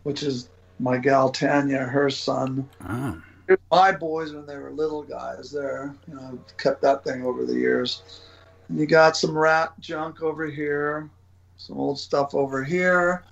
which 0.03 0.23
is 0.23 0.49
my 0.79 0.97
gal 0.97 1.29
Tanya, 1.29 1.79
her 1.79 2.09
son. 2.09 2.69
Oh. 2.87 3.21
My 3.71 3.93
boys 3.93 4.33
when 4.33 4.45
they 4.45 4.57
were 4.57 4.71
little 4.71 5.03
guys, 5.03 5.51
there, 5.51 5.95
you 6.07 6.15
know, 6.15 6.37
kept 6.57 6.81
that 6.81 7.03
thing 7.05 7.23
over 7.23 7.45
the 7.45 7.55
years. 7.55 8.21
And 8.67 8.77
you 8.77 8.85
got 8.85 9.15
some 9.15 9.37
Ratt 9.37 9.71
junk 9.79 10.21
over 10.21 10.45
here, 10.47 11.09
some 11.55 11.77
old 11.77 11.97
stuff 11.97 12.35
over 12.35 12.61
here. 12.61 13.23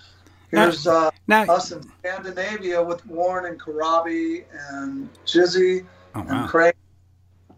Here's 0.55 0.87
uh, 0.87 1.09
Now. 1.27 1.43
us 1.49 1.71
in 1.71 1.83
Scandinavia 1.99 2.83
with 2.83 3.05
Warren 3.07 3.45
and 3.45 3.59
Karabi 3.59 4.45
and 4.71 5.09
Jizzy 5.25 5.85
Oh 6.15 6.21
and 6.21 6.29
wow. 6.29 6.47
Craig, 6.47 6.75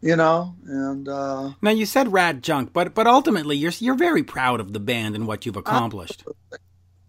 you 0.01 0.15
know, 0.15 0.55
and 0.65 1.07
uh, 1.07 1.51
Now 1.61 1.71
you 1.71 1.85
said 1.85 2.11
Ratt 2.13 2.41
junk, 2.41 2.73
but 2.73 2.93
but 2.95 3.07
ultimately 3.07 3.57
you're 3.57 3.71
you're 3.79 3.95
very 3.95 4.23
proud 4.23 4.59
of 4.59 4.73
the 4.73 4.79
band 4.79 5.15
and 5.15 5.27
what 5.27 5.45
you've 5.45 5.57
accomplished. 5.57 6.23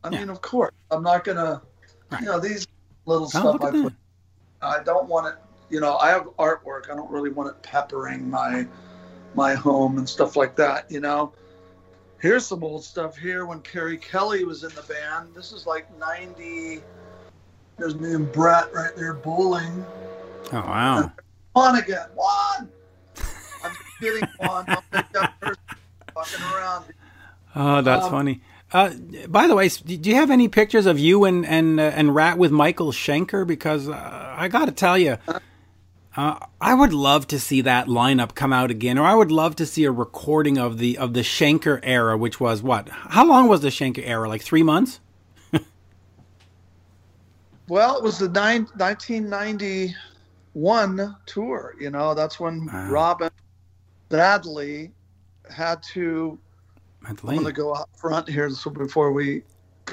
I 0.05 0.11
Yeah. 0.11 0.21
mean, 0.21 0.31
of 0.31 0.41
course, 0.43 0.73
I'm 0.91 1.03
not 1.03 1.25
gonna, 1.25 1.63
Right. 2.11 2.21
you 2.23 2.27
know, 2.27 2.41
these 2.41 2.67
little 3.07 3.29
Oh, 3.35 3.41
stuff 3.53 3.63
I 3.63 3.71
put. 3.83 3.95
I 4.63 4.83
don't 4.83 5.09
want 5.09 5.29
it, 5.29 5.35
you 5.71 5.81
know, 5.81 5.97
I 5.99 6.11
have 6.11 6.25
artwork. 6.39 6.91
I 6.91 6.97
don't 6.97 7.11
really 7.11 7.31
want 7.31 7.51
it 7.51 7.63
peppering 7.63 8.31
my 8.31 8.67
my 9.35 9.55
home 9.55 9.99
and 9.99 10.09
stuff 10.09 10.37
like 10.37 10.57
that, 10.57 10.91
you 10.91 11.01
know. 11.01 11.33
Here's 12.21 12.45
some 12.47 12.65
old 12.65 12.85
stuff 12.85 13.17
here 13.17 13.47
when 13.47 13.61
Keri 13.61 13.97
Kelli 13.99 14.45
was 14.45 14.65
in 14.65 14.71
the 14.75 14.83
band. 14.83 15.35
This 15.35 15.53
is 15.53 15.67
like 15.67 15.87
90. 15.99 16.81
There's 17.79 17.95
me 17.95 18.13
and 18.15 18.31
Brett 18.33 18.73
right 18.75 18.95
there 18.97 19.15
bowling. 19.15 19.85
Oh 20.53 20.57
wow. 20.57 21.13
Juan 21.55 21.77
again. 21.77 22.09
Juan! 22.15 22.69
I'm 23.65 23.73
kidding, 24.01 24.29
Juan. 24.41 24.65
Don't 24.67 24.85
think 24.91 25.07
that 25.13 25.41
person 25.41 25.57
fucking 26.15 26.45
around. 26.57 26.85
Oh, 27.55 27.83
that's 27.83 28.05
Um, 28.07 28.11
funny. 28.11 28.41
Uh, 28.73 28.91
by 29.29 29.47
the 29.47 29.55
way, 29.55 29.69
do 29.69 30.11
you 30.11 30.17
have 30.17 30.31
any 30.31 30.49
pictures 30.49 30.87
of 30.87 30.99
you 30.99 31.25
and 31.25 31.47
and 31.47 31.81
uh, 31.81 31.85
and 31.85 32.15
Rat 32.15 32.37
with 32.37 32.51
Michael 32.51 32.93
Schenker? 32.93 33.47
Because 33.47 33.89
uh, 33.89 34.35
I 34.37 34.49
got 34.49 34.67
to 34.67 34.73
tell 34.73 34.99
you, 34.99 35.17
uh, 36.19 36.39
I 36.61 36.75
would 36.75 36.93
love 36.93 37.29
to 37.29 37.39
see 37.39 37.61
that 37.61 37.87
lineup 37.87 38.35
come 38.35 38.53
out 38.53 38.73
again, 38.73 38.99
or 38.99 39.07
I 39.07 39.15
would 39.15 39.31
love 39.31 39.55
to 39.57 39.65
see 39.65 39.85
a 39.85 39.93
recording 39.93 40.59
of 40.59 40.79
the 40.79 40.99
of 40.99 41.15
the 41.15 41.21
Schenker 41.21 41.79
era, 41.85 42.19
which 42.19 42.41
was 42.41 42.61
what? 42.61 42.89
How 42.89 43.25
long 43.25 43.47
was 43.47 43.61
the 43.61 43.69
Schenker 43.69 44.03
era? 44.05 44.29
Like 44.29 44.43
three 44.43 44.65
months? 44.65 44.99
Well, 47.69 47.97
it 47.99 48.03
was 48.03 48.19
the 48.19 48.29
nine, 48.31 48.67
1991 48.77 51.17
tour. 51.27 51.75
You 51.79 51.91
know, 51.91 52.15
that's 52.15 52.41
when 52.41 52.67
Wow. 52.67 52.91
Robin 52.91 53.31
Badley 54.09 54.91
had 55.51 55.83
to. 55.95 56.39
I'm 57.07 57.15
going 57.15 57.45
to 57.45 57.53
go 57.53 57.77
out 57.77 57.91
front 57.95 58.27
here. 58.27 58.49
So 58.49 58.71
before 58.71 59.13
we, 59.13 59.43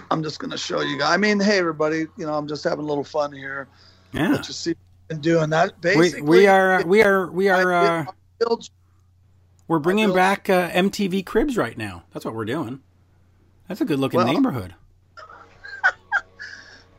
I'm 0.10 0.24
just 0.24 0.40
going 0.40 0.52
to 0.52 0.58
show 0.58 0.80
you 0.80 0.98
guys. 0.98 1.14
I 1.14 1.18
mean, 1.18 1.42
hey, 1.42 1.58
everybody, 1.60 2.08
you 2.18 2.26
know, 2.26 2.34
I'm 2.34 2.48
just 2.48 2.64
having 2.64 2.86
a 2.86 2.88
little 2.88 3.04
fun 3.04 3.34
here. 3.34 3.68
Yeah, 4.14 4.30
Let 4.30 4.48
you 4.48 4.54
see 4.54 4.76
and 5.10 5.22
doing 5.22 5.50
that. 5.52 5.74
we 5.84 5.96
Basically, 5.96 6.22
we 6.22 6.48
are 6.48 6.76
uh, 6.76 6.84
we 6.84 7.04
are 7.04 7.32
we 7.32 7.50
are 7.50 7.74
uh, 7.74 8.04
built- 8.04 8.16
built- 8.40 8.70
we're 9.68 9.80
bringing 9.80 10.14
back 10.14 10.50
uh, 10.50 10.70
MTV 10.72 11.26
Cribs 11.26 11.58
right 11.58 11.78
now. 11.78 12.04
That's 12.14 12.24
what 12.26 12.36
we're 12.36 12.46
doing. 12.46 12.82
That's 13.68 13.82
a 13.82 13.86
good 13.86 14.00
looking 14.00 14.18
Well- 14.20 14.28
neighborhood. 14.34 14.76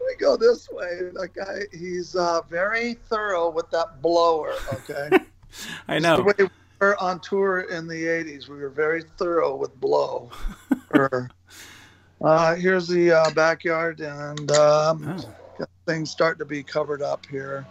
we 0.01 0.15
go 0.19 0.37
this 0.37 0.69
way. 0.71 0.99
That 1.15 1.31
guy, 1.35 1.61
he's 1.77 2.15
uh, 2.17 2.43
very 2.49 2.95
thorough 3.09 3.51
with 3.51 3.71
that 3.71 4.01
blower. 4.03 4.55
Okay. 4.75 5.11
I 5.89 5.95
the 5.95 6.01
know. 6.01 6.23
way 6.23 6.33
we 6.39 6.49
were 6.81 7.01
on 7.01 7.21
tour 7.21 7.61
in 7.63 7.87
the 7.87 7.95
80s. 8.05 8.49
We 8.49 8.57
were 8.59 8.69
very 8.69 9.03
thorough 9.17 9.55
with 9.57 9.79
blow. 9.81 10.31
Or, 10.91 11.31
uh, 12.21 12.55
here's 12.57 12.87
the 12.89 13.13
uh, 13.13 13.31
backyard, 13.31 14.01
and 14.01 14.51
um, 14.53 15.17
Oh. 15.59 15.65
things 15.87 16.11
starting 16.11 16.39
to 16.41 16.45
be 16.45 16.63
covered 16.63 17.01
up 17.03 17.25
here. 17.27 17.67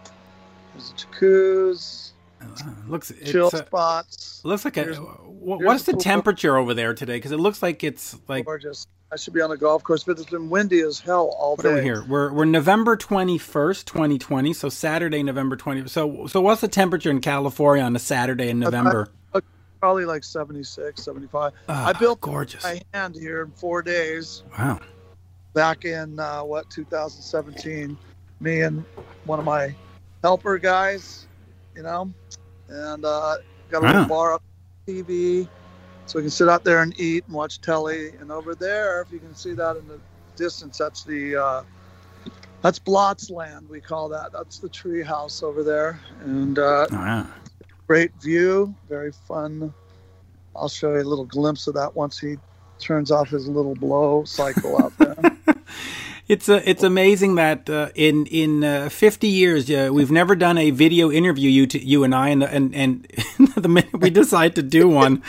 There's 0.76 0.90
a 0.90 0.94
jacuzzi, 0.94 2.10
Uh, 2.42 2.46
looks 2.86 3.10
chill 3.24 3.46
it's, 3.46 3.54
uh, 3.54 3.64
spots. 3.66 4.40
looks 4.44 4.64
like 4.64 4.76
a. 4.76 4.94
What's 4.94 5.84
the 5.84 5.92
the 5.92 5.98
temperature 5.98 6.56
over 6.56 6.74
there 6.74 6.92
today? 6.92 7.16
Because 7.16 7.32
it 7.32 7.38
looks 7.38 7.62
like 7.62 7.82
it's 7.82 8.16
like 8.28 8.44
Gorgeous. 8.44 8.86
I 9.10 9.16
should 9.16 9.32
be 9.32 9.40
on 9.40 9.52
a 9.52 9.56
golf 9.56 9.84
course, 9.84 10.02
but 10.04 10.18
it's 10.18 10.28
been 10.28 10.50
windy 10.50 10.80
as 10.80 10.98
hell 11.00 11.34
all 11.38 11.54
what 11.56 11.64
are 11.64 11.70
we 11.70 11.76
day. 11.76 11.82
here? 11.84 12.04
We're 12.06 12.32
we're 12.32 12.44
November 12.44 12.96
twenty 12.96 13.38
first, 13.38 13.86
twenty 13.86 14.18
twenty. 14.18 14.52
So 14.52 14.68
Saturday, 14.68 15.22
November 15.22 15.56
twenty. 15.56 15.86
So 15.88 16.26
so 16.26 16.40
what's 16.42 16.60
the 16.60 16.68
temperature 16.68 17.10
in 17.10 17.20
California 17.20 17.82
on 17.84 17.94
a 17.96 18.00
Saturday 18.00 18.48
in 18.50 18.58
November? 18.58 19.08
Probably 19.78 20.06
like 20.06 20.24
76, 20.24 21.02
75. 21.02 21.52
Ah, 21.68 21.88
I 21.88 21.92
built 21.92 22.20
gorgeous. 22.22 22.64
my 22.64 22.80
hand 22.94 23.14
here 23.14 23.42
in 23.42 23.50
four 23.52 23.82
days. 23.82 24.42
Wow. 24.58 24.80
back 25.52 25.84
in 25.84 26.18
uh, 26.18 26.40
what 26.42 26.68
2017 26.70 27.96
me 28.40 28.62
and 28.62 28.82
one 29.26 29.38
of 29.38 29.44
my 29.44 29.74
helper 30.26 30.58
guys 30.58 31.28
you 31.76 31.84
know 31.84 32.12
and 32.68 33.04
uh, 33.04 33.36
got 33.70 33.84
a 33.84 33.86
little 33.86 34.04
bar 34.06 34.32
up 34.32 34.42
tv 34.84 35.48
so 36.06 36.18
we 36.18 36.22
can 36.22 36.30
sit 36.30 36.48
out 36.48 36.64
there 36.64 36.82
and 36.82 36.98
eat 36.98 37.22
and 37.26 37.34
watch 37.34 37.60
telly 37.60 38.08
and 38.18 38.32
over 38.32 38.52
there 38.56 39.02
if 39.02 39.12
you 39.12 39.20
can 39.20 39.36
see 39.36 39.52
that 39.52 39.76
in 39.76 39.86
the 39.86 40.00
distance 40.34 40.78
that's 40.78 41.04
the 41.04 41.36
uh, 41.36 41.62
That's 42.62 42.80
Blott's 42.80 43.30
land. 43.30 43.68
We 43.68 43.80
call 43.80 44.08
that. 44.08 44.32
That's 44.32 44.58
the 44.58 44.68
tree 44.68 45.04
house 45.04 45.44
over 45.44 45.62
there, 45.62 46.00
and 46.22 46.58
uh, 46.58 46.88
yeah. 46.90 47.26
great 47.86 48.10
view. 48.20 48.74
Very 48.88 49.12
fun. 49.12 49.72
I'll 50.56 50.68
show 50.68 50.94
you 50.94 51.02
a 51.02 51.04
little 51.04 51.26
glimpse 51.26 51.68
of 51.68 51.74
that 51.74 51.94
once 51.94 52.18
he 52.18 52.38
turns 52.80 53.12
off 53.12 53.28
his 53.28 53.46
little 53.46 53.76
blow 53.76 54.24
cycle 54.24 54.82
out 54.82 54.92
there. 54.98 55.16
It's 56.28 56.48
uh, 56.48 56.60
it's 56.64 56.82
amazing 56.82 57.36
that 57.36 57.70
uh, 57.70 57.90
in 57.94 58.26
in 58.26 58.64
uh, 58.64 58.88
50 58.88 59.28
years 59.28 59.70
uh, 59.70 59.90
we've 59.92 60.10
never 60.10 60.34
done 60.34 60.58
a 60.58 60.70
video 60.70 61.10
interview 61.10 61.48
you 61.48 61.66
to, 61.68 61.84
you 61.84 62.02
and 62.02 62.14
I 62.14 62.30
and 62.30 62.42
the, 62.42 62.52
and 62.52 62.74
and 62.74 63.06
the 63.56 63.68
minute 63.68 64.00
we 64.00 64.10
decide 64.10 64.56
to 64.56 64.62
do 64.62 64.88
one, 64.88 65.22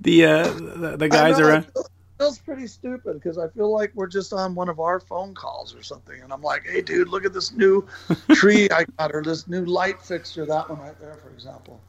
the 0.00 0.26
uh, 0.26 0.42
the, 0.52 0.96
the 0.98 1.08
guys 1.08 1.38
know, 1.38 1.46
are. 1.46 1.52
it 1.56 1.64
feels- 1.72 1.88
feels 2.18 2.38
pretty 2.38 2.66
stupid 2.68 3.14
because 3.14 3.38
I 3.38 3.48
feel 3.48 3.72
like 3.72 3.90
we're 3.94 4.06
just 4.06 4.32
on 4.32 4.54
one 4.54 4.68
of 4.68 4.78
our 4.78 5.00
phone 5.00 5.34
calls 5.34 5.74
or 5.74 5.82
something, 5.82 6.22
and 6.22 6.32
I'm 6.32 6.42
like, 6.42 6.64
"Hey, 6.66 6.80
dude, 6.80 7.08
look 7.08 7.24
at 7.24 7.32
this 7.32 7.52
new 7.52 7.86
tree 8.34 8.68
I 8.70 8.84
got, 8.98 9.12
or 9.14 9.22
this 9.22 9.48
new 9.48 9.64
light 9.64 10.00
fixture. 10.00 10.46
That 10.46 10.68
one 10.70 10.80
right 10.80 10.98
there, 11.00 11.14
for 11.16 11.30
example." 11.30 11.80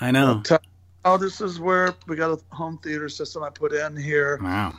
I 0.00 0.10
know. 0.10 0.42
Oh, 1.04 1.16
this 1.16 1.40
is 1.40 1.60
where 1.60 1.94
we 2.06 2.16
got 2.16 2.30
a 2.30 2.54
home 2.54 2.78
theater 2.78 3.08
system 3.08 3.42
I 3.42 3.50
put 3.50 3.72
in 3.72 3.96
here 3.96 4.38
Wow. 4.42 4.74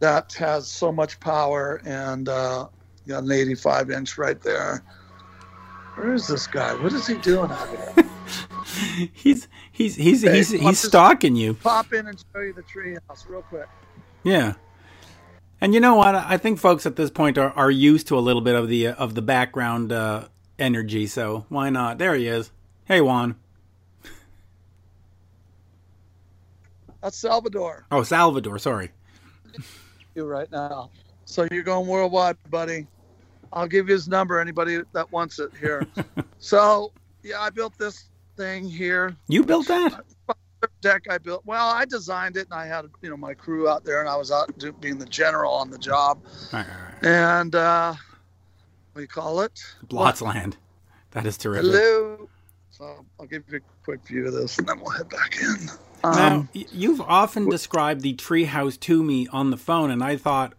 That 0.00 0.32
has 0.34 0.68
so 0.68 0.92
much 0.92 1.18
power, 1.20 1.80
and 1.84 2.28
uh, 2.28 2.68
got 3.06 3.24
an 3.24 3.32
85 3.32 3.90
inch 3.90 4.18
right 4.18 4.40
there. 4.40 4.82
Where 5.94 6.14
is 6.14 6.26
this 6.28 6.46
guy? 6.46 6.74
What 6.74 6.92
is 6.92 7.06
he 7.06 7.14
doing 7.18 7.50
out 7.50 7.68
here? 7.68 8.04
He's 9.12 9.48
he's 9.72 9.96
he's 9.96 10.22
Hey, 10.22 10.36
he's 10.36 10.50
he's 10.50 10.78
stalking 10.78 11.34
you. 11.34 11.54
Pop 11.54 11.92
in 11.92 12.06
and 12.06 12.22
show 12.32 12.40
you 12.40 12.52
the 12.52 12.62
tree 12.62 12.96
house 13.08 13.26
real 13.26 13.42
quick. 13.42 13.66
Yeah. 14.22 14.54
And 15.60 15.74
you 15.74 15.80
know 15.80 15.94
what? 15.96 16.14
I 16.14 16.36
think 16.36 16.58
folks 16.58 16.86
at 16.86 16.94
this 16.96 17.10
point 17.10 17.38
are, 17.38 17.50
are 17.52 17.70
used 17.70 18.06
to 18.08 18.18
a 18.18 18.20
little 18.20 18.42
bit 18.42 18.54
of 18.54 18.68
the 18.68 18.88
uh, 18.88 18.94
of 18.94 19.14
the 19.14 19.22
background 19.22 19.90
uh, 19.90 20.28
energy, 20.58 21.06
so 21.06 21.46
why 21.48 21.70
not? 21.70 21.98
There 21.98 22.14
he 22.14 22.28
is. 22.28 22.52
Hey 22.84 23.00
Juan. 23.00 23.36
That's 27.02 27.16
Salvador. 27.16 27.86
Oh, 27.90 28.02
Salvador. 28.02 28.58
Sorry. 28.58 28.90
You 30.18 30.24
right 30.24 30.50
now. 30.50 30.90
So 31.26 31.46
you're 31.52 31.62
going 31.62 31.86
worldwide, 31.86 32.36
buddy. 32.50 32.88
I'll 33.52 33.68
give 33.68 33.86
you 33.86 33.94
his 33.94 34.08
number. 34.08 34.40
Anybody 34.40 34.80
that 34.92 35.12
wants 35.12 35.38
it 35.38 35.52
here. 35.60 35.86
so 36.38 36.92
yeah, 37.22 37.40
I 37.40 37.50
built 37.50 37.78
this 37.78 38.08
thing 38.36 38.68
here. 38.68 39.14
You 39.28 39.44
built 39.44 39.68
that? 39.68 40.02
deck 40.80 41.04
I 41.08 41.18
built. 41.18 41.42
Well, 41.46 41.68
I 41.68 41.84
designed 41.84 42.36
it, 42.36 42.48
and 42.50 42.54
I 42.54 42.66
had 42.66 42.86
you 43.00 43.10
know 43.10 43.16
my 43.16 43.32
crew 43.32 43.68
out 43.68 43.84
there, 43.84 44.00
and 44.00 44.08
I 44.08 44.16
was 44.16 44.32
out 44.32 44.58
do, 44.58 44.72
being 44.72 44.98
the 44.98 45.06
general 45.06 45.52
on 45.52 45.70
the 45.70 45.78
job. 45.78 46.20
All 46.52 46.58
right, 46.58 46.68
all 46.68 46.82
right. 46.82 47.04
And 47.04 47.54
uh, 47.54 47.92
what 48.92 48.96
do 48.96 49.02
you 49.02 49.06
call 49.06 49.42
it? 49.42 49.60
Blott's 49.84 50.20
land. 50.20 50.56
That 51.12 51.26
is 51.26 51.38
terrific. 51.38 51.70
Hello. 51.70 52.28
So 52.72 53.04
I'll 53.20 53.26
give 53.26 53.44
you 53.48 53.58
a 53.58 53.84
quick 53.84 54.04
view 54.04 54.26
of 54.26 54.34
this, 54.34 54.58
and 54.58 54.66
then 54.66 54.80
we'll 54.80 54.90
head 54.90 55.08
back 55.08 55.36
in. 55.40 55.68
Now, 56.04 56.26
Um, 56.36 56.48
y- 56.54 56.66
you've 56.72 57.00
often 57.00 57.48
described 57.48 58.02
the 58.02 58.14
treehouse 58.14 58.78
to 58.80 59.02
me 59.02 59.26
on 59.32 59.50
the 59.50 59.56
phone, 59.56 59.90
and 59.90 60.02
I 60.02 60.16
thought 60.16 60.54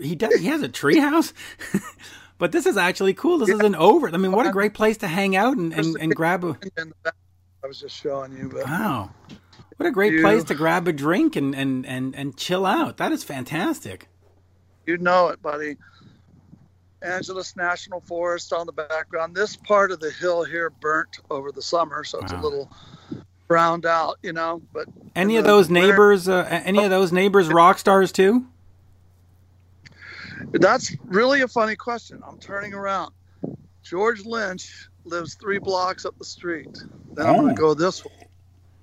he 0.00 0.14
does. 0.14 0.34
He 0.36 0.46
has 0.46 0.62
a 0.62 0.68
treehouse, 0.68 1.32
but 2.38 2.52
this 2.52 2.66
is 2.66 2.76
actually 2.76 3.14
cool. 3.14 3.38
This 3.38 3.50
is 3.50 3.60
an 3.60 3.74
over. 3.74 4.08
I 4.08 4.16
mean, 4.16 4.32
what 4.32 4.46
a 4.46 4.50
great 4.52 4.74
place 4.74 4.96
to 4.98 5.08
hang 5.08 5.36
out 5.36 5.56
and, 5.56 5.72
and, 5.72 5.96
and 6.00 6.14
grab 6.14 6.44
a. 6.44 6.48
in 6.48 6.88
the 6.90 6.94
back, 7.02 7.14
I 7.62 7.66
was 7.66 7.80
just 7.80 7.94
showing 7.96 8.32
you, 8.36 8.48
but 8.48 8.64
Wow, 8.64 9.10
what 9.76 9.86
a 9.86 9.90
great 9.90 10.14
You- 10.14 10.22
place 10.22 10.44
to 10.44 10.54
grab 10.54 10.88
a 10.88 10.92
drink 10.92 11.36
and 11.36 11.54
and 11.54 11.84
and 11.86 12.14
and 12.14 12.36
chill 12.36 12.64
out. 12.64 12.96
That 12.96 13.12
is 13.12 13.24
fantastic. 13.24 14.08
you 14.86 14.96
know 14.98 15.28
it, 15.28 15.42
buddy. 15.42 15.76
Angeles 17.02 17.54
National 17.56 18.00
Forest 18.00 18.52
on 18.52 18.66
the 18.66 18.72
background. 18.72 19.34
This 19.36 19.54
part 19.56 19.92
of 19.92 20.00
the 20.00 20.10
hill 20.10 20.44
here 20.44 20.70
burnt 20.70 21.18
over 21.30 21.52
the 21.52 21.60
summer, 21.62 22.02
so 22.04 22.18
it's 22.20 22.32
a 22.32 22.38
little 22.38 22.70
browned 23.48 23.86
out, 23.86 24.18
you 24.22 24.32
know. 24.32 24.62
But 24.72 24.88
Any 25.14 25.36
of 25.36 25.44
those 25.44 25.70
neighbors? 25.70 26.28
Uh, 26.28 26.46
any 26.64 26.82
of 26.84 26.90
those 26.90 27.12
neighbors 27.12 27.48
rock 27.48 27.78
stars 27.78 28.12
too? 28.12 28.46
That's 30.52 30.94
really 31.04 31.40
a 31.42 31.48
funny 31.48 31.76
question. 31.76 32.22
I'm 32.26 32.38
turning 32.38 32.74
around. 32.74 33.12
George 33.82 34.24
Lynch 34.26 34.88
lives 35.04 35.34
three 35.34 35.58
blocks 35.58 36.04
up 36.04 36.16
the 36.18 36.24
street. 36.24 36.76
Then 37.14 37.26
I'm 37.26 37.34
Oh. 37.36 37.40
going 37.42 37.54
to 37.56 37.60
go 37.60 37.74
this 37.74 38.04
way. 38.04 38.10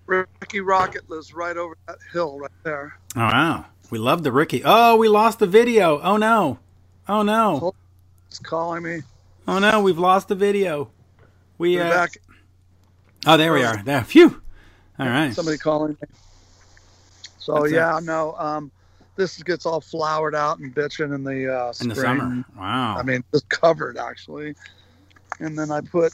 Rikki 0.06 0.60
Rockett 0.60 1.08
lives 1.10 1.34
right 1.34 1.56
over 1.56 1.78
that 1.88 1.98
hill 2.12 2.38
right 2.38 2.52
there. 2.64 2.98
Oh 3.16 3.22
wow, 3.22 3.66
we 3.90 3.98
love 3.98 4.24
the 4.24 4.34
Rikki. 4.34 4.62
Oh, 4.66 4.98
we 4.98 5.08
lost 5.08 5.40
the 5.40 5.48
video. 5.48 6.02
Oh 6.02 6.18
no, 6.18 6.60
oh 7.08 7.22
no, 7.24 7.74
It's 8.28 8.38
calling 8.38 8.84
me. 8.84 9.02
oh 9.48 9.60
no, 9.60 9.82
we've 9.82 9.98
lost 9.98 10.28
the 10.28 10.36
video. 10.36 10.90
We 11.58 11.78
We're 11.78 11.86
uh, 11.86 11.90
back. 11.90 12.18
Oh, 13.26 13.38
there 13.38 13.54
we 13.54 13.64
are. 13.64 13.82
There. 13.82 14.04
Phew. 14.04 14.42
All 15.00 15.08
right. 15.08 15.34
Somebody 15.34 15.58
calling 15.58 15.98
me. 16.02 16.08
So 17.38 17.62
That's 17.62 17.74
yeah, 17.74 18.00
no. 18.02 18.36
Um, 18.38 18.72
this 19.16 19.42
gets 19.44 19.66
all 19.66 19.82
flowered 19.82 20.36
out 20.36 20.60
and 20.60 20.74
bitching 20.74 21.14
in 21.14 21.24
the 21.24 21.54
uh, 21.54 21.74
in 21.82 21.90
the 21.90 21.96
summer. 21.96 22.46
Wow. 22.58 22.98
I 22.98 23.04
mean, 23.04 23.24
just 23.34 23.50
covered 23.50 23.98
actually. 23.98 24.56
And 25.40 25.58
then 25.58 25.72
I 25.72 25.82
put 25.82 26.14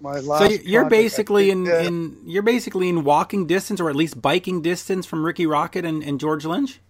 my 0.00 0.18
last. 0.20 0.44
so 0.44 0.50
you- 0.50 0.60
you're 0.64 0.84
basically 0.84 1.50
in, 1.50 1.66
in 1.66 2.16
you're 2.26 2.42
basically 2.42 2.88
in 2.88 3.04
walking 3.04 3.46
distance 3.46 3.80
or 3.80 3.88
at 3.88 3.96
least 3.96 4.20
biking 4.20 4.62
distance 4.62 5.06
from 5.06 5.24
Rikki 5.24 5.46
Rockett 5.46 5.84
and, 5.86 6.02
and 6.02 6.20
George 6.20 6.44
Lynch. 6.44 6.80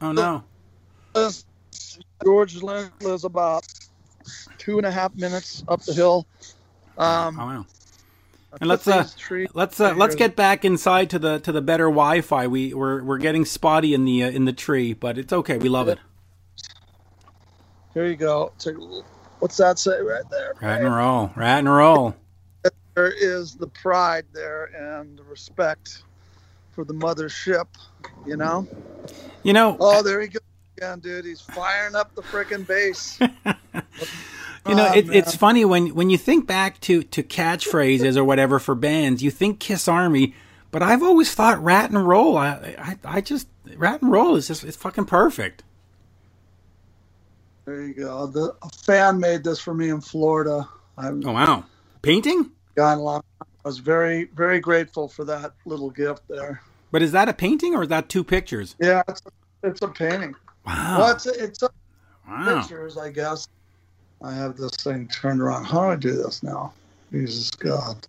Oh 0.00 0.12
no. 0.12 0.44
George 2.24 2.62
Lynch 2.62 2.92
lives 3.00 3.24
about 3.24 3.66
two 4.58 4.78
and 4.78 4.86
a 4.86 4.90
half 4.90 5.14
minutes 5.16 5.64
up 5.68 5.82
the 5.82 5.94
hill. 5.94 6.26
Um, 6.98 7.38
Oh 7.40 7.46
wow. 7.46 7.66
And 8.60 8.68
let's 8.70 8.88
uh 8.88 9.06
let's 9.52 9.80
uh, 9.80 9.94
let's 9.94 10.14
get 10.14 10.34
back 10.34 10.64
inside 10.64 11.10
to 11.10 11.18
the 11.18 11.38
to 11.40 11.52
the 11.52 11.60
better 11.60 11.84
Wi-Fi. 11.86 12.46
We 12.46 12.72
we're 12.72 13.02
we're 13.02 13.18
getting 13.18 13.44
spotty 13.44 13.92
in 13.92 14.06
the 14.06 14.24
uh, 14.24 14.30
in 14.30 14.46
the 14.46 14.52
tree, 14.54 14.94
but 14.94 15.18
it's 15.18 15.32
okay. 15.32 15.58
We 15.58 15.68
love 15.68 15.88
it. 15.88 15.98
Here 17.92 18.06
you 18.06 18.16
go. 18.16 18.52
Take 18.58 18.76
a 18.76 18.80
look. 18.80 19.04
What's 19.40 19.58
that 19.58 19.78
say 19.78 20.00
right 20.00 20.24
there? 20.30 20.54
Ratt 20.62 20.80
and 20.82 20.94
roll. 20.94 21.30
Ratt 21.36 21.58
and 21.58 21.68
roll. 21.68 22.14
There 22.94 23.12
is 23.12 23.54
the 23.54 23.66
pride 23.66 24.24
there 24.32 24.64
and 24.98 25.18
the 25.18 25.22
respect 25.24 26.02
for 26.72 26.84
the 26.84 26.94
mothership. 26.94 27.66
You 28.26 28.38
know. 28.38 28.66
You 29.42 29.52
know, 29.52 29.76
Oh, 29.78 30.02
there 30.02 30.20
he 30.22 30.28
goes 30.28 30.40
again, 30.76 31.00
dude. 31.00 31.26
He's 31.26 31.40
firing 31.42 31.94
up 31.94 32.14
the 32.14 32.22
freaking 32.22 32.66
base. 32.66 33.18
You 34.68 34.74
know, 34.74 34.92
it, 34.92 35.08
it's 35.14 35.34
um, 35.34 35.38
funny 35.38 35.64
when 35.64 35.94
when 35.94 36.10
you 36.10 36.18
think 36.18 36.46
back 36.46 36.80
to 36.82 37.02
to 37.04 37.22
catchphrases 37.22 38.16
or 38.16 38.24
whatever 38.24 38.58
for 38.58 38.74
bands, 38.74 39.22
you 39.22 39.30
think 39.30 39.60
Kiss 39.60 39.88
Army, 39.88 40.34
but 40.70 40.82
I've 40.82 41.02
always 41.02 41.32
thought 41.34 41.62
Ratt 41.62 41.90
and 41.90 42.06
Roll. 42.06 42.36
I 42.36 42.74
I, 42.78 42.98
I 43.04 43.20
just 43.20 43.48
Ratt 43.76 44.02
and 44.02 44.10
Roll 44.10 44.36
is 44.36 44.48
just 44.48 44.64
it's 44.64 44.76
fucking 44.76 45.06
perfect. 45.06 45.62
There 47.64 47.82
you 47.82 47.94
go. 47.94 48.26
The 48.26 48.54
a 48.62 48.68
fan 48.84 49.18
made 49.18 49.42
this 49.44 49.58
for 49.58 49.74
me 49.74 49.90
in 49.90 50.00
Florida. 50.00 50.68
I've 50.96 51.24
Oh 51.24 51.32
wow, 51.32 51.64
painting. 52.02 52.50
gone. 52.76 53.22
I 53.40 53.68
was 53.68 53.78
very, 53.78 54.24
very 54.34 54.60
grateful 54.60 55.08
for 55.08 55.24
that 55.24 55.52
little 55.64 55.90
gift 55.90 56.22
there. 56.28 56.62
But 56.92 57.02
is 57.02 57.12
that 57.12 57.28
a 57.28 57.32
painting 57.32 57.74
or 57.74 57.82
is 57.82 57.88
that 57.88 58.08
two 58.08 58.22
pictures? 58.22 58.76
Yeah, 58.78 59.02
it's 59.08 59.22
a, 59.26 59.68
it's 59.68 59.82
a 59.82 59.88
painting. 59.88 60.34
Wow, 60.64 60.98
Well, 60.98 61.12
it's 61.12 61.26
a, 61.26 61.42
it's 61.44 61.62
wow. 62.28 62.60
pictures, 62.60 62.96
I 62.96 63.10
guess. 63.10 63.48
I 64.22 64.34
have 64.34 64.56
this 64.56 64.72
thing 64.76 65.08
turned 65.08 65.40
around. 65.40 65.64
How 65.64 65.80
do 65.82 65.90
I 65.90 65.96
do 65.96 66.12
this 66.16 66.42
now? 66.42 66.72
Jesus 67.12 67.50
God. 67.50 68.06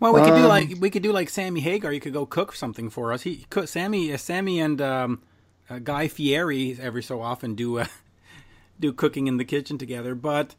Well, 0.00 0.14
we 0.14 0.20
could 0.20 0.36
do 0.36 0.42
Um, 0.42 0.48
like 0.48 0.74
we 0.80 0.90
could 0.90 1.02
do 1.02 1.12
like 1.12 1.28
Sammy 1.28 1.60
Hagar. 1.60 1.92
You 1.92 2.00
could 2.00 2.12
go 2.12 2.24
cook 2.24 2.54
something 2.54 2.88
for 2.88 3.12
us. 3.12 3.22
He 3.22 3.46
cook 3.50 3.68
Sammy, 3.68 4.12
uh, 4.12 4.16
Sammy 4.16 4.60
and 4.60 4.80
um, 4.80 5.22
uh, 5.68 5.80
Guy 5.80 6.06
Fieri 6.08 6.78
every 6.80 7.02
so 7.02 7.20
often 7.20 7.54
do 7.54 7.78
uh, 7.78 7.86
do 8.80 8.92
cooking 8.92 9.26
in 9.26 9.36
the 9.36 9.44
kitchen 9.44 9.76
together. 9.76 10.14
But 10.14 10.54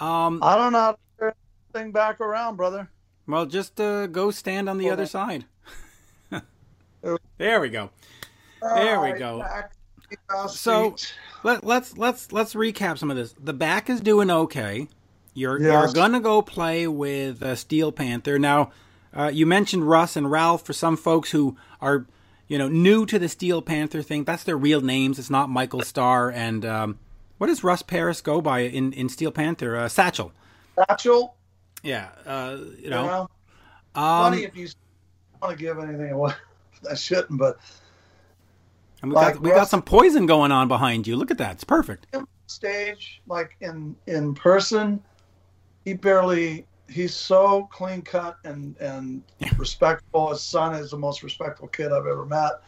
um, 0.00 0.40
I 0.42 0.56
don't 0.56 0.72
know 0.72 0.80
how 0.80 0.92
to 0.92 0.98
turn 1.18 1.32
thing 1.72 1.92
back 1.92 2.20
around, 2.20 2.56
brother. 2.56 2.90
Well, 3.26 3.46
just 3.46 3.80
uh, 3.80 4.08
go 4.08 4.30
stand 4.30 4.68
on 4.68 4.78
the 4.78 4.84
Hold 4.84 4.94
other 4.94 5.02
on. 5.02 5.08
side. 5.08 5.44
There 7.36 7.60
we 7.60 7.68
go. 7.68 7.90
There 8.62 9.00
we 9.00 9.12
go. 9.12 9.40
back 9.40 9.72
to 9.72 9.76
the, 9.76 9.83
So- 10.48 10.96
Let, 11.42 11.62
let's 11.64 11.96
let's 11.98 12.32
let's 12.32 12.54
recap 12.54 12.96
some 12.98 13.10
of 13.10 13.16
this. 13.16 13.34
The 13.38 13.52
back 13.52 13.90
is 13.90 14.00
doing 14.00 14.30
okay. 14.30 14.88
You're 15.34 15.60
you're 15.60 15.92
gonna 15.92 16.20
go 16.20 16.40
play 16.42 16.86
with 16.86 17.42
uh, 17.42 17.54
Steel 17.56 17.92
Panther 17.92 18.38
now. 18.38 18.70
Uh, 19.16 19.30
you 19.32 19.44
mentioned 19.46 19.88
Russ 19.88 20.16
and 20.16 20.30
Ralph. 20.30 20.64
For 20.64 20.72
some 20.72 20.96
folks 20.96 21.30
who 21.32 21.56
are 21.80 22.06
you 22.48 22.56
know 22.56 22.68
new 22.68 23.04
to 23.06 23.18
the 23.18 23.28
Steel 23.28 23.60
Panther 23.62 24.00
thing, 24.00 24.24
that's 24.24 24.44
their 24.44 24.56
real 24.56 24.80
names. 24.80 25.18
It's 25.18 25.28
not 25.30 25.50
Michael 25.50 25.82
Starr 25.82 26.30
and 26.30 26.64
um, 26.64 26.98
what 27.38 27.48
does 27.48 27.62
Russ 27.64 27.82
Parrish 27.82 28.20
go 28.22 28.40
by 28.40 28.60
in 28.60 28.92
in 28.94 29.08
Steel 29.10 29.30
Panther? 29.32 29.76
Uh, 29.76 29.88
Satchel. 29.88 30.32
Satchel, 30.76 31.34
Yeah. 31.82 32.08
Uh, 32.24 32.56
you 32.60 32.76
you 32.84 32.90
know. 32.90 33.06
know, 33.06 33.20
Um, 34.00 34.32
funny 34.32 34.44
if 34.44 34.56
you 34.56 34.68
want 35.42 35.58
to 35.58 35.62
give 35.62 35.78
anything 35.78 36.10
away. 36.10 36.32
I 36.90 36.94
shouldn't, 36.94 37.38
but 37.38 37.58
And 39.04 39.12
we 39.12 39.16
like 39.16 39.34
got 39.34 39.42
we 39.42 39.50
got 39.50 39.68
some 39.68 39.82
poison 39.82 40.24
going 40.24 40.50
on 40.50 40.66
behind 40.66 41.06
you. 41.06 41.16
Look 41.16 41.30
at 41.30 41.36
that. 41.36 41.52
It's 41.52 41.64
perfect. 41.64 42.06
Stage 42.46 43.20
like 43.26 43.54
in 43.60 43.94
in 44.06 44.34
person, 44.34 45.02
he 45.84 45.92
barely 45.92 46.66
he's 46.88 47.14
so 47.14 47.68
clean 47.70 48.00
cut 48.00 48.38
and 48.44 48.74
and 48.78 49.22
yeah. 49.40 49.50
respectful. 49.58 50.30
His 50.30 50.42
son 50.42 50.74
is 50.74 50.90
the 50.90 50.96
most 50.96 51.22
respectful 51.22 51.68
kid 51.68 51.92
I've 51.92 52.06
ever 52.06 52.24
met, 52.24 52.62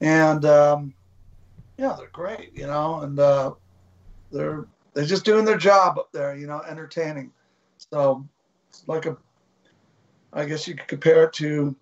and 0.00 0.44
um, 0.44 0.94
yeah, 1.78 1.94
they're 1.96 2.08
great, 2.12 2.50
you 2.56 2.66
know, 2.66 3.02
and 3.02 3.20
uh, 3.20 3.52
they're 4.32 4.66
they're 4.94 5.04
just 5.04 5.24
doing 5.24 5.44
their 5.44 5.58
job 5.58 5.96
up 5.96 6.10
there, 6.10 6.36
you 6.36 6.48
know, 6.48 6.60
entertaining. 6.68 7.30
So 7.78 8.26
it's 8.68 8.82
like 8.88 9.06
a, 9.06 9.16
I 10.32 10.44
guess 10.44 10.66
you 10.66 10.74
could 10.74 10.88
compare 10.88 11.24
it 11.24 11.32
to 11.34 11.76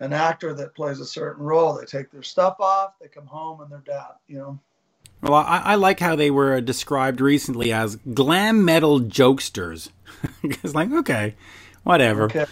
an 0.00 0.12
actor 0.12 0.54
that 0.54 0.74
plays 0.74 1.00
a 1.00 1.06
certain 1.06 1.44
role. 1.44 1.74
They 1.74 1.84
take 1.84 2.10
their 2.10 2.22
stuff 2.22 2.56
off, 2.60 2.98
they 3.00 3.08
come 3.08 3.26
home, 3.26 3.60
and 3.60 3.70
they're 3.70 3.82
dad, 3.86 4.12
you 4.26 4.38
know. 4.38 4.58
Well, 5.22 5.34
I, 5.34 5.58
I, 5.58 5.74
like 5.76 5.98
how 5.98 6.14
they 6.14 6.30
were 6.30 6.60
described 6.60 7.20
recently 7.20 7.72
as 7.72 7.96
glam 7.96 8.64
metal 8.64 9.00
jokesters. 9.00 9.88
it's 10.42 10.74
like, 10.74 10.92
okay, 10.92 11.34
whatever. 11.84 12.24
Okay. 12.24 12.44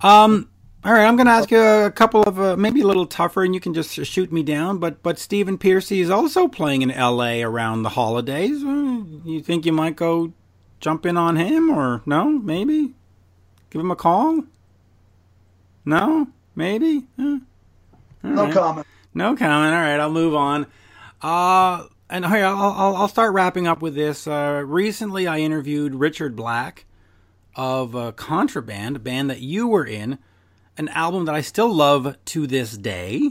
Um, 0.00 0.48
all 0.84 0.92
right, 0.92 1.04
I'm 1.04 1.16
going 1.16 1.26
to 1.26 1.32
ask 1.32 1.50
you 1.50 1.60
a 1.60 1.90
couple 1.90 2.22
of 2.22 2.40
uh, 2.40 2.56
maybe 2.56 2.80
a 2.80 2.86
little 2.86 3.06
tougher, 3.06 3.44
and 3.44 3.54
you 3.54 3.60
can 3.60 3.74
just 3.74 3.92
shoot 3.92 4.32
me 4.32 4.42
down. 4.42 4.78
But 4.78 5.02
but 5.02 5.18
Stephen 5.18 5.56
Pearcy 5.56 6.00
is 6.00 6.10
also 6.10 6.48
playing 6.48 6.82
in 6.82 6.90
L.A. 6.90 7.42
around 7.42 7.82
the 7.82 7.90
holidays. 7.90 8.64
Uh, 8.64 9.02
you 9.24 9.40
think 9.42 9.64
you 9.64 9.72
might 9.72 9.94
go 9.94 10.32
jump 10.80 11.06
in 11.06 11.16
on 11.16 11.36
him, 11.36 11.70
or 11.70 12.02
no? 12.04 12.30
Maybe 12.30 12.94
give 13.70 13.80
him 13.80 13.90
a 13.90 13.96
call. 13.96 14.42
No, 15.84 16.28
maybe. 16.54 17.06
Uh, 17.18 17.38
no 18.22 18.44
right. 18.44 18.52
comment. 18.52 18.86
No 19.14 19.36
comment. 19.36 19.74
All 19.74 19.80
right, 19.80 20.00
I'll 20.00 20.10
move 20.10 20.34
on. 20.34 20.66
Uh, 21.20 21.86
and 22.08 22.26
hey, 22.26 22.42
I'll, 22.42 22.56
I'll, 22.56 22.96
I'll 22.96 23.08
start 23.08 23.32
wrapping 23.32 23.66
up 23.66 23.80
with 23.82 23.94
this. 23.94 24.26
Uh, 24.26 24.62
recently, 24.64 25.26
I 25.26 25.38
interviewed 25.38 25.94
Richard 25.94 26.36
Black 26.36 26.84
of 27.54 27.94
uh, 27.94 28.12
Contraband, 28.12 28.96
a 28.96 28.98
band 28.98 29.30
that 29.30 29.40
you 29.40 29.66
were 29.68 29.84
in, 29.84 30.18
an 30.78 30.88
album 30.88 31.26
that 31.26 31.34
I 31.34 31.40
still 31.40 31.72
love 31.72 32.16
to 32.26 32.46
this 32.46 32.76
day. 32.76 33.30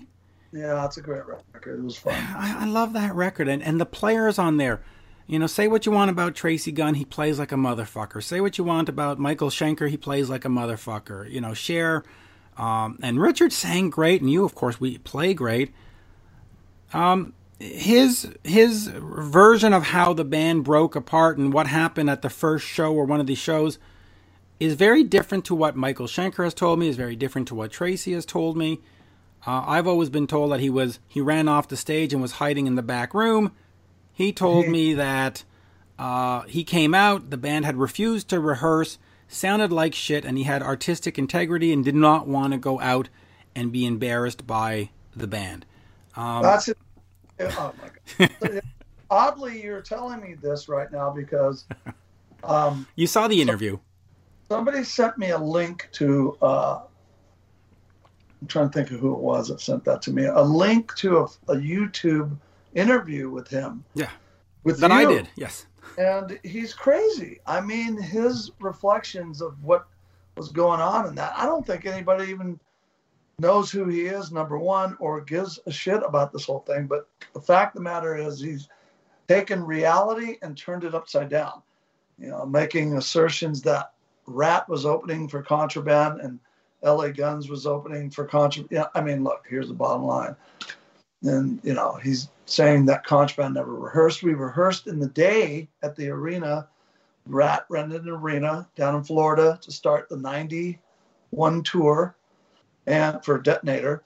Yeah, 0.52 0.74
that's 0.74 0.98
a 0.98 1.02
great 1.02 1.26
record. 1.26 1.80
It 1.80 1.84
was 1.84 1.98
fun. 1.98 2.14
I, 2.36 2.64
I 2.64 2.66
love 2.66 2.94
that 2.94 3.16
record, 3.16 3.48
and 3.48 3.64
and 3.64 3.80
the 3.80 3.86
players 3.86 4.38
on 4.38 4.58
there. 4.58 4.82
You 5.28 5.40
know, 5.40 5.48
say 5.48 5.68
what 5.68 5.86
you 5.86 5.94
want 5.94 6.12
about 6.12 6.34
Tracii 6.34 6.74
Guns, 6.74 6.98
he 6.98 7.06
plays 7.06 7.40
like 7.40 7.54
a 7.54 7.56
motherfucker. 7.56 8.22
Say 8.22 8.42
what 8.42 8.58
you 8.58 8.66
want 8.66 8.90
about 8.90 9.18
Michael 9.18 9.50
Schenker, 9.50 9.90
he 9.90 9.96
plays 9.96 10.30
like 10.30 10.44
a 10.44 10.50
motherfucker. 10.50 11.30
You 11.30 11.40
know, 11.40 11.54
Share, 11.54 12.04
um, 12.62 13.00
and 13.02 13.20
Richard 13.20 13.52
sang 13.52 13.90
great, 13.90 14.22
and 14.22 14.30
you, 14.30 14.46
of 14.46 14.54
course, 14.54 14.80
we 14.80 15.00
play 15.00 15.34
great. 15.34 15.74
Um, 16.94 17.34
his 17.60 18.32
his 18.44 18.88
version 18.88 19.74
of 19.74 19.84
how 19.84 20.14
the 20.14 20.24
band 20.24 20.64
broke 20.64 20.96
apart 20.96 21.38
and 21.38 21.52
what 21.52 21.68
happened 21.68 22.10
at 22.10 22.22
the 22.22 22.30
first 22.30 22.66
show 22.66 22.94
or 22.94 23.06
one 23.06 23.20
of 23.20 23.28
these 23.28 23.38
shows 23.40 23.80
is 24.60 24.76
very 24.76 25.04
different 25.04 25.44
to 25.46 25.56
what 25.56 25.76
Michael 25.76 26.06
Schenker 26.06 26.44
has 26.44 26.54
told 26.54 26.78
me. 26.78 26.88
Is 26.88 26.98
very 26.98 27.16
different 27.16 27.48
to 27.48 27.56
what 27.56 27.72
Tracii 27.72 28.14
has 28.14 28.26
told 28.26 28.56
me. 28.56 28.80
Uh, 29.46 29.64
I've 29.66 29.88
always 29.88 30.10
been 30.10 30.28
told 30.28 30.52
that 30.52 30.60
he 30.60 30.70
was 30.70 31.00
he 31.08 31.20
ran 31.20 31.48
off 31.48 31.68
the 31.68 31.78
stage 31.78 32.14
and 32.14 32.22
was 32.22 32.34
hiding 32.34 32.68
in 32.68 32.76
the 32.76 32.84
back 32.84 33.16
room. 33.16 33.54
He 34.14 34.32
told 34.32 34.68
me 34.68 34.94
that 34.94 35.44
uh, 35.98 36.42
he 36.42 36.64
came 36.64 36.94
out, 36.94 37.32
the 37.32 37.38
band 37.38 37.66
had 37.66 37.78
refused 37.78 38.28
to 38.30 38.40
rehearse, 38.40 39.00
sounded 39.32 39.72
like 39.72 39.96
shit, 39.96 40.26
and 40.26 40.38
he 40.38 40.44
had 40.44 40.62
artistic 40.62 41.18
integrity 41.18 41.72
and 41.72 41.84
did 41.84 41.96
not 41.96 42.28
want 42.28 42.54
to 42.54 42.60
go 42.60 42.80
out 42.80 43.10
and 43.56 43.72
be 43.72 43.86
embarrassed 43.86 44.46
by 44.48 44.90
the 45.16 45.28
band. 45.28 45.66
Um, 46.16 46.42
That's 46.42 46.68
it 46.68 46.78
oh 47.50 47.74
my 47.82 48.28
god! 48.28 48.62
Oddly, 49.10 49.62
you're 49.62 49.82
telling 49.82 50.22
me 50.22 50.36
this 50.36 50.70
right 50.70 50.92
now 50.92 51.12
because 51.12 51.66
um, 52.44 52.88
you 52.96 53.08
saw 53.08 53.28
the 53.28 53.42
interview. 53.42 53.78
Somebody 54.48 54.84
sent 54.84 55.18
me 55.18 55.32
a 55.32 55.38
link 55.38 55.90
to. 55.94 56.38
Uh, 56.42 56.82
I'm 58.42 58.48
trying 58.48 58.70
to 58.70 58.74
think 58.74 58.92
of 58.92 59.00
who 59.00 59.14
it 59.14 59.20
was 59.20 59.50
that 59.50 59.62
sent 59.62 59.84
that 59.86 60.02
to 60.04 60.12
me. 60.12 60.26
A 60.26 60.42
link 60.42 60.96
to 60.96 61.20
a, 61.20 61.24
a 61.50 61.56
YouTube 61.56 62.36
interview 62.74 63.30
with 63.30 63.48
him. 63.48 63.84
Yeah. 63.94 64.10
With 64.64 64.80
that 64.80 64.92
you. 64.92 64.98
I 64.98 65.06
did. 65.06 65.30
Yes. 65.36 65.68
And 65.98 66.40
he's 66.44 66.74
crazy. 66.74 67.40
I 67.46 67.62
mean, 67.62 68.00
his 68.00 68.52
reflections 68.60 69.42
of 69.42 69.62
what 69.64 69.88
was 70.38 70.50
going 70.50 70.80
on 70.80 71.08
in 71.08 71.16
that. 71.16 71.34
I 71.36 71.46
don't 71.46 71.66
think 71.66 71.86
anybody 71.86 72.30
even 72.30 72.60
knows 73.40 73.72
who 73.72 73.86
he 73.86 74.02
is, 74.02 74.32
number 74.32 74.58
one, 74.58 74.96
or 75.00 75.20
gives 75.22 75.60
a 75.66 75.72
shit 75.72 76.02
about 76.06 76.32
this 76.32 76.46
whole 76.46 76.60
thing. 76.60 76.88
But 76.88 77.08
the 77.34 77.42
fact 77.42 77.76
of 77.76 77.80
the 77.80 77.84
matter 77.84 78.16
is, 78.16 78.40
he's 78.40 78.70
taken 79.28 79.64
reality 79.64 80.38
and 80.42 80.58
turned 80.58 80.84
it 80.84 80.96
upside 80.96 81.30
down. 81.30 81.62
You 82.20 82.30
know, 82.30 82.46
making 82.46 82.98
assertions 82.98 83.62
that 83.64 83.94
Ratt 84.28 84.70
was 84.70 84.86
opening 84.86 85.28
for 85.28 85.42
contraband 85.42 86.22
and 86.22 86.40
LA 86.84 87.10
Guns 87.10 87.50
was 87.50 87.66
opening 87.66 88.10
for 88.10 88.26
contraband. 88.26 88.72
Yeah, 88.72 88.86
I 88.94 89.02
mean, 89.02 89.24
look, 89.24 89.46
here's 89.50 89.68
the 89.68 89.74
bottom 89.74 90.04
line. 90.04 90.36
And, 91.24 91.60
you 91.64 91.74
know, 91.74 92.00
he's 92.04 92.30
saying 92.46 92.86
that 92.86 93.06
contraband 93.06 93.54
never 93.54 93.74
rehearsed. 93.74 94.24
We 94.24 94.34
rehearsed 94.34 94.88
in 94.88 95.00
the 95.00 95.08
day 95.08 95.68
at 95.84 95.96
the 95.96 96.10
arena. 96.10 96.68
Ratt 97.28 97.66
rented 97.70 98.04
an 98.04 98.10
arena 98.10 98.68
down 98.76 98.96
in 98.96 99.04
Florida 99.04 99.60
to 99.62 99.72
start 99.72 100.10
the 100.10 100.18
91 100.18 101.64
tour 101.64 102.16
and 102.88 103.24
for 103.24 103.38
Detonator. 103.38 104.04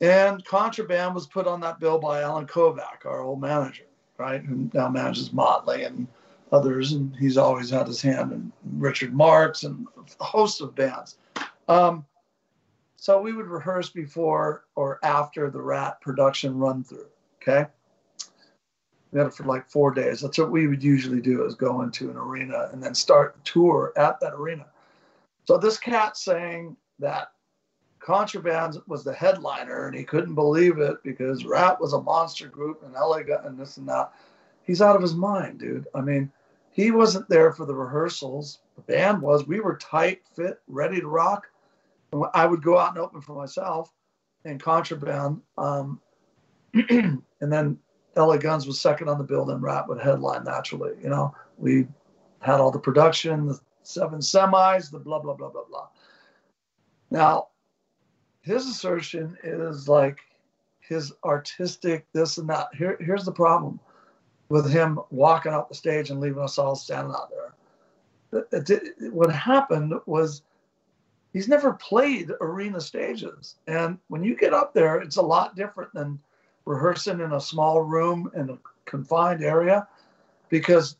And 0.00 0.44
Contraband 0.44 1.14
was 1.14 1.26
put 1.26 1.46
on 1.46 1.60
that 1.60 1.80
bill 1.80 1.98
by 1.98 2.20
Allen 2.20 2.46
Kovac, 2.46 3.06
our 3.06 3.22
old 3.22 3.40
manager, 3.40 3.84
right, 4.18 4.42
who 4.42 4.68
now 4.74 4.88
manages 4.88 5.32
Motley 5.32 5.84
and 5.84 6.06
others. 6.52 6.92
And 6.92 7.14
he's 7.16 7.38
always 7.38 7.70
had 7.70 7.86
his 7.86 8.02
hand 8.02 8.32
in 8.32 8.52
Richard 8.76 9.14
Marx 9.14 9.62
and 9.62 9.86
a 10.20 10.24
host 10.24 10.60
of 10.60 10.74
bands. 10.74 11.16
Um, 11.68 12.04
so 13.04 13.20
we 13.20 13.34
would 13.34 13.48
rehearse 13.48 13.90
before 13.90 14.64
or 14.76 14.98
after 15.02 15.50
the 15.50 15.60
Ratt 15.60 16.00
production 16.00 16.56
run 16.56 16.82
through. 16.82 17.08
Okay. 17.36 17.66
We 19.12 19.18
had 19.18 19.26
it 19.26 19.34
for 19.34 19.44
like 19.44 19.68
four 19.68 19.90
days. 19.90 20.22
That's 20.22 20.38
what 20.38 20.50
we 20.50 20.66
would 20.68 20.82
usually 20.82 21.20
do 21.20 21.44
is 21.44 21.54
go 21.54 21.82
into 21.82 22.08
an 22.10 22.16
arena 22.16 22.70
and 22.72 22.82
then 22.82 22.94
start 22.94 23.34
the 23.34 23.42
tour 23.42 23.92
at 23.98 24.20
that 24.20 24.32
arena. 24.32 24.64
So 25.44 25.58
this 25.58 25.76
cat 25.76 26.16
saying 26.16 26.78
that 26.98 27.32
Contraband 28.00 28.78
was 28.86 29.04
the 29.04 29.12
headliner, 29.12 29.86
and 29.86 29.94
he 29.94 30.02
couldn't 30.02 30.34
believe 30.34 30.78
it 30.78 30.96
because 31.04 31.44
Ratt 31.44 31.78
was 31.78 31.92
a 31.92 32.00
monster 32.00 32.48
group, 32.48 32.82
and 32.82 32.94
LA 32.94 33.18
and 33.44 33.58
this 33.58 33.76
and 33.76 33.86
that. 33.86 34.14
He's 34.62 34.80
out 34.80 34.96
of 34.96 35.02
his 35.02 35.14
mind, 35.14 35.58
dude. 35.58 35.88
I 35.94 36.00
mean, 36.00 36.32
he 36.70 36.90
wasn't 36.90 37.28
there 37.28 37.52
for 37.52 37.66
the 37.66 37.74
rehearsals. 37.74 38.60
The 38.76 38.82
band 38.82 39.20
was. 39.20 39.46
We 39.46 39.60
were 39.60 39.76
tight, 39.76 40.22
fit, 40.34 40.62
ready 40.68 41.00
to 41.00 41.06
rock. 41.06 41.48
And 42.14 42.24
I 42.32 42.46
would 42.46 42.62
go 42.62 42.78
out 42.78 42.90
and 42.90 42.98
open 42.98 43.20
for 43.20 43.34
myself, 43.34 43.92
and 44.44 44.62
Contraband, 44.62 45.40
um, 45.58 46.00
and 46.74 47.22
then 47.40 47.78
LA 48.16 48.36
Guns 48.36 48.66
was 48.66 48.80
second 48.80 49.08
on 49.08 49.18
the 49.18 49.24
bill. 49.24 49.44
Then 49.44 49.60
Ratt 49.60 49.88
would 49.88 50.00
headline 50.00 50.44
naturally. 50.44 50.92
You 51.02 51.10
know, 51.10 51.34
we 51.58 51.86
had 52.40 52.60
all 52.60 52.70
the 52.70 52.78
production, 52.78 53.46
the 53.46 53.58
seven 53.82 54.20
semis, 54.20 54.90
the 54.90 54.98
blah 54.98 55.18
blah 55.18 55.34
blah 55.34 55.50
blah 55.50 55.64
blah. 55.68 55.88
Now 57.10 57.48
his 58.42 58.66
assertion 58.66 59.36
is 59.42 59.88
like 59.88 60.18
his 60.80 61.12
artistic 61.24 62.06
this 62.12 62.38
and 62.38 62.48
that. 62.50 62.68
Here, 62.76 62.96
here's 63.00 63.24
the 63.24 63.32
problem 63.32 63.80
with 64.50 64.70
him 64.70 65.00
walking 65.10 65.52
out 65.52 65.68
the 65.68 65.74
stage 65.74 66.10
and 66.10 66.20
leaving 66.20 66.42
us 66.42 66.58
all 66.58 66.76
standing 66.76 67.14
out 67.14 67.30
there. 67.30 68.44
It, 68.52 68.70
it, 68.70 69.12
what 69.12 69.32
happened 69.32 69.94
was 70.06 70.42
he's 71.34 71.48
never 71.48 71.74
played 71.74 72.30
arena 72.40 72.80
stages, 72.80 73.56
and 73.66 73.98
when 74.08 74.24
you 74.24 74.34
get 74.34 74.54
up 74.54 74.72
there, 74.72 75.02
it's 75.02 75.16
a 75.16 75.22
lot 75.22 75.54
different 75.54 75.92
than 75.92 76.18
rehearsing 76.64 77.20
in 77.20 77.34
a 77.34 77.40
small 77.40 77.82
room 77.82 78.30
in 78.34 78.48
a 78.48 78.58
confined 78.86 79.44
area, 79.44 79.86
because 80.48 80.96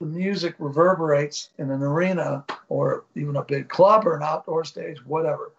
the 0.00 0.06
music 0.06 0.54
reverberates 0.58 1.50
in 1.58 1.70
an 1.70 1.82
arena 1.82 2.44
or 2.68 3.04
even 3.14 3.36
a 3.36 3.44
big 3.44 3.68
club 3.68 4.06
or 4.06 4.16
an 4.16 4.22
outdoor 4.22 4.64
stage, 4.64 5.04
whatever 5.04 5.52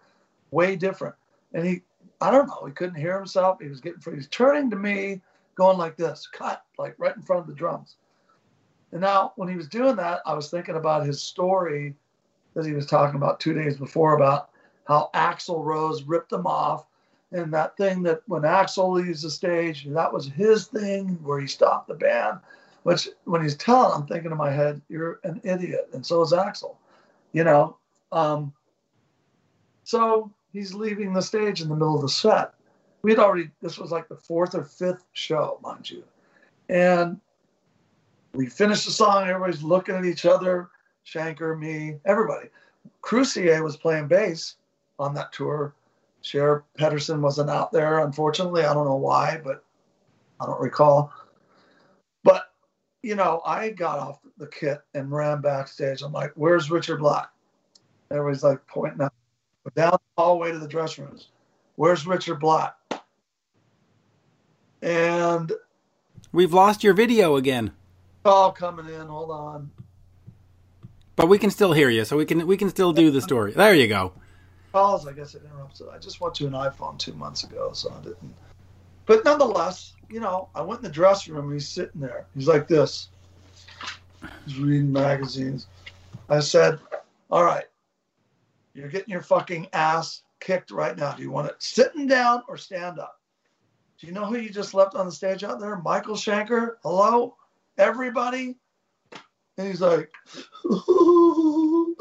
way 0.50 0.76
different. 0.76 1.14
And 1.52 1.66
he, 1.66 1.82
I 2.20 2.30
don't 2.30 2.48
know, 2.48 2.64
he 2.66 2.72
couldn't 2.72 3.00
hear 3.00 3.16
himself. 3.16 3.60
He 3.60 3.68
was 3.68 3.80
getting. 3.80 4.00
He's 4.14 4.28
turning 4.28 4.70
to 4.70 4.76
me, 4.76 5.20
going 5.54 5.78
like 5.78 5.96
this, 5.96 6.26
cut, 6.26 6.64
like 6.78 6.94
right 6.98 7.14
in 7.14 7.22
front 7.22 7.42
of 7.42 7.46
the 7.46 7.54
drums. 7.54 7.96
And 8.92 9.00
now, 9.00 9.32
when 9.36 9.48
he 9.48 9.56
was 9.56 9.68
doing 9.68 9.96
that, 9.96 10.20
I 10.26 10.34
was 10.34 10.50
thinking 10.50 10.76
about 10.76 11.06
his 11.06 11.22
story 11.22 11.94
that 12.54 12.66
he 12.66 12.72
was 12.72 12.86
talking 12.86 13.16
about 13.16 13.40
two 13.40 13.54
days 13.54 13.76
before 13.76 14.14
about 14.14 14.50
how 14.86 15.10
Axl 15.14 15.64
Rose 15.64 16.02
ripped 16.02 16.32
him 16.32 16.46
off. 16.46 16.86
And 17.32 17.52
that 17.54 17.76
thing 17.76 18.02
that 18.02 18.22
when 18.26 18.42
Axl 18.42 18.92
leaves 18.92 19.22
the 19.22 19.30
stage, 19.30 19.86
that 19.86 20.12
was 20.12 20.26
his 20.26 20.66
thing 20.66 21.18
where 21.22 21.40
he 21.40 21.46
stopped 21.46 21.88
the 21.88 21.94
band. 21.94 22.38
Which, 22.82 23.08
when 23.24 23.42
he's 23.42 23.56
telling, 23.56 23.92
I'm 23.92 24.06
thinking 24.06 24.30
in 24.30 24.38
my 24.38 24.50
head, 24.50 24.80
you're 24.88 25.20
an 25.22 25.40
idiot. 25.44 25.90
And 25.92 26.04
so 26.04 26.22
is 26.22 26.32
Axl, 26.32 26.76
you 27.32 27.44
know. 27.44 27.76
Um, 28.10 28.52
so 29.84 30.32
he's 30.52 30.74
leaving 30.74 31.12
the 31.12 31.22
stage 31.22 31.60
in 31.60 31.68
the 31.68 31.74
middle 31.74 31.96
of 31.96 32.02
the 32.02 32.08
set. 32.08 32.54
we'd 33.02 33.18
already 33.18 33.50
this 33.62 33.78
was 33.78 33.90
like 33.90 34.08
the 34.08 34.16
fourth 34.16 34.54
or 34.54 34.64
fifth 34.64 35.04
show, 35.12 35.58
mind 35.62 35.90
you, 35.90 36.04
and 36.68 37.20
we 38.34 38.46
finished 38.46 38.84
the 38.84 38.92
song. 38.92 39.28
Everybody's 39.28 39.62
looking 39.62 39.94
at 39.94 40.04
each 40.04 40.26
other. 40.26 40.68
Schenker, 41.06 41.58
me, 41.58 41.98
everybody. 42.04 42.48
Crucier 43.02 43.62
was 43.62 43.76
playing 43.76 44.08
bass 44.08 44.56
on 44.98 45.14
that 45.14 45.32
tour. 45.32 45.74
Sheriff 46.22 46.62
Pedersen 46.76 47.22
wasn't 47.22 47.50
out 47.50 47.72
there, 47.72 48.00
unfortunately. 48.00 48.64
I 48.64 48.74
don't 48.74 48.86
know 48.86 48.96
why, 48.96 49.40
but 49.42 49.64
I 50.40 50.46
don't 50.46 50.60
recall. 50.60 51.12
But 52.22 52.52
you 53.02 53.14
know, 53.14 53.40
I 53.46 53.70
got 53.70 53.98
off 53.98 54.20
the 54.36 54.46
kit 54.46 54.80
and 54.94 55.10
ran 55.10 55.40
backstage. 55.40 56.02
I'm 56.02 56.12
like, 56.12 56.32
"Where's 56.34 56.70
Richard 56.70 56.98
Black?" 56.98 57.30
Everybody's 58.10 58.44
like 58.44 58.66
pointing 58.66 59.02
out 59.02 59.12
down 59.74 59.92
the 59.92 60.22
hallway 60.22 60.52
to 60.52 60.58
the 60.58 60.68
dressing 60.68 61.04
rooms. 61.04 61.28
Where's 61.76 62.06
Richard 62.06 62.40
Black? 62.40 62.74
And 64.82 65.52
we've 66.32 66.52
lost 66.52 66.82
your 66.82 66.94
video 66.94 67.36
again. 67.36 67.72
Call 68.24 68.52
coming 68.52 68.86
in. 68.86 69.06
Hold 69.06 69.30
on. 69.30 69.70
But 71.16 71.28
we 71.28 71.38
can 71.38 71.50
still 71.50 71.72
hear 71.72 71.90
you, 71.90 72.04
so 72.04 72.16
we 72.16 72.24
can 72.24 72.46
we 72.46 72.56
can 72.56 72.70
still 72.70 72.92
do 72.92 73.10
the 73.10 73.20
story. 73.20 73.52
There 73.52 73.74
you 73.74 73.88
go. 73.88 74.12
Calls, 74.72 75.06
I 75.06 75.12
guess 75.12 75.34
it 75.34 75.42
interrupts. 75.44 75.82
I 75.82 75.98
just 75.98 76.20
went 76.20 76.34
to 76.36 76.46
an 76.46 76.52
iPhone 76.52 76.98
two 76.98 77.12
months 77.12 77.44
ago, 77.44 77.72
so 77.72 77.92
I 77.92 78.02
didn't. 78.02 78.34
But 79.06 79.24
nonetheless, 79.24 79.94
you 80.08 80.20
know, 80.20 80.48
I 80.54 80.62
went 80.62 80.78
in 80.78 80.84
the 80.84 80.90
dressing 80.90 81.34
room. 81.34 81.52
He's 81.52 81.68
sitting 81.68 82.00
there. 82.00 82.26
He's 82.34 82.46
like 82.46 82.68
this. 82.68 83.08
He's 84.46 84.58
reading 84.58 84.92
magazines. 84.92 85.66
I 86.28 86.40
said, 86.40 86.78
"All 87.30 87.44
right, 87.44 87.66
you're 88.74 88.88
getting 88.88 89.10
your 89.10 89.22
fucking 89.22 89.68
ass 89.72 90.22
kicked 90.38 90.70
right 90.70 90.96
now. 90.96 91.12
Do 91.12 91.22
you 91.22 91.30
want 91.30 91.48
it 91.48 91.56
sitting 91.58 92.06
down 92.06 92.42
or 92.48 92.56
stand 92.56 92.98
up? 92.98 93.20
Do 93.98 94.06
you 94.06 94.12
know 94.12 94.24
who 94.24 94.38
you 94.38 94.48
just 94.48 94.72
left 94.72 94.94
on 94.94 95.06
the 95.06 95.12
stage 95.12 95.42
out 95.42 95.60
there? 95.60 95.76
Michael 95.76 96.14
Schenker. 96.14 96.76
Hello, 96.82 97.36
everybody." 97.76 98.56
And 99.60 99.68
he's 99.68 99.82
like, 99.82 100.10
oh, 100.64 101.94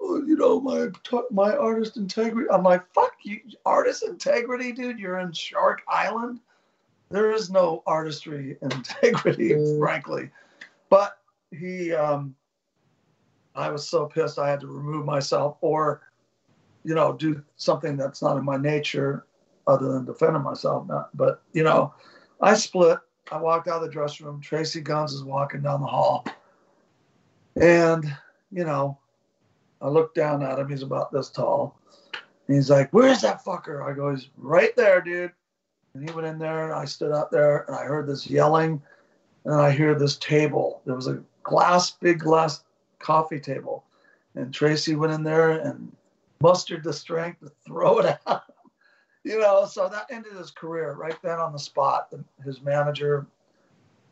you 0.00 0.36
know, 0.36 0.60
my 0.60 0.88
my 1.30 1.56
artist 1.56 1.96
integrity. 1.96 2.46
I'm 2.52 2.62
like, 2.62 2.82
fuck 2.92 3.14
you, 3.22 3.40
artist 3.64 4.02
integrity, 4.02 4.72
dude. 4.72 4.98
You're 4.98 5.18
in 5.20 5.32
Shark 5.32 5.80
Island. 5.88 6.40
There 7.10 7.32
is 7.32 7.48
no 7.48 7.82
artistry 7.86 8.58
integrity, 8.62 9.50
mm. 9.50 9.78
frankly. 9.78 10.30
But 10.90 11.18
he, 11.50 11.94
um, 11.94 12.34
I 13.54 13.70
was 13.70 13.88
so 13.88 14.04
pissed 14.04 14.38
I 14.38 14.50
had 14.50 14.60
to 14.60 14.66
remove 14.66 15.06
myself 15.06 15.56
or, 15.62 16.02
you 16.84 16.94
know, 16.94 17.14
do 17.14 17.42
something 17.56 17.96
that's 17.96 18.20
not 18.20 18.36
in 18.36 18.44
my 18.44 18.58
nature 18.58 19.24
other 19.66 19.90
than 19.90 20.04
defending 20.04 20.42
myself. 20.42 20.86
Not, 20.86 21.16
but, 21.16 21.42
you 21.54 21.64
know, 21.64 21.94
I 22.42 22.54
split. 22.54 22.98
I 23.32 23.38
walked 23.38 23.68
out 23.68 23.76
of 23.76 23.82
the 23.82 23.88
dressing 23.88 24.26
room. 24.26 24.42
Tracii 24.42 24.84
Guns 24.84 25.14
is 25.14 25.24
walking 25.24 25.62
down 25.62 25.80
the 25.80 25.86
hall. 25.86 26.26
And, 27.56 28.14
you 28.50 28.64
know, 28.64 28.98
I 29.80 29.88
look 29.88 30.14
down 30.14 30.42
at 30.42 30.58
him. 30.58 30.68
He's 30.68 30.82
about 30.82 31.12
this 31.12 31.30
tall. 31.30 31.78
he's 32.46 32.70
like, 32.70 32.90
Where's 32.92 33.22
that 33.22 33.44
fucker? 33.44 33.82
I 33.82 33.94
go, 33.94 34.14
He's 34.14 34.28
right 34.36 34.74
there, 34.76 35.00
dude. 35.00 35.32
And 35.94 36.08
he 36.08 36.14
went 36.14 36.26
in 36.26 36.38
there, 36.38 36.64
and 36.64 36.74
I 36.74 36.84
stood 36.84 37.12
out 37.12 37.30
there, 37.30 37.64
and 37.66 37.76
I 37.76 37.84
heard 37.84 38.06
this 38.06 38.28
yelling, 38.28 38.82
and 39.44 39.54
I 39.54 39.70
hear 39.70 39.94
this 39.94 40.16
table. 40.18 40.82
There 40.84 40.94
was 40.94 41.06
a 41.06 41.22
glass, 41.42 41.92
big 41.92 42.18
glass 42.18 42.64
coffee 42.98 43.40
table. 43.40 43.84
And 44.34 44.52
Tracii 44.52 44.96
went 44.96 45.14
in 45.14 45.22
there 45.22 45.52
and 45.52 45.90
mustered 46.42 46.84
the 46.84 46.92
strength 46.92 47.40
to 47.40 47.50
throw 47.64 48.00
it 48.00 48.18
out. 48.26 48.42
you 49.24 49.40
know, 49.40 49.64
so 49.64 49.88
that 49.88 50.06
ended 50.10 50.34
his 50.34 50.50
career 50.50 50.92
right 50.92 51.16
then 51.22 51.38
on 51.38 51.52
the 51.52 51.58
spot. 51.58 52.12
His 52.44 52.60
manager, 52.60 53.26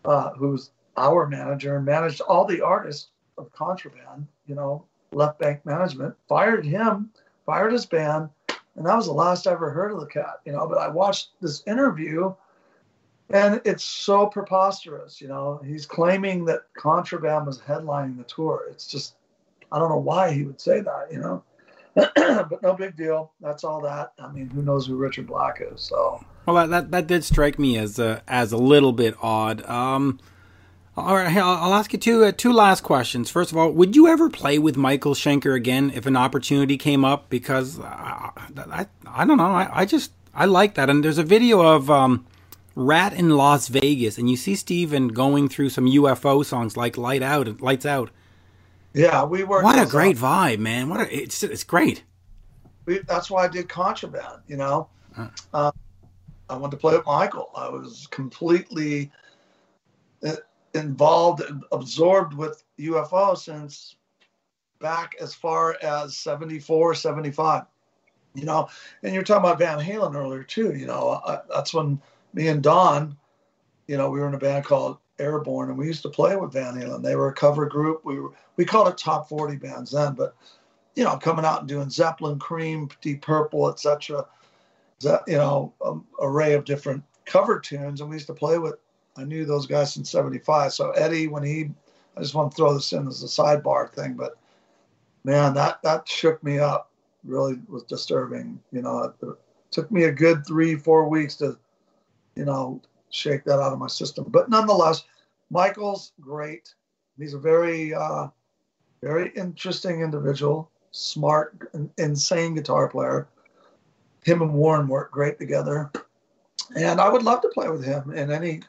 uh, 0.07 0.31
who's 0.31 0.71
our 0.97 1.27
manager, 1.27 1.79
managed 1.81 2.23
all 2.23 2.47
the 2.47 2.63
artists 2.63 3.09
of 3.39 3.53
contraband, 3.53 4.27
you 4.47 4.55
know, 4.55 4.85
left 5.13 5.39
bank 5.39 5.65
management, 5.65 6.15
fired 6.29 6.65
him, 6.65 7.11
fired 7.47 7.73
his 7.73 7.87
band, 7.87 8.29
and 8.77 8.87
that 8.87 8.97
was 8.97 9.07
the 9.07 9.13
last 9.13 9.47
I 9.47 9.53
ever 9.53 9.71
heard 9.71 9.93
of 9.93 10.01
the 10.01 10.07
cat, 10.07 10.41
you 10.45 10.53
know. 10.53 10.67
But 10.67 10.79
I 10.79 10.89
watched 10.89 11.31
this 11.41 11.63
interview 11.67 12.35
and 13.31 13.61
it's 13.65 13.85
so 13.85 14.27
preposterous, 14.27 15.21
you 15.21 15.29
know. 15.29 15.61
He's 15.65 15.87
claiming 15.87 16.45
that 16.47 16.63
contraband 16.77 17.47
was 17.47 17.59
headlining 17.59 18.17
the 18.17 18.25
tour. 18.25 18.67
It's 18.71 18.87
just 18.87 19.15
I 19.73 19.79
don't 19.79 19.89
know 19.89 19.99
why 19.99 20.33
he 20.33 20.45
would 20.45 20.61
say 20.61 20.81
that, 20.81 21.09
you 21.11 21.19
know. 21.19 21.43
but 21.95 22.63
no 22.63 22.75
big 22.75 22.97
deal. 22.97 23.33
That's 23.41 23.65
all 23.65 23.81
that. 23.83 24.13
I 24.19 24.31
mean, 24.31 24.51
who 24.51 24.63
knows 24.63 24.87
who 24.87 24.97
Richard 24.97 25.27
Black 25.27 25.61
is? 25.61 25.81
So 25.81 26.25
well, 26.47 26.55
that 26.55 26.71
that, 26.71 26.91
that 26.91 27.07
did 27.07 27.25
strike 27.25 27.59
me 27.59 27.79
as 27.79 27.99
a 27.99 28.23
as 28.29 28.53
a 28.53 28.59
little 28.59 28.93
bit 28.93 29.15
odd. 29.23 29.65
Um, 29.69 30.21
all 30.97 31.17
right, 31.17 31.37
I'll 31.37 31.75
ask 31.75 31.93
you 31.93 31.99
two 31.99 32.25
uh, 32.25 32.33
two 32.37 32.53
last 32.53 32.83
questions. 32.83 33.31
First 33.31 33.51
of 33.51 33.59
all, 33.59 33.71
would 33.73 33.97
you 33.97 34.07
ever 34.07 34.31
play 34.31 34.59
with 34.59 34.77
Michael 34.77 35.15
Schenker 35.15 35.57
again 35.57 35.91
if 35.95 36.07
an 36.07 36.17
opportunity 36.17 36.79
came 36.79 37.05
up? 37.05 37.29
Because 37.29 37.81
I, 37.81 38.31
I, 38.57 38.87
I 39.07 39.25
don't 39.25 39.39
know, 39.39 39.45
I, 39.45 39.69
I 39.73 39.85
just 39.87 40.13
I 40.35 40.45
like 40.45 40.75
that. 40.75 40.89
And 40.89 41.05
there's 41.05 41.19
a 41.19 41.25
video 41.25 41.61
of 41.63 41.91
um, 41.91 42.25
Ratt 42.77 43.13
in 43.13 43.31
Las 43.31 43.69
Vegas, 43.69 44.19
and 44.19 44.31
you 44.31 44.37
see 44.37 44.55
Stephen 44.55 45.09
going 45.09 45.49
through 45.49 45.71
some 45.71 45.87
UFO 45.87 46.45
songs 46.45 46.77
like 46.77 46.97
"Light 46.97 47.23
Out," 47.23 47.61
"Lights 47.61 47.87
Out." 47.87 48.11
Yeah, 48.93 49.25
we 49.25 49.43
were. 49.43 49.63
What 49.63 49.85
a 49.85 49.91
great 49.91 50.17
vibe, 50.17 50.59
man! 50.59 50.89
What 50.89 51.01
a, 51.01 51.23
it's 51.23 51.43
it's 51.43 51.65
great. 51.65 52.05
We, 52.87 52.99
that's 53.01 53.31
why 53.31 53.45
I 53.45 53.49
did 53.49 53.69
Contraband. 53.69 54.43
You 54.47 54.57
know, 54.57 54.89
huh. 55.17 55.29
uh, 55.53 55.73
I 56.49 56.57
wanted 56.57 56.73
to 56.73 56.77
play 56.77 56.97
with 56.97 57.07
Michael. 57.07 57.51
I 57.57 57.69
was 57.69 58.07
completely 58.11 59.11
involved, 60.75 61.43
absorbed 61.73 62.35
with 62.35 62.65
UFO 62.79 63.37
since 63.37 63.97
back 64.81 65.15
as 65.21 65.35
far 65.35 65.77
as 65.83 66.17
74, 66.17 66.95
75. 66.95 67.65
You 68.35 68.45
know, 68.45 68.69
and 69.03 69.15
you're 69.15 69.23
talking 69.23 69.45
about 69.45 69.61
Van 69.61 69.79
Halen 69.79 70.17
earlier 70.17 70.43
too. 70.43 70.75
You 70.75 70.87
know, 70.87 71.21
I, 71.25 71.39
that's 71.49 71.73
when 71.73 72.01
me 72.33 72.49
and 72.49 72.63
Don, 72.63 73.17
you 73.87 73.97
know, 73.97 74.11
we 74.11 74.19
were 74.19 74.27
in 74.27 74.35
a 74.35 74.39
band 74.39 74.65
called 74.65 74.99
Airborne, 75.21 75.69
and 75.69 75.79
we 75.79 75.87
used 75.87 76.03
to 76.03 76.09
play 76.09 76.35
with 76.35 76.53
Van 76.53 76.75
Halen. 76.75 77.03
They 77.03 77.15
were 77.15 77.29
a 77.29 77.35
cover 77.35 77.67
group. 77.67 78.05
We 78.05 78.19
were 78.19 78.31
we 78.57 78.65
called 78.65 78.89
it 78.89 78.99
top 78.99 79.29
40 79.29 79.57
bands 79.57 79.93
then, 79.93 80.15
but 80.15 80.35
you 80.97 81.05
know, 81.05 81.17
coming 81.17 81.45
out 81.45 81.61
and 81.61 81.69
doing 81.69 81.91
Zeppelin, 81.91 82.39
Cream, 82.39 82.89
Deep 83.01 83.23
Purple, 83.23 83.71
etc. 83.71 84.27
You 85.03 85.37
know, 85.37 85.73
um, 85.85 86.07
array 86.21 86.55
of 86.55 86.65
different 86.65 87.05
cover 87.25 87.61
tunes, 87.61 88.01
and 88.01 88.11
we 88.11 88.17
used 88.17 88.27
to 88.27 88.35
play 88.35 88.59
with 88.59 88.77
I 89.17 89.25
knew 89.25 89.45
those 89.45 89.67
guys 89.67 89.97
in 89.97 90.05
75. 90.05 90.73
So 90.73 90.91
Eddie, 90.93 91.29
when 91.29 91.43
he, 91.43 91.71
I 92.17 92.21
just 92.21 92.35
want 92.35 92.51
to 92.51 92.57
throw 92.57 92.75
this 92.75 92.93
in 92.93 93.07
as 93.07 93.23
a 93.23 93.27
sidebar 93.27 93.91
thing, 93.91 94.15
but 94.15 94.37
man, 95.25 95.55
that, 95.55 95.83
that 95.83 96.09
shook 96.09 96.43
me 96.43 96.59
up. 96.59 96.91
Really 97.25 97.59
was 97.69 97.85
disturbing. 97.85 98.61
You 98.71 98.83
know, 98.83 99.05
it, 99.05 99.27
it 99.27 99.37
took 99.71 99.91
me 99.91 100.05
a 100.05 100.13
good 100.13 100.47
three, 100.47 100.77
four 100.77 101.09
weeks 101.09 101.37
to, 101.37 101.59
you 102.35 102.45
know, 102.45 102.83
shake 103.11 103.45
that 103.45 103.61
out 103.61 103.73
of 103.73 103.79
my 103.79 103.87
system. 103.87 104.27
But 104.29 104.51
nonetheless, 104.51 105.05
Michael's 105.51 106.13
great. 106.21 106.75
He's 107.19 107.33
a 107.33 107.39
very, 107.39 107.95
uh, 107.95 108.29
very 109.03 109.31
interesting 109.37 110.03
individual, 110.03 110.71
smart, 110.91 111.71
insane 111.97 112.55
guitar 112.55 112.89
player. 112.89 113.29
Him 114.25 114.43
and 114.43 114.53
Warren 114.53 114.89
work 114.89 115.11
great 115.11 115.39
together. 115.39 115.91
And 116.77 117.01
I 117.01 117.09
would 117.09 117.23
love 117.23 117.41
to 117.43 117.49
play 117.49 117.69
with 117.69 117.85
him 117.85 118.11
in 118.11 118.31
any 118.31 118.63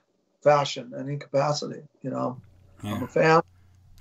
fashion, 0.46 0.94
any 0.98 1.18
capacity. 1.18 1.82
You 2.04 2.12
know, 2.12 2.40
yeah. 2.84 2.94
I'm 2.94 3.04
a 3.04 3.08
fan, 3.08 3.42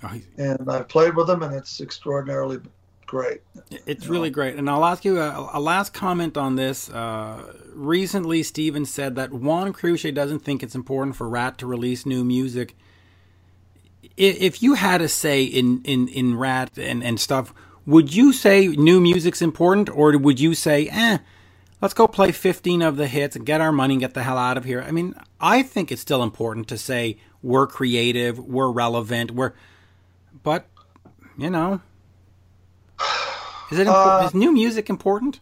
oh, 0.03 0.19
and 0.37 0.71
I've 0.71 0.87
played 0.87 1.15
with 1.15 1.27
them, 1.27 1.43
and 1.43 1.53
it's 1.53 1.81
extraordinarily 1.81 2.59
great. 3.05 3.41
It's 3.85 4.07
really 4.07 4.29
know? 4.29 4.35
great. 4.35 4.55
And 4.55 4.69
I'll 4.69 4.85
ask 4.85 5.03
you 5.03 5.19
a, 5.19 5.49
a 5.53 5.59
last 5.59 5.93
comment 5.93 6.37
on 6.37 6.55
this. 6.55 6.89
Uh, 6.89 7.53
recently, 7.73 8.43
Stephen 8.43 8.85
said 8.85 9.15
that 9.15 9.33
Juan 9.33 9.73
Croucier 9.73 10.13
doesn't 10.13 10.39
think 10.39 10.63
it's 10.63 10.75
important 10.75 11.15
for 11.15 11.27
Ratt 11.27 11.57
to 11.57 11.67
release 11.67 12.05
new 12.05 12.23
music. 12.23 12.75
If 14.15 14.63
you 14.63 14.75
had 14.75 15.01
a 15.01 15.09
say 15.09 15.43
in, 15.43 15.81
in, 15.83 16.07
in 16.07 16.37
Ratt 16.37 16.77
and, 16.77 17.03
and 17.03 17.19
stuff, 17.19 17.53
would 17.85 18.15
you 18.15 18.31
say 18.31 18.67
new 18.67 19.01
music's 19.01 19.41
important, 19.41 19.89
or 19.89 20.17
would 20.17 20.39
you 20.39 20.53
say, 20.53 20.87
eh, 20.87 21.17
let's 21.81 21.93
go 21.93 22.07
play 22.07 22.31
15 22.31 22.81
of 22.81 22.97
the 22.97 23.07
hits 23.07 23.35
and 23.35 23.45
get 23.45 23.61
our 23.61 23.71
money 23.71 23.95
and 23.95 24.01
get 24.01 24.13
the 24.13 24.23
hell 24.23 24.37
out 24.37 24.57
of 24.57 24.63
here. 24.63 24.81
I 24.81 24.91
mean, 24.91 25.15
I 25.45 25.61
think 25.61 25.91
it's 25.91 26.01
still 26.01 26.23
important 26.23 26.67
to 26.69 26.77
say 26.77 27.17
we're 27.43 27.67
creative, 27.67 28.39
we're 28.39 28.71
relevant, 28.71 29.29
we're, 29.29 29.53
but, 30.41 30.65
you 31.37 31.51
know, 31.51 31.81
is 33.71 33.77
it 33.77 33.85
uh, 33.85 34.23
is 34.25 34.33
new 34.33 34.51
music 34.51 34.89
important? 34.89 35.41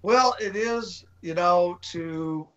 Well, 0.00 0.34
it 0.40 0.56
is, 0.56 1.04
you 1.20 1.34
know, 1.34 1.78
to 1.92 2.48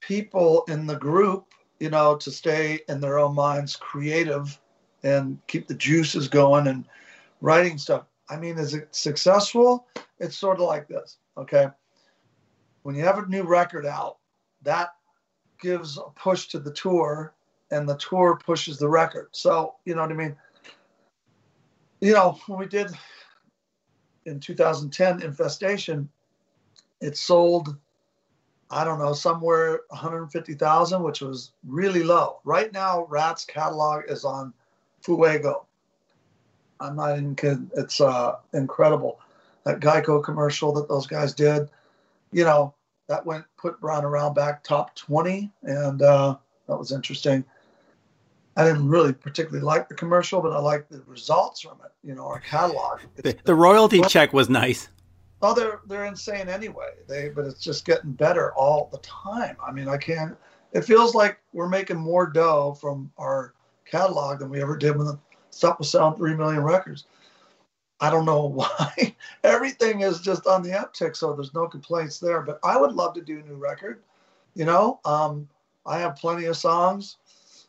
people 0.00 0.64
in 0.68 0.86
the 0.86 0.96
group, 0.96 1.54
you 1.78 1.88
know, 1.88 2.16
to 2.16 2.30
stay 2.30 2.80
in 2.86 3.00
their 3.00 3.18
own 3.18 3.34
minds 3.34 3.76
creative 3.76 4.60
and 5.02 5.38
keep 5.46 5.68
the 5.68 5.74
juices 5.74 6.28
going 6.28 6.66
and 6.66 6.84
writing 7.40 7.78
stuff. 7.78 8.04
I 8.28 8.36
mean, 8.36 8.58
is 8.58 8.74
it 8.74 8.94
successful? 8.94 9.86
It's 10.18 10.36
sort 10.36 10.58
of 10.58 10.66
like 10.66 10.86
this, 10.86 11.16
okay? 11.38 11.68
when 12.82 12.94
you 12.94 13.04
have 13.04 13.18
a 13.18 13.26
new 13.26 13.42
record 13.42 13.86
out, 13.86 14.18
that 14.62 14.94
gives 15.60 15.98
a 15.98 16.10
push 16.14 16.48
to 16.48 16.58
the 16.58 16.72
tour, 16.72 17.34
and 17.70 17.88
the 17.88 17.96
tour 17.96 18.36
pushes 18.36 18.78
the 18.78 18.88
record. 18.88 19.28
So 19.32 19.74
you 19.84 19.94
know 19.94 20.02
what 20.02 20.10
I 20.10 20.14
mean. 20.14 20.36
You 22.00 22.14
know 22.14 22.38
when 22.46 22.58
we 22.58 22.66
did 22.66 22.90
in 24.24 24.40
2010 24.40 25.22
Infestation, 25.22 26.08
it 27.00 27.16
sold 27.16 27.76
I 28.70 28.84
don't 28.84 29.00
know, 29.00 29.12
somewhere 29.12 29.80
150,000, 29.88 31.02
which 31.02 31.20
was 31.20 31.52
really 31.66 32.04
low. 32.04 32.38
Right 32.44 32.72
now, 32.72 33.04
Ratt's 33.08 33.44
catalog 33.44 34.04
is 34.08 34.24
on 34.24 34.54
Fuego. 35.02 35.66
I'm 36.78 36.94
not 36.94 37.18
even 37.18 37.34
kidding. 37.34 37.70
It's 37.76 38.00
uh, 38.00 38.36
incredible. 38.54 39.18
That 39.64 39.80
Geico 39.80 40.22
commercial 40.22 40.72
that 40.74 40.88
those 40.88 41.06
guys 41.06 41.34
did, 41.34 41.68
you 42.32 42.44
know, 42.44 42.72
that 43.10 43.26
went 43.26 43.44
put 43.56 43.76
Round 43.80 44.04
around 44.04 44.34
back 44.34 44.62
top 44.62 44.94
20, 44.94 45.50
and 45.64 46.00
uh, 46.00 46.36
that 46.68 46.78
was 46.78 46.92
interesting. 46.92 47.44
I 48.56 48.64
didn't 48.64 48.88
really 48.88 49.12
particularly 49.12 49.64
like 49.64 49.88
the 49.88 49.96
commercial, 49.96 50.40
but 50.40 50.52
I 50.52 50.60
liked 50.60 50.90
the 50.90 51.02
results 51.06 51.60
from 51.60 51.78
it. 51.84 51.90
You 52.06 52.14
know, 52.14 52.26
our 52.26 52.38
catalog. 52.38 53.00
The, 53.16 53.36
the, 53.44 53.54
royalty 53.54 53.98
well, 53.98 54.08
check 54.08 54.32
was 54.32 54.48
nice. 54.48 54.90
Oh, 55.42 55.54
they're 55.54 55.80
they're 55.88 56.04
insane 56.04 56.48
anyway. 56.48 56.92
They 57.08 57.30
but 57.30 57.46
it's 57.46 57.62
just 57.62 57.84
getting 57.84 58.12
better 58.12 58.52
all 58.54 58.88
the 58.92 58.98
time. 58.98 59.56
I 59.64 59.72
mean, 59.72 59.88
I 59.88 59.96
can't. 59.96 60.36
It 60.72 60.82
feels 60.82 61.16
like 61.16 61.40
we're 61.52 61.68
making 61.68 61.96
more 61.96 62.28
dough 62.28 62.76
from 62.80 63.10
our 63.18 63.54
catalog 63.86 64.38
than 64.38 64.50
we 64.50 64.62
ever 64.62 64.76
did 64.76 64.96
when 64.96 65.08
the 65.08 65.18
stuff 65.50 65.80
was 65.80 65.90
selling 65.90 66.16
three 66.16 66.34
million 66.34 66.62
records. 66.62 67.06
I 68.00 68.10
don't 68.10 68.24
know 68.24 68.46
why. 68.46 69.14
Everything 69.44 70.00
is 70.00 70.20
just 70.20 70.46
on 70.46 70.62
the 70.62 70.70
uptick, 70.70 71.16
so 71.16 71.32
there's 71.34 71.54
no 71.54 71.66
complaints 71.66 72.18
there. 72.18 72.40
But 72.42 72.58
I 72.64 72.76
would 72.76 72.92
love 72.92 73.14
to 73.14 73.22
do 73.22 73.38
a 73.38 73.48
new 73.48 73.56
record. 73.56 74.00
You 74.54 74.64
know, 74.64 75.00
um, 75.04 75.48
I 75.86 75.98
have 75.98 76.16
plenty 76.16 76.46
of 76.46 76.56
songs, 76.56 77.16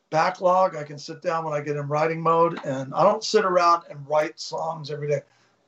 backlog. 0.10 0.76
I 0.76 0.84
can 0.84 0.98
sit 0.98 1.22
down 1.22 1.46
when 1.46 1.54
I 1.54 1.62
get 1.62 1.78
in 1.78 1.88
writing 1.88 2.22
mode, 2.22 2.60
and 2.66 2.94
I 2.94 3.04
don't 3.04 3.24
sit 3.24 3.46
around 3.46 3.84
and 3.90 4.08
write 4.08 4.40
songs 4.40 4.90
every 4.90 5.08
day. 5.08 5.22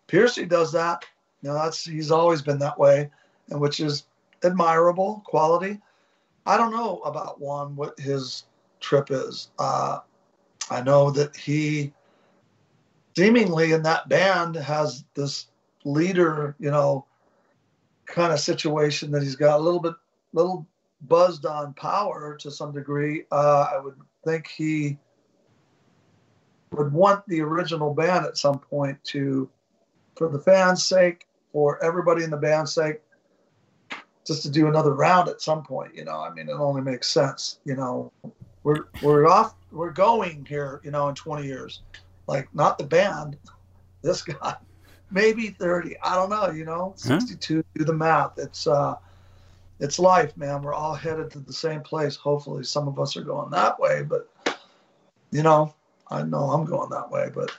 Pearcy 0.08 0.46
does 0.48 0.72
that. 0.72 1.06
You 1.42 1.50
know, 1.50 1.56
that's 1.56 1.86
he's 1.86 2.12
always 2.12 2.42
been 2.42 2.60
that 2.60 2.80
way, 2.80 3.10
and 3.50 3.60
which 3.60 3.80
is 3.80 4.06
admirable 4.44 5.22
quality. 5.26 5.80
I 6.46 6.58
don't 6.58 6.72
know 6.72 7.00
about 7.00 7.40
Juan 7.40 7.76
what 7.76 7.98
his 8.00 8.46
trip 8.80 9.12
is. 9.12 9.50
Uh, 9.60 10.00
I 10.70 10.82
know 10.82 11.10
that 11.12 11.36
he 11.36 11.94
seemingly 13.16 13.72
in 13.72 13.84
that 13.84 14.10
band 14.10 14.56
has 14.56 15.04
this 15.14 15.48
leader, 15.86 16.56
you 16.60 16.72
know, 16.72 17.06
kind 18.06 18.34
of 18.34 18.40
situation 18.40 19.12
that 19.12 19.24
he's 19.24 19.36
got 19.36 19.60
a 19.60 19.64
little 19.64 19.80
bit, 19.80 19.94
little 20.34 20.68
buzzed 21.02 21.46
on 21.46 21.74
power 21.74 22.36
to 22.40 22.52
some 22.52 22.72
degree. 22.72 23.24
Uh, 23.32 23.68
I 23.74 23.80
would 23.80 23.96
think 24.26 24.48
he 24.48 24.98
would 26.72 26.92
want 26.92 27.28
the 27.28 27.42
original 27.42 27.94
band 27.94 28.26
at 28.26 28.38
some 28.38 28.60
point 28.60 29.04
to, 29.06 29.50
for 30.16 30.30
the 30.30 30.40
fans' 30.40 30.84
sake, 30.84 31.28
for 31.52 31.84
everybody 31.84 32.24
in 32.24 32.32
the 32.32 32.38
band's 32.38 32.74
sake, 32.74 33.02
just 34.26 34.42
to 34.44 34.50
do 34.50 34.68
another 34.68 34.94
round 34.94 35.30
at 35.30 35.42
some 35.42 35.64
point. 35.64 35.94
You 35.96 36.06
know, 36.06 36.20
I 36.20 36.34
mean, 36.34 36.50
it 36.50 36.54
only 36.54 36.82
makes 36.82 37.08
sense. 37.08 37.60
You 37.66 37.76
know, 37.76 38.12
we're 38.64 38.86
we're 39.02 39.28
off, 39.28 39.56
we're 39.72 39.92
going 39.92 40.46
here. 40.46 40.82
You 40.84 40.92
know, 40.92 41.10
in 41.10 41.16
20 41.16 41.46
years, 41.46 41.82
like 42.28 42.54
not 42.54 42.78
the 42.78 42.84
band, 42.84 43.38
this 44.02 44.22
guy, 44.24 44.56
maybe 45.12 45.50
30. 45.50 45.96
I 46.02 46.16
don't 46.16 46.30
know. 46.30 46.50
You 46.52 46.66
know, 46.66 46.94
62. 46.98 47.56
Huh? 47.58 47.64
Do 47.76 47.86
the 47.86 47.94
math. 47.94 48.38
It's 48.38 48.68
uh, 48.68 48.96
it's 49.80 50.00
life, 50.00 50.36
man. 50.38 50.62
We're 50.62 50.74
all 50.74 50.94
headed 50.94 51.32
to 51.32 51.40
the 51.40 51.54
same 51.54 51.82
place. 51.82 52.16
Hopefully, 52.16 52.64
some 52.64 52.88
of 52.88 53.00
us 53.00 53.18
are 53.18 53.24
going 53.24 53.52
that 53.52 53.80
way, 53.80 54.04
but 54.04 54.30
you 55.32 55.44
know, 55.44 55.74
I 56.10 56.24
know 56.24 56.52
I'm 56.52 56.66
going 56.66 56.90
that 56.92 57.10
way, 57.10 57.32
but 57.34 57.52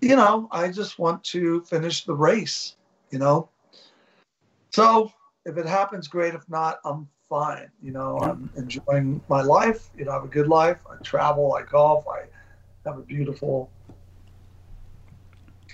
you 0.00 0.16
know, 0.16 0.48
I 0.50 0.68
just 0.68 0.98
want 0.98 1.22
to 1.24 1.62
finish 1.62 2.04
the 2.04 2.14
race 2.14 2.76
you 3.14 3.20
know. 3.20 3.48
So 4.72 5.12
if 5.46 5.56
it 5.56 5.66
happens, 5.66 6.08
great. 6.08 6.34
If 6.34 6.48
not, 6.50 6.80
I'm 6.84 7.08
fine. 7.28 7.70
You 7.80 7.92
know, 7.92 8.18
I'm 8.18 8.50
enjoying 8.56 9.22
my 9.28 9.40
life. 9.40 9.88
You 9.96 10.04
know, 10.04 10.10
I 10.10 10.14
have 10.14 10.24
a 10.24 10.28
good 10.28 10.48
life. 10.48 10.80
I 10.90 10.96
travel, 11.04 11.54
I 11.54 11.62
golf, 11.62 12.04
I 12.08 12.24
have 12.84 12.98
a 12.98 13.02
beautiful 13.02 13.70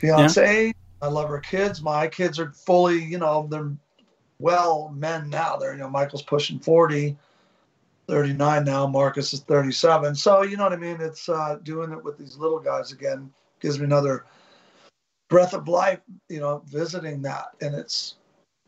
fiance. 0.00 0.66
Yeah. 0.66 0.72
I 1.02 1.08
love 1.08 1.28
her 1.28 1.38
kids. 1.38 1.82
My 1.82 2.08
kids 2.08 2.38
are 2.38 2.50
fully, 2.52 3.02
you 3.02 3.18
know, 3.18 3.46
they're 3.50 3.70
well 4.38 4.92
men 4.94 5.30
now. 5.30 5.56
They're, 5.56 5.72
you 5.72 5.78
know, 5.78 5.88
Michael's 5.88 6.22
pushing 6.22 6.58
40, 6.58 7.16
39 8.08 8.64
now. 8.64 8.86
Marcus 8.86 9.32
is 9.32 9.40
37. 9.40 10.14
So, 10.14 10.42
you 10.42 10.56
know 10.56 10.64
what 10.64 10.72
I 10.72 10.76
mean? 10.76 11.00
It's 11.00 11.28
uh, 11.28 11.58
doing 11.62 11.92
it 11.92 12.02
with 12.02 12.18
these 12.18 12.36
little 12.36 12.58
guys 12.58 12.92
again 12.92 13.30
gives 13.60 13.78
me 13.78 13.84
another 13.84 14.24
breath 15.28 15.54
of 15.54 15.68
life, 15.68 16.00
you 16.28 16.40
know, 16.40 16.62
visiting 16.66 17.22
that, 17.22 17.46
and 17.60 17.74
it's 17.74 18.16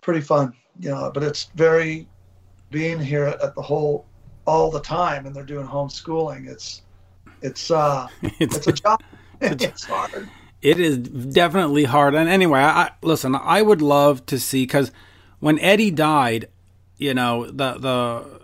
pretty 0.01 0.21
fun, 0.21 0.55
you 0.79 0.91
know. 0.91 1.11
But 1.13 1.23
it's 1.25 1.51
very 1.55 2.07
being 2.71 3.01
here 3.01 3.25
at 3.25 3.55
the 3.55 3.63
whole 3.63 4.07
all 4.47 4.71
the 4.71 4.81
time, 4.81 5.27
and 5.27 5.35
they're 5.35 5.45
doing 5.45 5.67
homeschooling. 5.67 6.49
It's 6.49 6.83
it's 7.43 7.71
uh 7.71 8.07
it's, 8.23 8.57
it's 8.57 8.67
a 8.69 8.73
job. 8.73 9.03
it's 9.41 9.85
hard. 9.85 10.29
It 10.63 10.79
is 10.79 10.97
definitely 10.99 11.85
hard. 11.85 12.15
And 12.15 12.29
anyway, 12.29 12.61
I 12.61 12.93
listen. 13.03 13.35
I 13.35 13.63
would 13.63 13.83
love 13.83 14.25
to 14.27 14.39
see 14.39 14.63
because 14.65 14.93
when 15.41 15.59
Eddie 15.59 15.91
died, 15.91 16.49
you 16.97 17.15
know, 17.15 17.47
the 17.47 17.75
the 17.75 18.43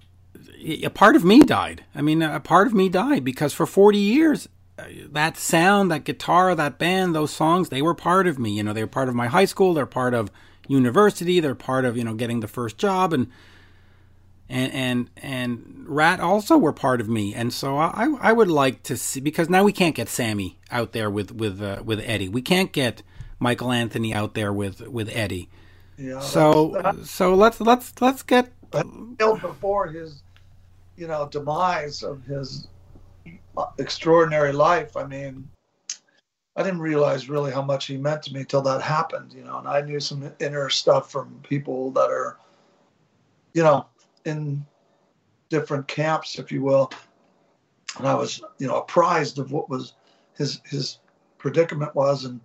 a 0.84 0.90
part 0.90 1.14
of 1.14 1.24
me 1.24 1.40
died. 1.40 1.84
I 1.94 2.02
mean, 2.02 2.20
a 2.20 2.40
part 2.40 2.66
of 2.66 2.74
me 2.74 2.88
died 2.88 3.24
because 3.24 3.52
for 3.52 3.66
40 3.66 3.96
years 3.98 4.48
uh, 4.78 4.84
that 5.12 5.36
sound, 5.36 5.90
that 5.90 6.04
guitar, 6.04 6.54
that 6.54 6.78
band, 6.78 7.14
those 7.14 7.32
songs, 7.32 7.68
they 7.68 7.82
were 7.82 7.94
part 7.94 8.26
of 8.26 8.38
me. 8.38 8.56
You 8.56 8.64
know, 8.64 8.72
they 8.72 8.82
were 8.82 8.88
part 8.88 9.08
of 9.08 9.14
my 9.14 9.28
high 9.28 9.44
school. 9.44 9.72
They're 9.72 9.86
part 9.86 10.14
of 10.14 10.30
university. 10.66 11.40
They're 11.40 11.54
part 11.54 11.84
of 11.84 11.96
you 11.96 12.04
know 12.04 12.14
getting 12.14 12.40
the 12.40 12.48
first 12.48 12.78
job, 12.78 13.12
and 13.12 13.28
and 14.48 14.72
and 14.72 15.10
and 15.16 15.84
Ratt 15.86 16.20
also 16.20 16.56
were 16.56 16.72
part 16.72 17.00
of 17.00 17.08
me. 17.08 17.34
And 17.34 17.52
so 17.52 17.76
I 17.76 18.14
I 18.20 18.32
would 18.32 18.50
like 18.50 18.82
to 18.84 18.96
see 18.96 19.20
because 19.20 19.48
now 19.48 19.64
we 19.64 19.72
can't 19.72 19.94
get 19.94 20.08
Sammy 20.08 20.58
out 20.70 20.92
there 20.92 21.10
with 21.10 21.32
with 21.32 21.62
uh, 21.62 21.82
with 21.84 22.00
Eddie. 22.04 22.28
We 22.28 22.42
can't 22.42 22.72
get 22.72 23.02
Michael 23.38 23.72
Anthony 23.72 24.14
out 24.14 24.34
there 24.34 24.52
with 24.52 24.80
with 24.88 25.08
Eddie. 25.12 25.48
Yeah. 25.96 26.20
So 26.20 26.96
so 27.04 27.34
let's 27.34 27.60
let's 27.60 28.00
let's 28.00 28.22
get 28.22 28.52
before 29.18 29.88
his 29.88 30.22
you 30.96 31.06
know 31.06 31.28
demise 31.30 32.02
of 32.02 32.24
his 32.24 32.68
extraordinary 33.78 34.52
life. 34.52 34.96
I 34.96 35.04
mean, 35.04 35.48
I 36.56 36.62
didn't 36.62 36.80
realize 36.80 37.28
really 37.28 37.52
how 37.52 37.62
much 37.62 37.86
he 37.86 37.96
meant 37.96 38.22
to 38.24 38.34
me 38.34 38.44
till 38.44 38.62
that 38.62 38.82
happened, 38.82 39.32
you 39.32 39.44
know. 39.44 39.58
And 39.58 39.68
I 39.68 39.80
knew 39.80 40.00
some 40.00 40.32
inner 40.40 40.68
stuff 40.70 41.10
from 41.10 41.40
people 41.42 41.90
that 41.92 42.10
are, 42.10 42.36
you 43.52 43.62
know, 43.62 43.86
in 44.28 44.64
different 45.48 45.88
camps, 45.88 46.38
if 46.38 46.52
you 46.52 46.62
will. 46.62 46.90
And 47.98 48.06
I 48.06 48.14
was, 48.14 48.40
you 48.58 48.66
know, 48.66 48.76
apprised 48.76 49.38
of 49.38 49.50
what 49.50 49.68
was 49.68 49.94
his 50.36 50.60
his 50.64 50.98
predicament 51.38 51.94
was, 51.94 52.24
and 52.24 52.40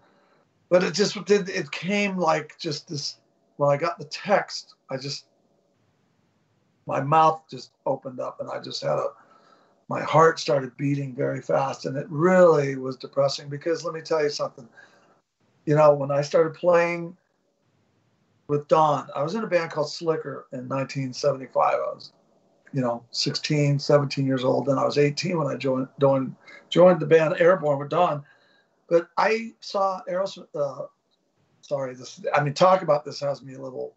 but 0.69 0.83
it 0.83 0.93
just 0.93 1.23
did. 1.25 1.49
It 1.49 1.71
came 1.71 2.17
like 2.17 2.57
just 2.57 2.87
this. 2.87 3.17
When 3.57 3.69
I 3.69 3.77
got 3.77 3.99
the 3.99 4.05
text, 4.05 4.73
I 4.89 4.97
just 4.97 5.25
my 6.87 7.01
mouth 7.01 7.43
just 7.49 7.71
opened 7.85 8.19
up, 8.19 8.39
and 8.39 8.49
I 8.49 8.59
just 8.59 8.81
had 8.81 8.97
a 8.97 9.09
my 9.89 10.01
heart 10.01 10.39
started 10.39 10.75
beating 10.77 11.13
very 11.13 11.41
fast 11.41 11.85
and 11.85 11.97
it 11.97 12.07
really 12.09 12.75
was 12.75 12.95
depressing 12.95 13.49
because 13.49 13.83
let 13.83 13.93
me 13.93 14.01
tell 14.01 14.23
you 14.23 14.29
something 14.29 14.67
you 15.65 15.75
know 15.75 15.93
when 15.93 16.09
i 16.11 16.21
started 16.21 16.53
playing 16.53 17.15
with 18.53 18.67
don 18.67 19.07
i 19.15 19.23
was 19.23 19.33
in 19.33 19.43
a 19.43 19.47
band 19.47 19.71
called 19.71 19.89
slicker 19.89 20.45
in 20.53 20.69
1975 20.69 21.73
i 21.73 21.77
was 21.77 22.13
you 22.71 22.81
know 22.81 23.03
16 23.11 23.79
17 23.79 24.25
years 24.25 24.43
old. 24.43 24.69
And 24.69 24.79
i 24.79 24.85
was 24.85 24.97
18 24.97 25.37
when 25.37 25.47
i 25.47 25.55
joined 25.55 25.87
joined, 25.99 26.35
joined 26.69 26.99
the 26.99 27.07
band 27.07 27.35
airborne 27.39 27.79
with 27.79 27.89
don 27.89 28.23
but 28.87 29.09
i 29.17 29.51
saw 29.59 30.01
aerosmith 30.09 30.47
uh, 30.55 30.85
sorry 31.61 31.95
this 31.95 32.23
i 32.33 32.43
mean 32.43 32.53
talk 32.53 32.83
about 32.83 33.03
this 33.03 33.19
has 33.19 33.41
me 33.41 33.55
a 33.55 33.61
little 33.61 33.95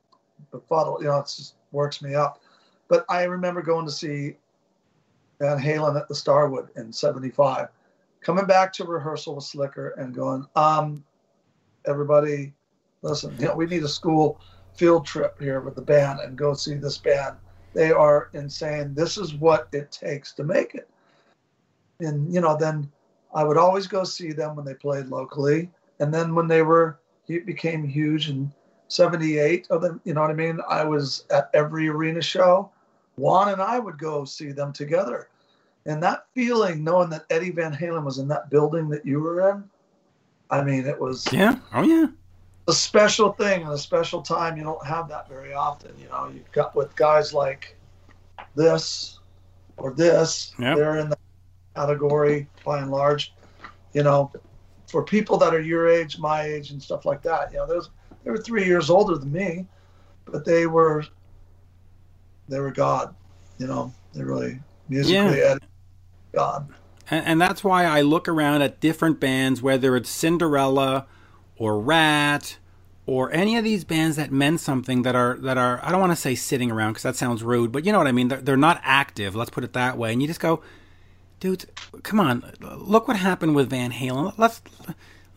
befuddled. 0.51 1.03
You 1.03 1.09
know 1.09 1.19
it 1.19 1.25
just 1.25 1.55
works 1.73 2.01
me 2.01 2.15
up. 2.15 2.41
But 2.89 3.05
i 3.09 3.25
remember 3.25 3.63
going 3.63 3.87
to 3.87 3.93
see 3.93 4.37
Van 5.39 5.59
Halen 5.59 6.01
at 6.01 6.09
the 6.09 6.15
Starwood 6.15 6.71
in 6.77 6.91
75. 6.93 7.69
Coming 8.23 8.47
back 8.47 8.73
to 8.75 8.85
rehearsal 8.85 9.35
with 9.35 9.45
Slicker 9.45 9.91
and 9.99 10.15
going, 10.15 10.47
um, 10.57 11.05
everybody, 11.87 12.55
listen, 13.07 13.35
you 13.39 13.47
know, 13.47 13.55
we 13.55 13.67
need 13.67 13.83
a 13.83 13.89
school 13.89 14.41
field 14.75 15.07
trip 15.07 15.41
here 15.41 15.61
with 15.61 15.75
the 15.75 15.83
band 15.83 16.21
and 16.21 16.37
go 16.37 16.55
see 16.55 16.75
this 16.75 16.99
band. 16.99 17.37
They 17.73 17.91
are 17.91 18.31
insane. 18.33 18.95
This 18.95 19.17
is 19.17 19.35
what 19.35 19.69
it 19.73 19.93
takes 19.93 20.33
to 20.35 20.45
make 20.45 20.75
it. 20.75 20.89
And, 22.01 22.33
you 22.33 22.41
know, 22.41 22.57
then 22.57 22.91
I 23.35 23.45
would 23.45 23.57
always 23.57 23.87
go 23.87 24.05
see 24.05 24.33
them 24.33 24.57
when 24.57 24.65
they 24.65 24.75
played 24.75 25.07
locally. 25.07 25.71
And 26.01 26.13
then 26.13 26.35
when 26.35 26.49
they 26.49 26.63
were, 26.63 26.99
it 27.29 27.47
became 27.47 27.87
huge 27.87 28.29
and 28.29 28.51
78 28.89 29.67
of 29.71 29.83
them. 29.83 30.01
You 30.05 30.15
know 30.15 30.21
what 30.21 30.31
I 30.31 30.35
mean? 30.35 30.59
I 30.69 30.85
was 30.85 31.25
at 31.31 31.51
every 31.55 31.89
arena 31.89 32.23
show. 32.23 32.71
Juan 33.17 33.51
and 33.51 33.63
I 33.63 33.79
would 33.79 33.99
go 33.99 34.25
see 34.25 34.53
them 34.53 34.73
together. 34.73 35.29
And 35.87 36.03
that 36.03 36.27
feeling, 36.35 36.85
knowing 36.85 37.11
that 37.11 37.25
Eddie 37.31 37.53
Van 37.53 37.75
Halen 37.75 38.05
was 38.05 38.19
in 38.19 38.29
that 38.29 38.51
building 38.51 38.89
that 38.91 39.07
you 39.07 39.21
were 39.21 39.51
in, 39.51 39.65
I 40.51 40.63
mean, 40.63 40.87
it 40.87 41.01
was 41.01 41.27
yeah, 41.33 41.59
oh 41.75 41.83
yeah, 41.83 42.07
a 42.69 42.73
special 42.73 43.33
thing 43.33 43.63
and 43.63 43.73
a 43.73 43.79
special 43.79 44.23
time. 44.23 44.57
You 44.57 44.65
don't 44.65 44.85
have 44.85 45.09
that 45.09 45.29
very 45.29 45.53
often. 45.53 45.93
You 45.99 46.09
know, 46.09 46.31
you've 46.33 46.51
got 46.53 46.75
with 46.75 46.95
guys 46.97 47.33
like 47.33 47.77
this 48.55 49.21
or 49.77 49.93
this. 49.93 50.53
Yep. 50.59 50.77
They're 50.77 50.97
in 50.99 51.11
the 51.11 51.19
category 51.75 52.49
by 52.65 52.81
and 52.81 52.91
large. 52.91 53.33
You 53.93 54.03
know, 54.03 54.33
for 54.89 55.03
people 55.03 55.37
that 55.39 55.55
are 55.55 55.61
your 55.61 55.89
age, 55.89 56.19
my 56.19 56.43
age, 56.43 56.71
and 56.71 56.83
stuff 56.83 57.05
like 57.05 57.23
that. 57.23 57.53
You 57.53 57.59
know, 57.59 57.67
there's 57.67 57.91
they 58.25 58.31
were 58.31 58.39
three 58.39 58.65
years 58.65 58.91
older 58.91 59.17
than 59.17 59.33
me, 59.33 59.67
but 60.25 60.45
they 60.45 60.67
were 60.67 61.05
they 62.49 62.59
were 62.59 62.73
God. 62.73 63.15
You 63.59 63.67
know, 63.67 63.93
they 64.13 64.23
really 64.23 64.61
musically 64.89 65.39
Yeah. 65.39 65.57
God. 66.35 66.69
and, 67.11 67.25
and 67.27 67.41
that's 67.41 67.65
why 67.65 67.85
I 67.85 68.03
look 68.03 68.29
around 68.29 68.63
at 68.63 68.81
different 68.81 69.21
bands, 69.21 69.63
whether 69.63 69.97
it's 69.97 70.11
Cinderella 70.11 71.07
or 71.59 71.81
Ratt 71.81 72.59
or 73.07 73.33
any 73.33 73.57
of 73.57 73.65
these 73.65 73.85
bands 73.85 74.17
that 74.17 74.33
meant 74.33 74.61
something 74.61 75.03
that 75.03 75.15
are 75.15 75.37
that 75.39 75.57
are 75.57 75.81
I 75.83 75.91
don't 75.91 76.01
want 76.01 76.13
to 76.13 76.17
say 76.17 76.35
sitting 76.35 76.71
around 76.71 76.93
because 76.93 77.05
that 77.05 77.17
sounds 77.17 77.43
rude, 77.43 77.73
but 77.73 77.85
you 77.85 77.93
know 77.93 77.99
what 77.99 78.09
I 78.09 78.13
mean. 78.13 78.29
They're, 78.29 78.41
they're 78.41 78.57
not 78.57 78.81
active. 78.83 79.37
Let's 79.37 79.51
put 79.51 79.65
it 79.65 79.73
that 79.75 79.97
way. 79.97 80.13
And 80.13 80.21
you 80.21 80.29
just 80.29 80.41
go, 80.41 80.63
dude, 81.41 81.67
come 82.03 82.19
on, 82.19 82.53
look 82.61 83.07
what 83.07 83.17
happened 83.17 83.55
with 83.55 83.71
Van 83.71 83.93
Halen. 83.93 84.35
Let's 84.37 84.61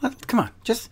let 0.01 0.28
come 0.28 0.39
on, 0.39 0.49
just 0.63 0.89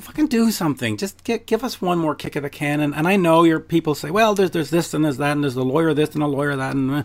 fucking 0.00 0.28
do 0.28 0.50
something. 0.50 0.96
Just 0.96 1.24
get, 1.24 1.46
give 1.46 1.62
us 1.62 1.80
one 1.80 1.98
more 1.98 2.14
kick 2.14 2.36
of 2.36 2.42
the 2.42 2.50
can. 2.50 2.80
And, 2.80 2.94
and 2.94 3.06
I 3.06 3.16
know 3.16 3.44
your 3.44 3.60
people 3.60 3.94
say, 3.94 4.10
well, 4.10 4.34
there's 4.34 4.50
there's 4.52 4.70
this 4.70 4.94
and 4.94 5.04
there's 5.04 5.18
that 5.18 5.32
and 5.32 5.44
there's 5.44 5.54
the 5.54 5.64
lawyer 5.64 5.94
this 5.94 6.14
and 6.14 6.22
a 6.22 6.26
lawyer 6.26 6.56
that 6.56 6.74
and 6.74 6.90
uh, 6.90 7.02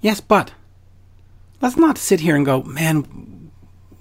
yes, 0.00 0.20
but 0.20 0.52
let's 1.60 1.76
not 1.76 1.98
sit 1.98 2.20
here 2.20 2.36
and 2.36 2.46
go, 2.46 2.62
man, 2.62 3.41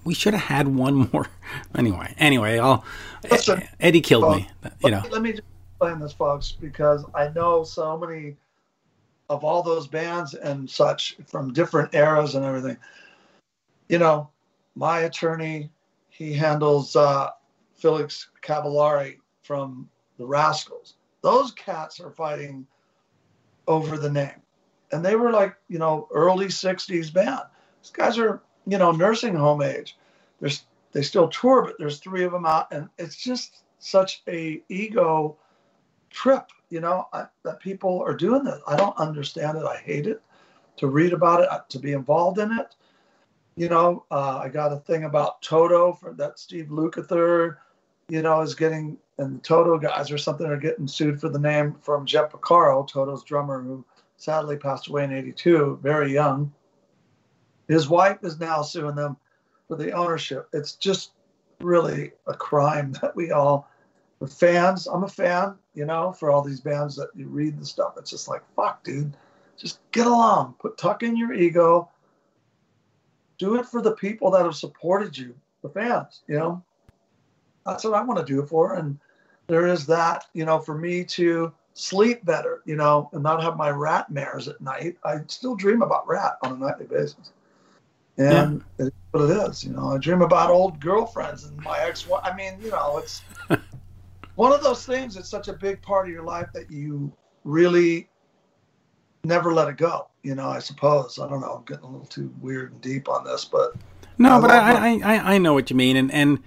we 0.04 0.14
should 0.14 0.34
have 0.34 0.43
had 0.43 0.68
one 0.68 1.10
more. 1.12 1.28
Anyway, 1.76 2.14
anyway, 2.18 2.60
I'll 2.60 2.86
Listen, 3.30 3.64
Eddie 3.80 3.99
killed 3.99 4.36
me. 4.36 4.49
You 4.84 4.91
know, 4.91 5.04
Let 5.12 5.22
me 5.22 5.32
just 5.32 5.43
explain 5.74 5.99
this, 5.99 6.14
folks, 6.14 6.54
because 6.54 7.04
I 7.14 7.30
know 7.30 7.64
so 7.64 7.97
many 7.97 8.38
of 9.30 9.43
all 9.43 9.64
those 9.64 9.88
bands 9.88 10.34
and 10.34 10.70
such 10.70 11.18
from 11.26 11.54
different 11.54 11.93
eras 11.93 12.36
and 12.36 12.45
everything. 12.45 12.78
You 13.89 13.97
know, 13.97 14.30
my 14.76 15.02
attorney, 15.02 15.72
he 16.10 16.34
handles 16.34 16.95
uh, 16.95 17.30
Felix 17.76 18.30
Cavaliere 18.41 19.18
from 19.41 19.89
the 20.18 20.26
Rascals. 20.26 20.95
Those 21.22 21.52
cats 21.52 21.99
are 21.99 22.12
fighting 22.12 22.68
over 23.68 23.97
the 23.97 24.10
name. 24.10 24.41
And 24.91 25.04
they 25.04 25.16
were 25.16 25.32
like, 25.32 25.56
you 25.70 25.80
know, 25.80 26.08
early 26.12 26.47
60s 26.47 27.14
band. 27.14 27.41
These 27.82 27.91
guys 27.91 28.18
are, 28.18 28.41
you 28.68 28.78
know, 28.78 28.91
nursing 28.91 29.36
home 29.36 29.62
age. 29.62 29.97
There's 30.39 30.64
they 30.91 31.01
still 31.01 31.30
tour, 31.30 31.64
but 31.64 31.76
there's 31.80 31.99
three 31.99 32.24
of 32.24 32.32
them 32.32 32.45
out, 32.45 32.72
and 32.72 32.89
it's 32.97 33.16
just 33.16 33.64
such 33.80 34.22
a 34.28 34.62
ego 34.70 35.38
trip, 36.09 36.51
you 36.70 36.82
know, 36.82 37.07
I, 37.14 37.26
that 37.43 37.59
people 37.59 38.01
are 38.05 38.16
doing 38.16 38.43
this. 38.43 38.62
I 38.68 38.76
don't 38.76 38.97
understand 38.97 39.57
it. 39.57 39.64
I 39.64 39.78
hate 39.78 40.07
it. 40.07 40.22
To 40.78 40.88
read 40.88 41.14
about 41.14 41.41
it, 41.41 41.49
uh, 41.49 41.62
to 41.70 41.80
be 41.80 41.93
involved 41.93 42.39
in 42.39 42.51
it, 42.51 42.76
you 43.55 43.70
know, 43.70 44.05
uh, 44.12 44.39
I 44.43 44.49
got 44.49 44.74
a 44.74 44.78
thing 44.78 45.03
about 45.03 45.41
Toto 45.41 45.93
for 45.93 46.14
that 46.14 46.39
Steve 46.39 46.68
Lukather, 46.68 47.57
you 48.09 48.22
know, 48.22 48.41
is 48.41 48.55
getting 48.55 48.97
and 49.18 49.36
the 49.36 49.41
Toto 49.41 49.78
guys 49.78 50.09
or 50.12 50.18
something 50.18 50.47
are 50.47 50.57
getting 50.57 50.88
sued 50.88 51.22
for 51.22 51.30
the 51.30 51.39
name 51.39 51.76
from 51.82 52.05
Jeff 52.05 52.32
Porcaro, 52.32 52.88
Toto's 52.88 53.24
drummer, 53.24 53.62
who 53.62 53.86
sadly 54.18 54.57
passed 54.57 54.88
away 54.88 55.03
in 55.03 55.14
'82, 55.14 55.80
very 55.82 56.12
young. 56.12 56.51
His 57.72 57.88
wife 57.88 58.18
is 58.24 58.38
now 58.38 58.62
suing 58.62 58.96
them 58.96 59.16
for 59.70 59.78
the 59.78 59.94
ownership. 59.94 60.50
It's 60.52 60.74
just 60.74 61.12
really 61.62 62.12
a 62.28 62.34
crime 62.34 62.92
that 63.02 63.16
we 63.16 63.32
all, 63.32 63.70
the 64.20 64.28
fans, 64.28 64.88
I'm 64.88 65.04
a 65.04 65.08
fan, 65.08 65.56
you 65.74 65.86
know, 65.86 66.12
for 66.12 66.32
all 66.32 66.42
these 66.42 66.60
bands 66.60 66.98
that 66.98 67.12
you 67.16 67.28
read 67.28 67.58
the 67.58 67.66
stuff. 67.66 67.94
It's 67.98 68.10
just 68.10 68.28
like, 68.28 68.42
fuck, 68.58 68.84
dude, 68.84 69.16
just 69.58 69.80
get 69.92 70.06
along, 70.06 70.56
put 70.60 70.78
tuck 70.78 71.02
in 71.02 71.16
your 71.16 71.34
ego, 71.34 71.90
do 73.38 73.56
it 73.56 73.66
for 73.66 73.82
the 73.82 73.96
people 73.96 74.30
that 74.32 74.44
have 74.44 74.56
supported 74.56 75.18
you, 75.18 75.34
the 75.62 75.70
fans, 75.70 76.24
you 76.28 76.38
know. 76.38 76.62
That's 77.66 77.86
what 77.86 77.94
I 77.94 78.04
want 78.04 78.20
to 78.20 78.34
do 78.34 78.42
it 78.42 78.50
for. 78.50 78.76
And 78.76 79.00
there 79.48 79.66
is 79.66 79.86
that, 79.86 80.26
you 80.34 80.44
know, 80.44 80.60
for 80.60 80.78
me 80.78 81.06
to 81.06 81.54
sleep 81.74 82.26
better, 82.26 82.64
you 82.66 82.76
know, 82.76 83.10
and 83.14 83.24
not 83.24 83.42
have 83.42 83.56
my 83.56 83.70
rat 83.70 84.12
mares 84.12 84.50
at 84.50 84.60
night. 84.60 84.98
I 85.06 85.20
still 85.28 85.56
dream 85.56 85.82
about 85.82 86.06
Ratt 86.06 86.38
on 86.44 86.52
a 86.52 86.58
nightly 86.58 86.86
basis. 86.86 87.32
And 88.30 88.64
it's 88.78 88.96
what 89.12 89.30
it 89.30 89.50
is, 89.50 89.64
you 89.64 89.72
know. 89.72 89.92
I 89.92 89.98
dream 89.98 90.22
about 90.22 90.50
old 90.50 90.80
girlfriends 90.80 91.46
and 91.46 91.58
my 91.64 91.80
ex. 91.80 92.08
I 92.24 92.36
mean, 92.36 92.58
you 92.62 92.72
know, 92.72 92.98
it's 92.98 93.22
one 94.36 94.52
of 94.52 94.64
those 94.64 94.86
things. 94.86 95.16
It's 95.18 95.30
such 95.30 95.48
a 95.48 95.54
big 95.54 95.82
part 95.82 96.08
of 96.08 96.14
your 96.14 96.24
life 96.24 96.48
that 96.54 96.70
you 96.72 97.12
really 97.44 98.10
never 99.24 99.54
let 99.54 99.68
it 99.68 99.78
go. 99.78 100.08
You 100.24 100.36
know, 100.36 100.50
I 100.50 100.60
suppose. 100.60 101.20
I 101.20 101.28
don't 101.28 101.42
know. 101.42 101.54
I'm 101.54 101.66
getting 101.66 101.86
a 101.86 101.90
little 101.90 102.06
too 102.06 102.34
weird 102.42 102.72
and 102.72 102.82
deep 102.82 103.10
on 103.10 103.24
this, 103.24 103.46
but 103.46 103.74
no, 104.18 104.38
I 104.38 104.42
but 104.42 104.52
I, 104.52 104.60
I, 104.60 105.00
I, 105.04 105.34
I 105.34 105.38
know 105.38 105.54
what 105.54 105.70
you 105.70 105.76
mean, 105.76 105.96
and 105.96 106.12
and 106.12 106.40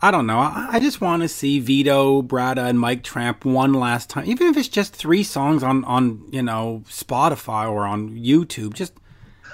I 0.00 0.10
don't 0.10 0.26
know. 0.26 0.38
I, 0.38 0.68
I 0.72 0.80
just 0.80 1.00
want 1.00 1.22
to 1.22 1.28
see 1.28 1.58
Vito, 1.58 2.22
Bratta, 2.22 2.68
and 2.68 2.78
Mike 2.78 3.02
Tramp 3.02 3.44
one 3.44 3.72
last 3.72 4.10
time, 4.10 4.26
even 4.26 4.46
if 4.46 4.56
it's 4.56 4.68
just 4.68 4.94
three 4.94 5.22
songs 5.22 5.62
on 5.62 5.84
on 5.84 6.22
you 6.30 6.42
know 6.42 6.82
Spotify 6.86 7.68
or 7.68 7.84
on 7.84 8.10
YouTube. 8.10 8.74
Just 8.74 8.92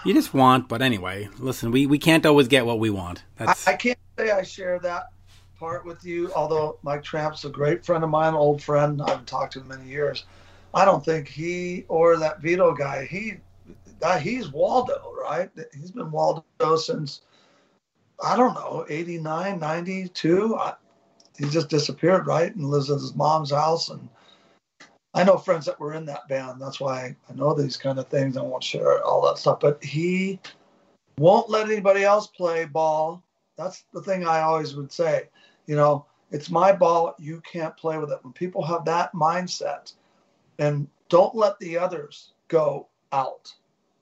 you 0.05 0.15
just 0.15 0.35
want. 0.35 0.69
But 0.69 0.83
anyway, 0.83 1.29
listen, 1.39 1.71
we 1.71 1.87
we 1.87 1.99
can't 1.99 2.25
always 2.27 2.49
get 2.49 2.67
what 2.67 2.79
we 2.79 2.91
want. 2.91 3.25
That's 3.37 3.67
I, 3.67 3.73
I 3.73 3.77
can't 3.77 3.99
say 4.19 4.31
I 4.31 4.43
share 4.43 4.79
that 4.81 5.09
part 5.59 5.85
with 5.85 6.05
you. 6.05 6.33
Although 6.35 6.79
Mike 6.83 7.03
Tramp's 7.03 7.45
a 7.45 7.51
great 7.51 7.85
friend 7.85 8.05
of 8.05 8.11
mine, 8.11 8.35
old 8.35 8.63
friend. 8.63 9.01
I 9.03 9.11
haven't 9.11 9.29
talked 9.29 9.55
to 9.55 9.61
him 9.61 9.71
in 9.71 9.79
many 9.79 9.91
years. 9.91 10.25
I 10.75 10.85
don't 10.85 11.05
think 11.05 11.29
he 11.29 11.85
or 11.89 12.17
that 12.17 12.41
Vito 12.41 12.73
guy. 12.75 13.05
He 13.05 13.35
that 14.01 14.23
he's 14.23 14.51
Waldo, 14.51 15.15
right? 15.21 15.51
He's 15.75 15.91
been 15.91 16.11
Waldo 16.11 16.77
since 16.77 17.23
I 18.23 18.37
don't 18.37 18.55
know, 18.55 18.87
89, 18.89 19.59
92. 19.59 20.57
I, 20.57 20.75
he 21.39 21.49
just 21.49 21.69
disappeared, 21.69 22.27
right? 22.27 22.55
And 22.55 22.67
lives 22.67 22.91
at 22.91 23.01
his 23.01 23.15
mom's 23.15 23.51
house. 23.51 23.89
And 23.89 24.09
I 25.15 25.25
know 25.25 25.37
friends 25.37 25.67
that 25.67 25.79
were 25.79 25.93
in 25.95 26.07
that 26.07 26.29
band. 26.29 26.61
That's 26.61 26.81
why 26.81 27.15
I 27.29 27.35
know 27.35 27.55
these 27.55 27.77
kind 27.77 27.99
of 27.99 28.09
things. 28.09 28.37
I 28.37 28.43
won't 28.43 28.65
share 28.65 29.03
all 29.05 29.21
that 29.27 29.39
stuff. 29.39 29.61
But 29.61 29.83
he 29.85 30.41
won't 31.19 31.51
let 31.51 31.71
anybody 31.71 32.03
else 32.03 32.27
play 32.27 32.65
ball. 32.65 33.23
That's 33.57 33.85
the 33.93 34.03
thing 34.03 34.27
I 34.27 34.41
always 34.41 34.75
would 34.75 34.91
say. 34.91 35.29
You 35.67 35.77
know, 35.77 36.07
it's 36.31 36.51
my 36.51 36.73
ball. 36.73 37.15
You 37.19 37.43
can't 37.43 37.77
play 37.77 37.99
with 37.99 38.11
it. 38.11 38.19
When 38.23 38.33
people 38.33 38.65
have 38.65 38.85
that 38.87 39.13
mindset 39.13 39.93
and 40.59 40.89
don't 41.11 41.35
let 41.35 41.59
the 41.59 41.77
others 41.77 42.33
go 42.49 42.89
out, 43.13 43.53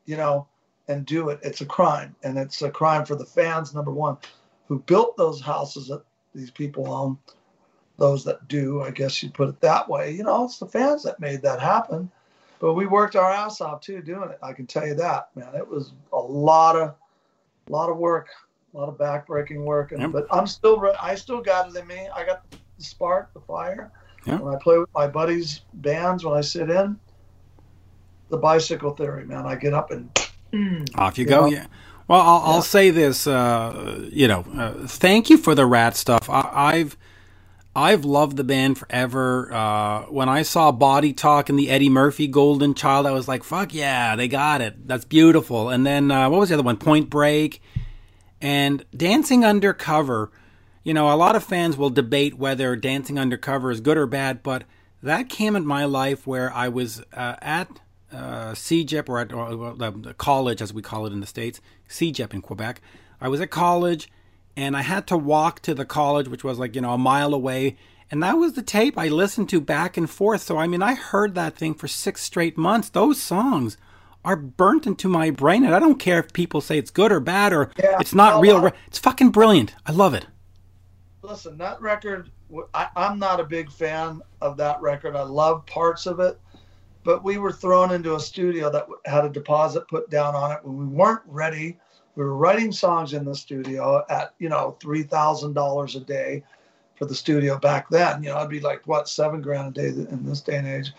you 0.07 0.17
know, 0.17 0.47
and 0.87 1.05
do 1.07 1.29
it. 1.31 1.41
It's 1.43 1.61
a 1.61 1.67
crime, 1.67 2.15
and 2.23 2.39
it's 2.39 2.63
a 2.63 2.71
crime 2.71 3.05
for 3.05 3.17
the 3.17 3.27
fans. 3.27 3.75
Number 3.75 3.93
one, 3.93 4.17
who 4.69 4.79
built 4.79 5.17
those 5.17 5.41
houses 5.41 5.89
that 5.89 6.03
these 6.35 6.51
people 6.51 6.93
own. 6.93 7.19
Those 8.01 8.25
that 8.25 8.49
do, 8.49 8.81
I 8.81 8.91
guess 8.91 9.23
you 9.23 9.29
put 9.29 9.51
it 9.51 9.61
that 9.61 9.87
way. 9.87 10.11
You 10.13 10.25
know, 10.25 10.47
it's 10.47 10.59
the 10.59 10.65
fans 10.67 11.03
that 11.05 11.21
made 11.21 11.43
that 11.43 11.61
happen. 11.61 12.11
But 12.59 12.73
we 12.73 12.87
worked 12.87 13.15
our 13.15 13.31
ass 13.31 13.61
off 13.61 13.83
too 13.83 14.01
doing 14.01 14.31
it. 14.31 14.39
I 14.43 14.55
can 14.55 14.67
tell 14.67 14.87
you 14.87 14.95
that, 14.95 15.29
man. 15.37 15.55
It 15.55 15.69
was 15.69 15.93
a 16.11 16.19
lot 16.19 16.77
of, 16.77 16.95
a 17.69 17.71
lot 17.73 17.91
of 17.91 17.99
work, 17.99 18.29
a 18.75 18.79
lot 18.79 18.89
of 18.89 18.97
backbreaking 18.97 19.65
work. 19.65 19.93
And 19.93 20.01
Yep. 20.01 20.13
but 20.13 20.27
I'm 20.31 20.47
still, 20.47 20.79
re- 20.81 20.97
I 20.99 21.15
still 21.15 21.43
got 21.43 21.69
it 21.69 21.77
in 21.79 21.87
me. 21.87 22.09
I 22.17 22.25
got 22.25 22.51
the 22.51 22.57
spark, 22.79 23.35
the 23.35 23.41
fire. 23.41 23.93
Yep. 24.25 24.41
When 24.41 24.55
I 24.55 24.59
play 24.63 24.79
with 24.79 24.89
my 24.95 25.07
buddies' 25.07 25.61
bands, 25.75 26.25
when 26.25 26.35
I 26.37 26.41
sit 26.41 26.71
in, 26.71 26.99
the 28.31 28.39
bicycle 28.39 28.93
theory, 28.95 29.27
man. 29.27 29.45
I 29.45 29.57
get 29.57 29.75
up 29.75 29.91
and 29.91 30.09
Off 30.97 31.19
you 31.19 31.25
You 31.25 31.29
go. 31.29 31.41
know? 31.43 31.47
Yeah. 31.49 31.67
Well, 32.09 32.21
I'll, 32.21 32.41
Yeah. 32.41 32.53
I'll 32.55 32.63
say 32.63 32.89
this. 32.91 33.27
Uh, 33.27 34.09
you 34.11 34.27
know, 34.27 34.45
uh, 34.57 34.87
thank 34.87 35.29
you 35.29 35.37
for 35.37 35.55
the 35.55 35.67
Ratt 35.67 35.97
stuff. 35.97 36.31
I, 36.31 36.49
I've 36.55 36.97
I've 37.75 38.05
loved 38.05 38.37
the 38.37 38.45
band 38.45 38.79
forever. 38.79 39.53
Uh, 39.53 40.03
when 40.07 40.29
I 40.29 40.43
saw 40.43 40.73
Body 40.73 41.13
Talk 41.13 41.49
and 41.49 41.59
the 41.59 41.71
Eddie 41.71 41.89
Murphy 41.89 42.27
Golden 42.27 42.75
Child, 42.75 43.07
I 43.07 43.13
was 43.13 43.29
like, 43.29 43.45
"Fuck 43.45 43.73
yeah, 43.73 44.17
they 44.17 44.27
got 44.27 44.61
it. 44.61 44.89
That's 44.89 45.05
beautiful." 45.05 45.69
And 45.69 45.87
then 45.87 46.11
uh, 46.11 46.29
what 46.29 46.41
was 46.41 46.49
the 46.49 46.57
other 46.57 46.65
one? 46.65 46.79
Point 46.79 47.09
Break 47.09 47.63
and 48.41 48.85
Dancing 48.97 49.45
Undercover. 49.45 50.33
You 50.83 50.95
know, 50.95 51.13
a 51.13 51.15
lot 51.15 51.37
of 51.37 51.45
fans 51.45 51.77
will 51.77 51.91
debate 51.91 52.39
whether 52.39 52.75
Dancing 52.75 53.19
Undercover 53.19 53.71
is 53.71 53.81
good 53.81 53.99
or 53.99 54.07
bad, 54.07 54.43
but 54.43 54.65
that 55.03 55.29
came 55.29 55.55
in 55.55 55.67
my 55.67 55.85
life 55.85 56.27
where 56.27 56.53
I 56.53 56.69
was 56.69 57.03
uh, 57.13 57.37
at 57.41 57.69
uh, 58.13 58.53
CEGEP 58.53 59.09
or 59.09 59.21
at 59.21 59.29
the 59.29 60.15
college, 60.19 60.61
as 60.61 60.73
we 60.73 60.83
call 60.83 61.07
it 61.07 61.13
in 61.13 61.21
the 61.21 61.27
States, 61.27 61.61
CEGEP 61.89 62.35
in 62.35 62.43
Quebec. 62.43 62.81
I 63.21 63.29
was 63.29 63.41
at 63.41 63.51
college 63.51 64.11
and 64.61 64.77
I 64.77 64.83
had 64.83 65.07
to 65.07 65.17
walk 65.17 65.61
to 65.61 65.75
the 65.75 65.87
college, 65.87 66.29
which 66.29 66.45
was 66.45 66.59
like, 66.59 66.75
you 66.75 66.83
know, 66.83 66.93
a 66.93 66.99
mile 66.99 67.33
away. 67.33 67.79
And 68.11 68.23
that 68.23 68.35
was 68.35 68.53
the 68.53 68.63
tape 68.63 68.99
I 68.99 69.09
listened 69.09 69.49
to 69.49 69.61
back 69.61 69.97
and 69.97 70.09
forth. 70.09 70.43
So, 70.43 70.59
I 70.59 70.67
mean, 70.67 70.83
I 70.83 70.95
heard 70.95 71.35
that 71.35 71.57
thing 71.57 71.73
for 71.73 71.89
six 71.89 72.23
straight 72.23 72.59
months. 72.59 72.91
Those 72.91 73.19
songs 73.19 73.79
are 74.23 74.37
burnt 74.37 74.87
into 74.87 75.09
my 75.09 75.31
brain. 75.31 75.65
And 75.65 75.75
I 75.75 75.79
don't 75.79 75.99
care 75.99 76.19
if 76.19 76.35
people 76.35 76.61
say 76.61 76.77
it's 76.77 76.91
good 76.91 77.11
or 77.11 77.21
bad 77.21 77.55
or 77.55 77.71
yeah, 77.79 77.97
it's 78.01 78.15
not 78.15 78.43
real. 78.43 78.67
I, 78.67 78.73
it's 78.87 78.99
fucking 78.99 79.31
brilliant. 79.31 79.75
I 79.87 79.93
love 79.93 80.13
it. 80.13 80.27
Listen, 81.23 81.57
that 81.57 81.81
record, 81.81 82.31
I, 82.75 82.89
I'm 82.95 83.19
not 83.19 83.41
a 83.41 83.45
big 83.45 83.71
fan 83.71 84.21
of 84.43 84.59
that 84.59 84.83
record. 84.83 85.17
I 85.17 85.23
love 85.23 85.65
parts 85.65 86.05
of 86.05 86.21
it. 86.21 86.39
But 87.03 87.25
we 87.25 87.39
were 87.39 87.53
thrown 87.53 87.93
into 87.93 88.15
a 88.15 88.21
studio 88.21 88.71
that 88.71 88.87
had 89.07 89.25
a 89.25 89.31
deposit 89.31 89.89
put 89.89 90.11
down 90.11 90.35
on 90.35 90.53
it 90.53 90.63
when 90.63 90.77
we 90.77 90.85
weren't 90.85 91.23
ready. 91.25 91.79
We 92.17 92.25
were 92.25 92.37
writing 92.37 92.73
songs 92.73 93.13
in 93.13 93.25
the 93.25 93.35
studio 93.35 94.05
at, 94.11 94.35
you 94.39 94.49
know, 94.49 94.77
$3,000 94.81 95.97
a 95.97 96.01
day 96.01 96.43
for 96.97 97.07
the 97.07 97.15
studio 97.15 97.59
back 97.59 97.89
then. 97.89 98.23
You 98.23 98.31
know, 98.31 98.39
it'd 98.39 98.51
be 98.51 98.61
like 98.61 98.87
what 98.87 99.09
seven 99.09 99.41
grand 99.41 99.79
a 99.79 99.81
day 99.81 99.89
in 99.89 100.25
this 100.25 100.41
day 100.41 100.57
and 100.57 100.67
age. 100.67 100.93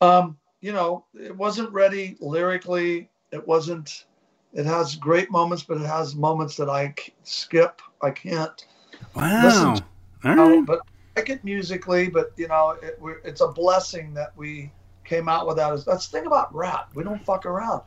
Um, 0.00 0.36
you 0.60 0.72
know, 0.72 1.04
it 1.14 1.36
wasn't 1.36 1.70
ready 1.72 2.16
lyrically. 2.20 3.08
It 3.32 3.46
wasn't. 3.46 4.06
It 4.52 4.66
has 4.66 4.94
great 4.96 5.30
moments, 5.30 5.62
but 5.62 5.76
it 5.76 5.86
has 5.86 6.14
moments 6.14 6.56
that 6.56 6.68
I 6.68 6.94
skip. 7.22 7.82
I 8.02 8.10
can't. 8.10 8.66
Wow. 9.14 9.42
Listen 9.44 9.74
to, 9.74 9.82
right. 10.24 10.66
But 10.66 10.80
I 11.16 11.20
like 11.20 11.30
it 11.30 11.44
musically, 11.44 12.08
but 12.08 12.32
you 12.36 12.48
know, 12.48 12.76
it, 12.82 12.98
it's 13.24 13.40
a 13.40 13.48
blessing 13.48 14.14
that 14.14 14.36
we 14.36 14.72
came 15.04 15.28
out 15.28 15.46
with 15.46 15.56
that. 15.56 15.84
That's 15.84 16.08
the 16.08 16.18
thing 16.18 16.26
about 16.26 16.54
Ratt. 16.54 16.88
We 16.94 17.04
don't 17.04 17.24
fuck 17.24 17.46
around. 17.46 17.82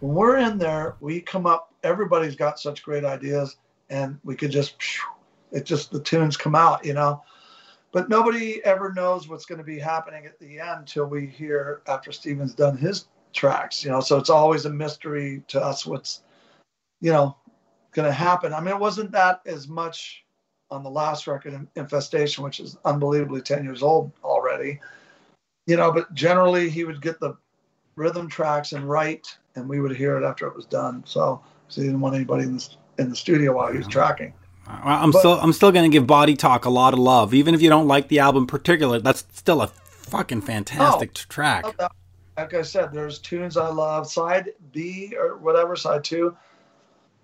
When 0.00 0.14
we're 0.14 0.38
in 0.38 0.58
there, 0.58 0.96
we 1.00 1.20
come 1.20 1.46
up. 1.46 1.71
Everybody's 1.82 2.36
got 2.36 2.58
such 2.58 2.82
great 2.82 3.04
ideas, 3.04 3.56
and 3.90 4.18
we 4.24 4.34
could 4.34 4.50
just 4.50 4.76
it 5.52 5.64
just 5.64 5.90
the 5.90 6.00
tunes 6.00 6.36
come 6.36 6.54
out, 6.54 6.84
you 6.84 6.94
know. 6.94 7.22
But 7.92 8.08
nobody 8.08 8.64
ever 8.64 8.92
knows 8.92 9.28
what's 9.28 9.44
going 9.44 9.58
to 9.58 9.64
be 9.64 9.78
happening 9.78 10.24
at 10.24 10.38
the 10.38 10.58
end 10.58 10.86
till 10.86 11.04
we 11.04 11.26
hear 11.26 11.82
after 11.86 12.10
Stephen's 12.10 12.54
done 12.54 12.76
his 12.76 13.06
tracks, 13.34 13.84
you 13.84 13.90
know. 13.90 14.00
So 14.00 14.18
it's 14.18 14.30
always 14.30 14.64
a 14.64 14.70
mystery 14.70 15.42
to 15.48 15.62
us 15.62 15.84
what's, 15.84 16.22
you 17.02 17.12
know, 17.12 17.36
going 17.92 18.08
to 18.08 18.12
happen. 18.12 18.54
I 18.54 18.60
mean, 18.60 18.74
it 18.74 18.80
wasn't 18.80 19.12
that 19.12 19.42
as 19.44 19.68
much 19.68 20.24
on 20.70 20.82
the 20.82 20.90
last 20.90 21.26
record, 21.26 21.66
Infestation, 21.76 22.42
which 22.42 22.60
is 22.60 22.78
unbelievably 22.86 23.42
10 23.42 23.62
years 23.62 23.82
old 23.82 24.10
already, 24.24 24.80
you 25.66 25.76
know, 25.76 25.92
but 25.92 26.12
generally 26.14 26.70
he 26.70 26.84
would 26.84 27.02
get 27.02 27.20
the 27.20 27.36
rhythm 27.94 28.26
tracks 28.26 28.72
and 28.72 28.88
write, 28.88 29.36
and 29.54 29.68
we 29.68 29.80
would 29.80 29.94
hear 29.94 30.16
it 30.16 30.24
after 30.24 30.46
it 30.46 30.56
was 30.56 30.64
done. 30.64 31.02
So, 31.06 31.42
so 31.72 31.80
he 31.80 31.86
didn't 31.86 32.02
want 32.02 32.14
anybody 32.14 32.44
in 32.44 32.56
the, 32.56 32.68
in 32.98 33.08
the 33.08 33.16
studio 33.16 33.56
while 33.56 33.72
he 33.72 33.78
was 33.78 33.86
tracking. 33.86 34.34
I'm 34.66 35.10
but, 35.10 35.18
still 35.18 35.32
I'm 35.40 35.52
still 35.52 35.72
going 35.72 35.90
to 35.90 35.94
give 35.94 36.06
Body 36.06 36.36
Talk 36.36 36.66
a 36.66 36.70
lot 36.70 36.92
of 36.92 36.98
love, 36.98 37.34
even 37.34 37.54
if 37.54 37.62
you 37.62 37.70
don't 37.70 37.88
like 37.88 38.08
the 38.08 38.18
album 38.20 38.44
in 38.44 38.46
particular. 38.46 39.00
That's 39.00 39.24
still 39.32 39.62
a 39.62 39.68
fucking 39.68 40.42
fantastic 40.42 41.10
oh, 41.16 41.20
track. 41.28 41.64
Like 42.36 42.54
I 42.54 42.62
said, 42.62 42.92
there's 42.92 43.18
tunes 43.18 43.56
I 43.56 43.68
love. 43.68 44.06
Side 44.06 44.50
B 44.72 45.14
or 45.18 45.38
whatever, 45.38 45.76
side 45.76 46.04
two. 46.04 46.36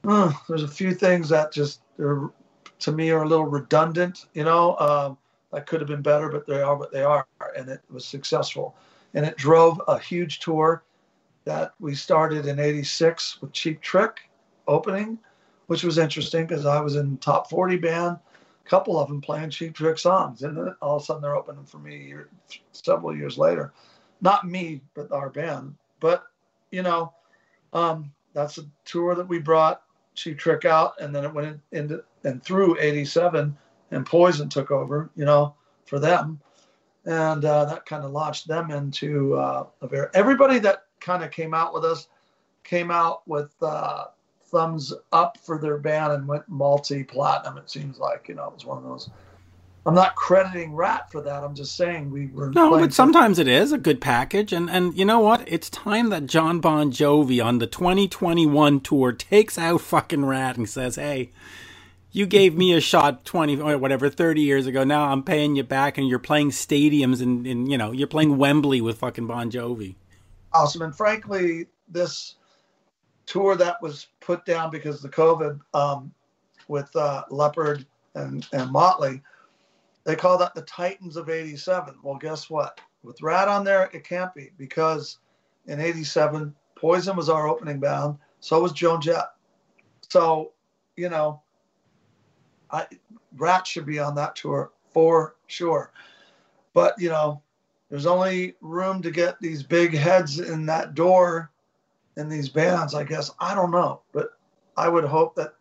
Uh, 0.07 0.32
there's 0.49 0.62
a 0.62 0.68
few 0.68 0.94
things 0.94 1.28
that 1.28 1.53
just 1.53 1.80
are, 2.01 2.32
to 2.80 2.92
me 2.92 3.11
are 3.11 3.22
a 3.22 3.28
little 3.28 3.46
redundant. 3.46 4.26
You 4.32 4.44
know, 4.44 4.76
um, 4.78 5.18
that 5.53 5.66
could 5.66 5.80
have 5.80 5.88
been 5.88 6.03
better, 6.03 6.30
but 6.30 6.46
they 6.46 6.62
are 6.62 6.76
what 6.76 6.92
they 6.92 7.03
are, 7.03 7.26
and 7.57 7.68
it 7.68 7.80
was 7.90 8.05
successful, 8.05 8.76
and 9.14 9.26
it 9.26 9.36
drove 9.36 9.80
a 9.88 9.99
huge 9.99 10.40
tour 10.40 10.82
that 11.44 11.72
we 11.80 11.94
started 11.94 12.46
in 12.46 12.59
'86 12.59 13.42
with 13.42 13.53
Cheap 13.53 13.80
Trick 13.80 14.28
opening 14.69 15.19
which 15.69 15.85
was 15.85 15.99
interesting 15.99 16.47
because 16.47 16.66
I 16.66 16.81
was 16.81 16.97
in 16.97 17.19
top 17.19 17.49
40 17.49 17.77
band, 17.77 18.16
a 18.64 18.69
couple 18.69 18.99
of 18.99 19.09
them 19.09 19.21
playing 19.21 19.51
Cheap 19.51 19.75
Trick 19.75 19.99
songs, 19.99 20.43
and 20.43 20.57
then 20.57 20.75
all 20.83 20.97
of 20.97 21.03
a 21.03 21.05
sudden 21.05 21.23
they're 21.23 21.37
opening 21.37 21.64
for 21.64 21.79
me 21.79 22.14
several 22.73 23.14
years 23.14 23.39
later. 23.39 23.73
Not 24.21 24.49
me, 24.49 24.81
but 24.95 25.12
our 25.12 25.29
band. 25.29 25.77
But 26.01 26.25
you 26.71 26.83
know, 26.83 27.12
um, 27.73 28.11
that's 28.33 28.59
a 28.59 28.62
tour 28.87 29.14
that 29.14 29.29
we 29.29 29.39
brought 29.39 29.83
Cheap 30.14 30.39
Trick 30.39 30.64
out, 30.64 30.95
and 31.01 31.14
then 31.14 31.25
it 31.25 31.33
went 31.33 31.61
into 31.73 32.03
and 32.25 32.43
through 32.43 32.79
'87, 32.81 33.57
and 33.91 34.07
Poison 34.07 34.49
took 34.49 34.71
over. 34.71 35.11
You 35.16 35.27
know, 35.27 35.55
for 35.85 35.99
them, 35.99 36.41
and 37.05 37.45
uh, 37.45 37.66
that 37.66 37.85
kind 37.85 38.05
of 38.05 38.12
launched 38.12 38.49
them 38.49 38.71
into 38.71 39.37
uh, 39.37 39.66
a 39.83 39.87
very 39.87 40.09
everybody 40.14 40.59
that 40.61 40.85
kind 40.99 41.23
of 41.23 41.31
came 41.31 41.53
out 41.53 41.75
with 41.75 41.85
us 41.85 42.09
came 42.64 42.91
out 42.91 43.27
with 43.29 43.55
uh, 43.62 44.07
thumbs 44.51 44.92
up 45.12 45.38
for 45.38 45.59
their 45.59 45.78
band 45.78 46.12
and 46.12 46.28
went 46.28 46.49
multi 46.49 47.05
platinum. 47.05 47.59
It 47.59 47.70
seems 47.70 47.99
like 47.99 48.28
you 48.28 48.34
know 48.34 48.49
it 48.49 48.55
was 48.55 48.64
one 48.64 48.78
of 48.78 48.84
those. 48.84 49.11
I'm 49.86 49.94
not 49.94 50.16
crediting 50.16 50.74
Ratt 50.74 51.11
for 51.11 51.22
that. 51.22 51.42
I'm 51.42 51.55
just 51.55 51.76
saying 51.76 52.11
we 52.11 52.26
were. 52.26 52.51
No, 52.51 52.70
but 52.78 52.92
sometimes 52.92 53.38
it 53.38 53.49
is 53.49 53.72
a 53.72 53.78
good 53.78 54.01
package, 54.01 54.53
and 54.53 54.68
and 54.68 54.96
you 54.96 55.05
know 55.05 55.20
what? 55.20 55.44
It's 55.46 55.70
time 55.70 56.11
that 56.11 56.26
John 56.26 56.61
Bon 56.61 56.90
Jovi 56.90 57.42
on 57.42 57.59
the 57.59 57.66
2021 57.66 58.80
tour 58.80 59.12
takes 59.12 59.59
out 59.59 59.80
fucking 59.80 60.24
Ratt 60.24 60.57
and 60.57 60.68
says, 60.68 60.96
"Hey." 60.96 61.30
You 62.11 62.24
gave 62.24 62.57
me 62.57 62.72
a 62.72 62.80
shot 62.80 63.26
20 63.26 63.61
or 63.61 63.76
whatever 63.76 64.09
30 64.09 64.40
years 64.40 64.66
ago. 64.66 64.82
Now 64.82 65.12
I'm 65.12 65.22
paying 65.22 65.57
you 65.57 65.62
back 65.62 65.99
and 65.99 66.09
you're 66.09 66.18
playing 66.18 66.53
stadiums 66.53 67.20
and, 67.20 67.46
and 67.46 67.70
you 67.70 67.76
know, 67.76 67.92
you're 67.92 68.09
playing 68.09 68.38
Wembley 68.38 68.80
with 68.80 68.99
fucking 68.99 69.26
Bon 69.26 69.51
Jovi. 69.51 69.94
Awesome. 70.55 70.80
And 70.82 70.96
frankly, 70.96 71.66
this 71.86 72.36
tour 73.29 73.57
that 73.57 73.81
was 73.83 74.09
put 74.20 74.45
down 74.47 74.70
because 74.70 74.97
of 74.97 75.03
the 75.03 75.16
COVID 75.16 75.61
um, 75.74 76.12
with 76.66 76.95
uh, 76.97 77.24
Leppard 77.31 77.85
and, 78.14 78.49
and 78.53 78.70
Motley. 78.70 79.22
They 80.05 80.16
call 80.16 80.39
that 80.39 80.55
the 80.55 80.62
Titans 80.62 81.16
of 81.16 81.29
87. 81.29 81.97
Well, 82.03 82.16
guess 82.16 82.49
what? 82.49 82.81
With 83.03 83.20
Ratt 83.20 83.49
on 83.49 83.64
there, 83.64 83.91
it 83.93 84.03
can't 84.05 84.35
be 84.35 84.51
because 84.57 85.18
in 85.66 85.79
87, 85.79 86.55
Poison 86.74 87.16
was 87.16 87.29
our 87.29 87.47
opening 87.47 87.81
band. 87.81 88.16
So 88.41 88.62
was 88.62 88.72
Joan 88.72 89.03
Jett. 89.03 89.26
So, 90.09 90.53
you 90.97 91.11
know, 91.11 91.43
I, 92.70 92.87
Ratt 93.37 93.66
should 93.66 93.85
be 93.85 93.99
on 93.99 94.14
that 94.14 94.37
tour 94.37 94.72
for 94.91 95.37
sure. 95.49 95.93
But, 96.72 96.95
you 96.99 97.11
know, 97.11 97.43
there's 97.91 98.07
only 98.07 98.55
room 98.62 99.03
to 99.03 99.11
get 99.11 99.39
these 99.41 99.62
big 99.62 99.93
heads 99.95 100.39
in 100.39 100.64
that 100.66 100.95
door 100.95 101.51
in 102.19 102.29
these 102.29 102.49
bands, 102.49 102.95
I 102.95 103.05
guess. 103.05 103.31
I 103.39 103.55
don't 103.55 103.71
know, 103.71 104.03
but 104.12 104.37
I 104.77 104.89
would 104.89 105.05
hope 105.05 105.35
that 105.37 105.55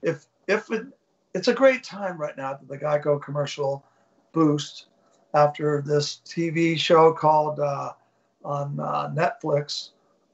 if 0.00 0.26
if 0.46 0.70
it 0.70 0.86
it's 1.34 1.48
a 1.48 1.54
great 1.54 1.82
time 1.82 2.16
right 2.16 2.36
now 2.36 2.54
that 2.54 2.68
the 2.68 2.78
Geico 2.78 3.20
commercial 3.20 3.84
boost 4.32 4.86
after 5.34 5.82
this 5.82 6.20
TV 6.24 6.78
show 6.78 7.12
called 7.12 7.58
uh, 7.58 7.92
on 8.44 8.78
uh, 8.78 9.10
Netflix, 9.10 9.90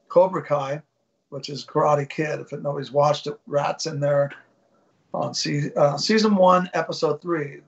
Cobra 0.07 0.43
Kai, 0.43 0.81
which 1.29 1.49
is 1.49 1.65
Karate 1.65 2.07
Kid. 2.07 2.39
If 2.39 2.51
nobody's 2.51 2.91
watched 2.91 3.25
it, 3.25 3.39
Ratt's 3.47 3.87
in 3.87 3.99
there 3.99 4.31
on 5.13 5.33
se- 5.33 5.73
uh, 5.75 5.97
season 5.97 6.35
one, 6.35 6.69
episode 6.75 7.21
three. 7.21 7.61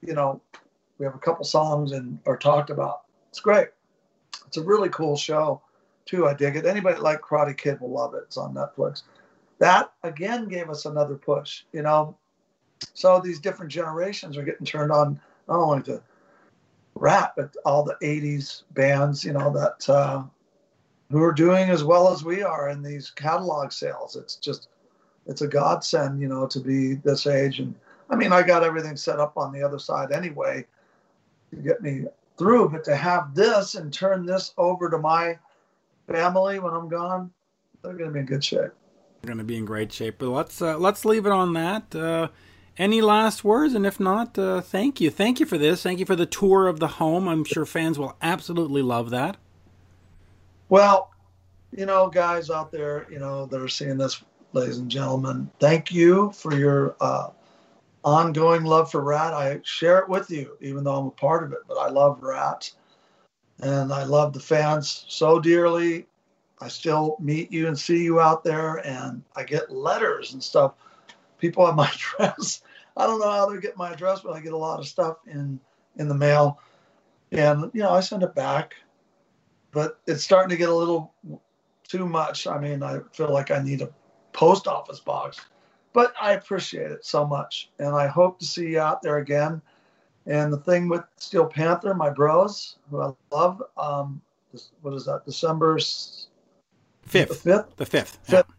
You 0.00 0.14
know, 0.14 0.40
we 0.98 1.04
have 1.04 1.14
a 1.14 1.18
couple 1.18 1.44
songs 1.44 1.92
and 1.92 2.18
are 2.24 2.38
talked 2.38 2.70
about. 2.70 3.02
It's 3.28 3.40
great. 3.40 3.68
It's 4.46 4.56
a 4.56 4.62
really 4.62 4.88
cool 4.88 5.16
show 5.16 5.60
too. 6.06 6.26
I 6.26 6.34
dig 6.34 6.56
it. 6.56 6.66
Anybody 6.66 6.98
like 7.00 7.20
Karate 7.20 7.56
Kid 7.56 7.80
will 7.80 7.90
love 7.90 8.14
it. 8.14 8.24
It's 8.26 8.36
on 8.36 8.54
Netflix. 8.54 9.02
That 9.58 9.92
again 10.02 10.48
gave 10.48 10.68
us 10.68 10.84
another 10.84 11.16
push, 11.16 11.64
you 11.72 11.82
know. 11.82 12.16
So 12.92 13.20
these 13.20 13.40
different 13.40 13.72
generations 13.72 14.36
are 14.36 14.42
getting 14.42 14.66
turned 14.66 14.92
on 14.92 15.20
not 15.48 15.58
only 15.58 15.82
to 15.84 16.02
Ratt, 16.94 17.34
but 17.36 17.54
all 17.64 17.82
the 17.82 17.96
'80s 18.02 18.62
bands, 18.72 19.24
you 19.24 19.32
know, 19.32 19.52
that 19.52 19.88
uh, 19.88 20.24
who 21.10 21.22
are 21.22 21.32
doing 21.32 21.70
as 21.70 21.84
well 21.84 22.12
as 22.12 22.24
we 22.24 22.42
are 22.42 22.68
in 22.68 22.82
these 22.82 23.10
catalog 23.10 23.72
sales. 23.72 24.16
It's 24.16 24.36
just, 24.36 24.68
it's 25.26 25.42
a 25.42 25.48
godsend, 25.48 26.20
you 26.20 26.28
know, 26.28 26.46
to 26.46 26.60
be 26.60 26.94
this 26.94 27.26
age. 27.26 27.60
And 27.60 27.74
I 28.10 28.16
mean, 28.16 28.32
I 28.32 28.42
got 28.42 28.64
everything 28.64 28.96
set 28.96 29.20
up 29.20 29.36
on 29.36 29.52
the 29.52 29.62
other 29.62 29.78
side 29.78 30.12
anyway 30.12 30.66
to 31.50 31.56
get 31.56 31.82
me 31.82 32.04
through, 32.36 32.70
but 32.70 32.84
to 32.84 32.96
have 32.96 33.34
this 33.34 33.74
and 33.74 33.92
turn 33.92 34.26
this 34.26 34.52
over 34.56 34.90
to 34.90 34.98
my 34.98 35.38
family 36.06 36.58
when 36.58 36.74
I'm 36.74 36.88
gone, 36.88 37.30
they're 37.82 37.94
going 37.94 38.10
to 38.10 38.14
be 38.14 38.20
in 38.20 38.26
good 38.26 38.44
shape. 38.44 38.70
They're 39.22 39.28
going 39.28 39.38
to 39.38 39.44
be 39.44 39.56
in 39.56 39.64
great 39.64 39.92
shape. 39.92 40.16
But 40.18 40.30
let's 40.30 40.60
uh, 40.60 40.78
let's 40.78 41.04
leave 41.04 41.26
it 41.26 41.32
on 41.32 41.52
that. 41.54 41.94
Uh, 41.94 42.28
any 42.76 43.00
last 43.00 43.44
words? 43.44 43.74
And 43.74 43.86
if 43.86 44.00
not, 44.00 44.38
uh, 44.38 44.60
thank 44.60 45.00
you. 45.00 45.10
Thank 45.10 45.40
you 45.40 45.46
for 45.46 45.58
this. 45.58 45.82
Thank 45.82 45.98
you 45.98 46.06
for 46.06 46.16
the 46.16 46.26
tour 46.26 46.66
of 46.66 46.80
the 46.80 46.88
home. 46.88 47.28
I'm 47.28 47.44
sure 47.44 47.64
fans 47.64 47.98
will 47.98 48.16
absolutely 48.20 48.82
love 48.82 49.10
that. 49.10 49.36
Well, 50.68 51.10
you 51.76 51.86
know, 51.86 52.08
guys 52.08 52.50
out 52.50 52.72
there, 52.72 53.06
you 53.10 53.18
know, 53.18 53.46
that 53.46 53.60
are 53.60 53.68
seeing 53.68 53.96
this, 53.96 54.22
ladies 54.52 54.78
and 54.78 54.90
gentlemen, 54.90 55.50
thank 55.58 55.92
you 55.92 56.32
for 56.32 56.54
your 56.56 56.96
uh, 57.00 57.30
ongoing 58.04 58.64
love 58.64 58.90
for 58.90 59.02
Ratt. 59.02 59.32
I 59.32 59.60
share 59.64 59.98
it 59.98 60.08
with 60.08 60.30
you, 60.30 60.56
even 60.60 60.84
though 60.84 60.96
I'm 60.96 61.06
a 61.06 61.10
part 61.10 61.44
of 61.44 61.52
it, 61.52 61.60
but 61.68 61.76
I 61.76 61.88
love 61.88 62.22
Ratt 62.22 62.70
and 63.60 63.92
I 63.92 64.04
love 64.04 64.32
the 64.32 64.40
fans 64.40 65.04
so 65.08 65.38
dearly. 65.40 66.06
I 66.60 66.68
still 66.68 67.16
meet 67.20 67.52
you 67.52 67.66
and 67.68 67.78
see 67.78 68.02
you 68.02 68.20
out 68.20 68.44
there, 68.44 68.76
and 68.86 69.22
I 69.36 69.44
get 69.44 69.70
letters 69.70 70.32
and 70.32 70.42
stuff. 70.42 70.74
People 71.38 71.66
have 71.66 71.74
my 71.74 71.90
address. 72.20 72.62
I 72.96 73.06
don't 73.06 73.20
know 73.20 73.30
how 73.30 73.50
they 73.50 73.60
get 73.60 73.76
my 73.76 73.92
address, 73.92 74.20
but 74.20 74.34
I 74.34 74.40
get 74.40 74.52
a 74.52 74.58
lot 74.58 74.80
of 74.80 74.86
stuff 74.86 75.18
in 75.26 75.60
in 75.96 76.08
the 76.08 76.14
mail, 76.14 76.60
and 77.32 77.70
you 77.74 77.82
know 77.82 77.90
I 77.90 78.00
send 78.00 78.22
it 78.22 78.34
back, 78.34 78.74
but 79.72 80.00
it's 80.06 80.24
starting 80.24 80.50
to 80.50 80.56
get 80.56 80.68
a 80.68 80.74
little 80.74 81.12
too 81.86 82.06
much. 82.06 82.46
I 82.46 82.58
mean, 82.58 82.82
I 82.82 83.00
feel 83.12 83.32
like 83.32 83.50
I 83.50 83.62
need 83.62 83.82
a 83.82 83.90
post 84.32 84.66
office 84.66 85.00
box, 85.00 85.40
but 85.92 86.14
I 86.20 86.32
appreciate 86.32 86.90
it 86.90 87.04
so 87.04 87.26
much, 87.26 87.70
and 87.78 87.94
I 87.94 88.06
hope 88.06 88.38
to 88.40 88.46
see 88.46 88.70
you 88.70 88.80
out 88.80 89.02
there 89.02 89.18
again. 89.18 89.60
And 90.26 90.52
the 90.52 90.58
thing 90.58 90.88
with 90.88 91.02
Steel 91.16 91.46
Panther, 91.46 91.94
my 91.94 92.10
bros, 92.10 92.76
who 92.90 93.02
I 93.02 93.12
love, 93.30 93.62
um, 93.76 94.20
what 94.80 94.94
is 94.94 95.04
that? 95.06 95.24
December 95.26 95.78
fifth. 97.02 97.28
The 97.28 97.34
fifth. 97.34 97.76
The 97.76 97.86
fifth. 97.86 98.18
Fifth. 98.22 98.46
Yeah. 98.48 98.54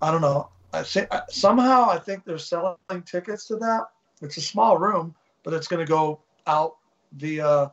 I 0.00 0.10
don't 0.10 0.20
know. 0.20 0.48
I 0.72 0.82
think 0.82 1.08
somehow 1.28 1.88
I 1.88 1.98
think 1.98 2.24
they're 2.24 2.38
selling 2.38 2.76
tickets 3.04 3.46
to 3.46 3.56
that. 3.56 3.88
It's 4.22 4.36
a 4.36 4.40
small 4.40 4.78
room, 4.78 5.14
but 5.42 5.52
it's 5.54 5.68
going 5.68 5.84
to 5.84 5.90
go 5.90 6.20
out 6.46 6.76
via, 7.12 7.70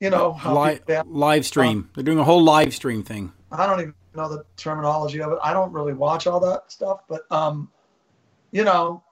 you 0.00 0.10
know, 0.10 0.38
live, 0.44 0.82
live 1.06 1.46
stream. 1.46 1.78
Um, 1.78 1.90
they're 1.94 2.04
doing 2.04 2.18
a 2.18 2.24
whole 2.24 2.42
live 2.42 2.74
stream 2.74 3.02
thing. 3.02 3.32
I 3.52 3.66
don't 3.66 3.80
even 3.80 3.94
know 4.14 4.28
the 4.28 4.44
terminology 4.56 5.22
of 5.22 5.32
it. 5.32 5.38
I 5.42 5.52
don't 5.52 5.72
really 5.72 5.94
watch 5.94 6.26
all 6.26 6.40
that 6.40 6.70
stuff, 6.70 7.02
but 7.08 7.30
um, 7.30 7.70
you 8.50 8.64
know, 8.64 9.02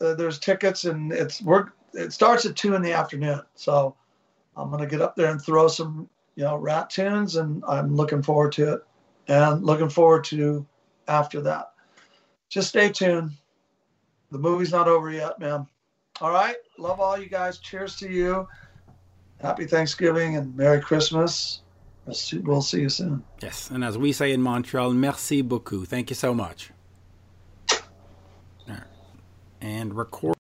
uh, 0.00 0.14
there's 0.14 0.38
tickets 0.38 0.84
and 0.84 1.12
it's 1.12 1.42
work. 1.42 1.76
It 1.92 2.12
starts 2.12 2.44
at 2.46 2.56
two 2.56 2.74
in 2.74 2.82
the 2.82 2.92
afternoon, 2.92 3.42
so 3.54 3.96
I'm 4.56 4.70
gonna 4.70 4.86
get 4.86 5.00
up 5.00 5.16
there 5.16 5.30
and 5.30 5.40
throw 5.40 5.68
some, 5.68 6.08
you 6.34 6.44
know, 6.44 6.56
Ratt 6.56 6.90
tunes, 6.90 7.36
and 7.36 7.62
I'm 7.66 7.94
looking 7.94 8.22
forward 8.22 8.52
to 8.52 8.74
it, 8.74 8.80
and 9.28 9.64
looking 9.64 9.88
forward 9.88 10.24
to 10.24 10.66
after 11.08 11.40
that. 11.42 11.72
Just 12.48 12.68
stay 12.68 12.90
tuned. 12.90 13.32
The 14.30 14.38
movie's 14.38 14.72
not 14.72 14.88
over 14.88 15.10
yet, 15.10 15.38
man. 15.38 15.66
All 16.20 16.30
right. 16.30 16.56
Love 16.78 17.00
all 17.00 17.18
you 17.18 17.28
guys. 17.28 17.58
Cheers 17.58 17.96
to 17.96 18.10
you. 18.10 18.48
Happy 19.40 19.66
Thanksgiving 19.66 20.36
and 20.36 20.56
Merry 20.56 20.80
Christmas. 20.80 21.62
We'll 22.06 22.62
see 22.62 22.80
you 22.80 22.88
soon. 22.88 23.24
Yes. 23.42 23.70
And 23.70 23.84
as 23.84 23.96
we 23.96 24.12
say 24.12 24.32
in 24.32 24.42
Montreal, 24.42 24.92
merci 24.92 25.42
beaucoup. 25.42 25.86
Thank 25.86 26.10
you 26.10 26.16
so 26.16 26.34
much. 26.34 26.73
And 29.64 29.96
record. 29.96 30.34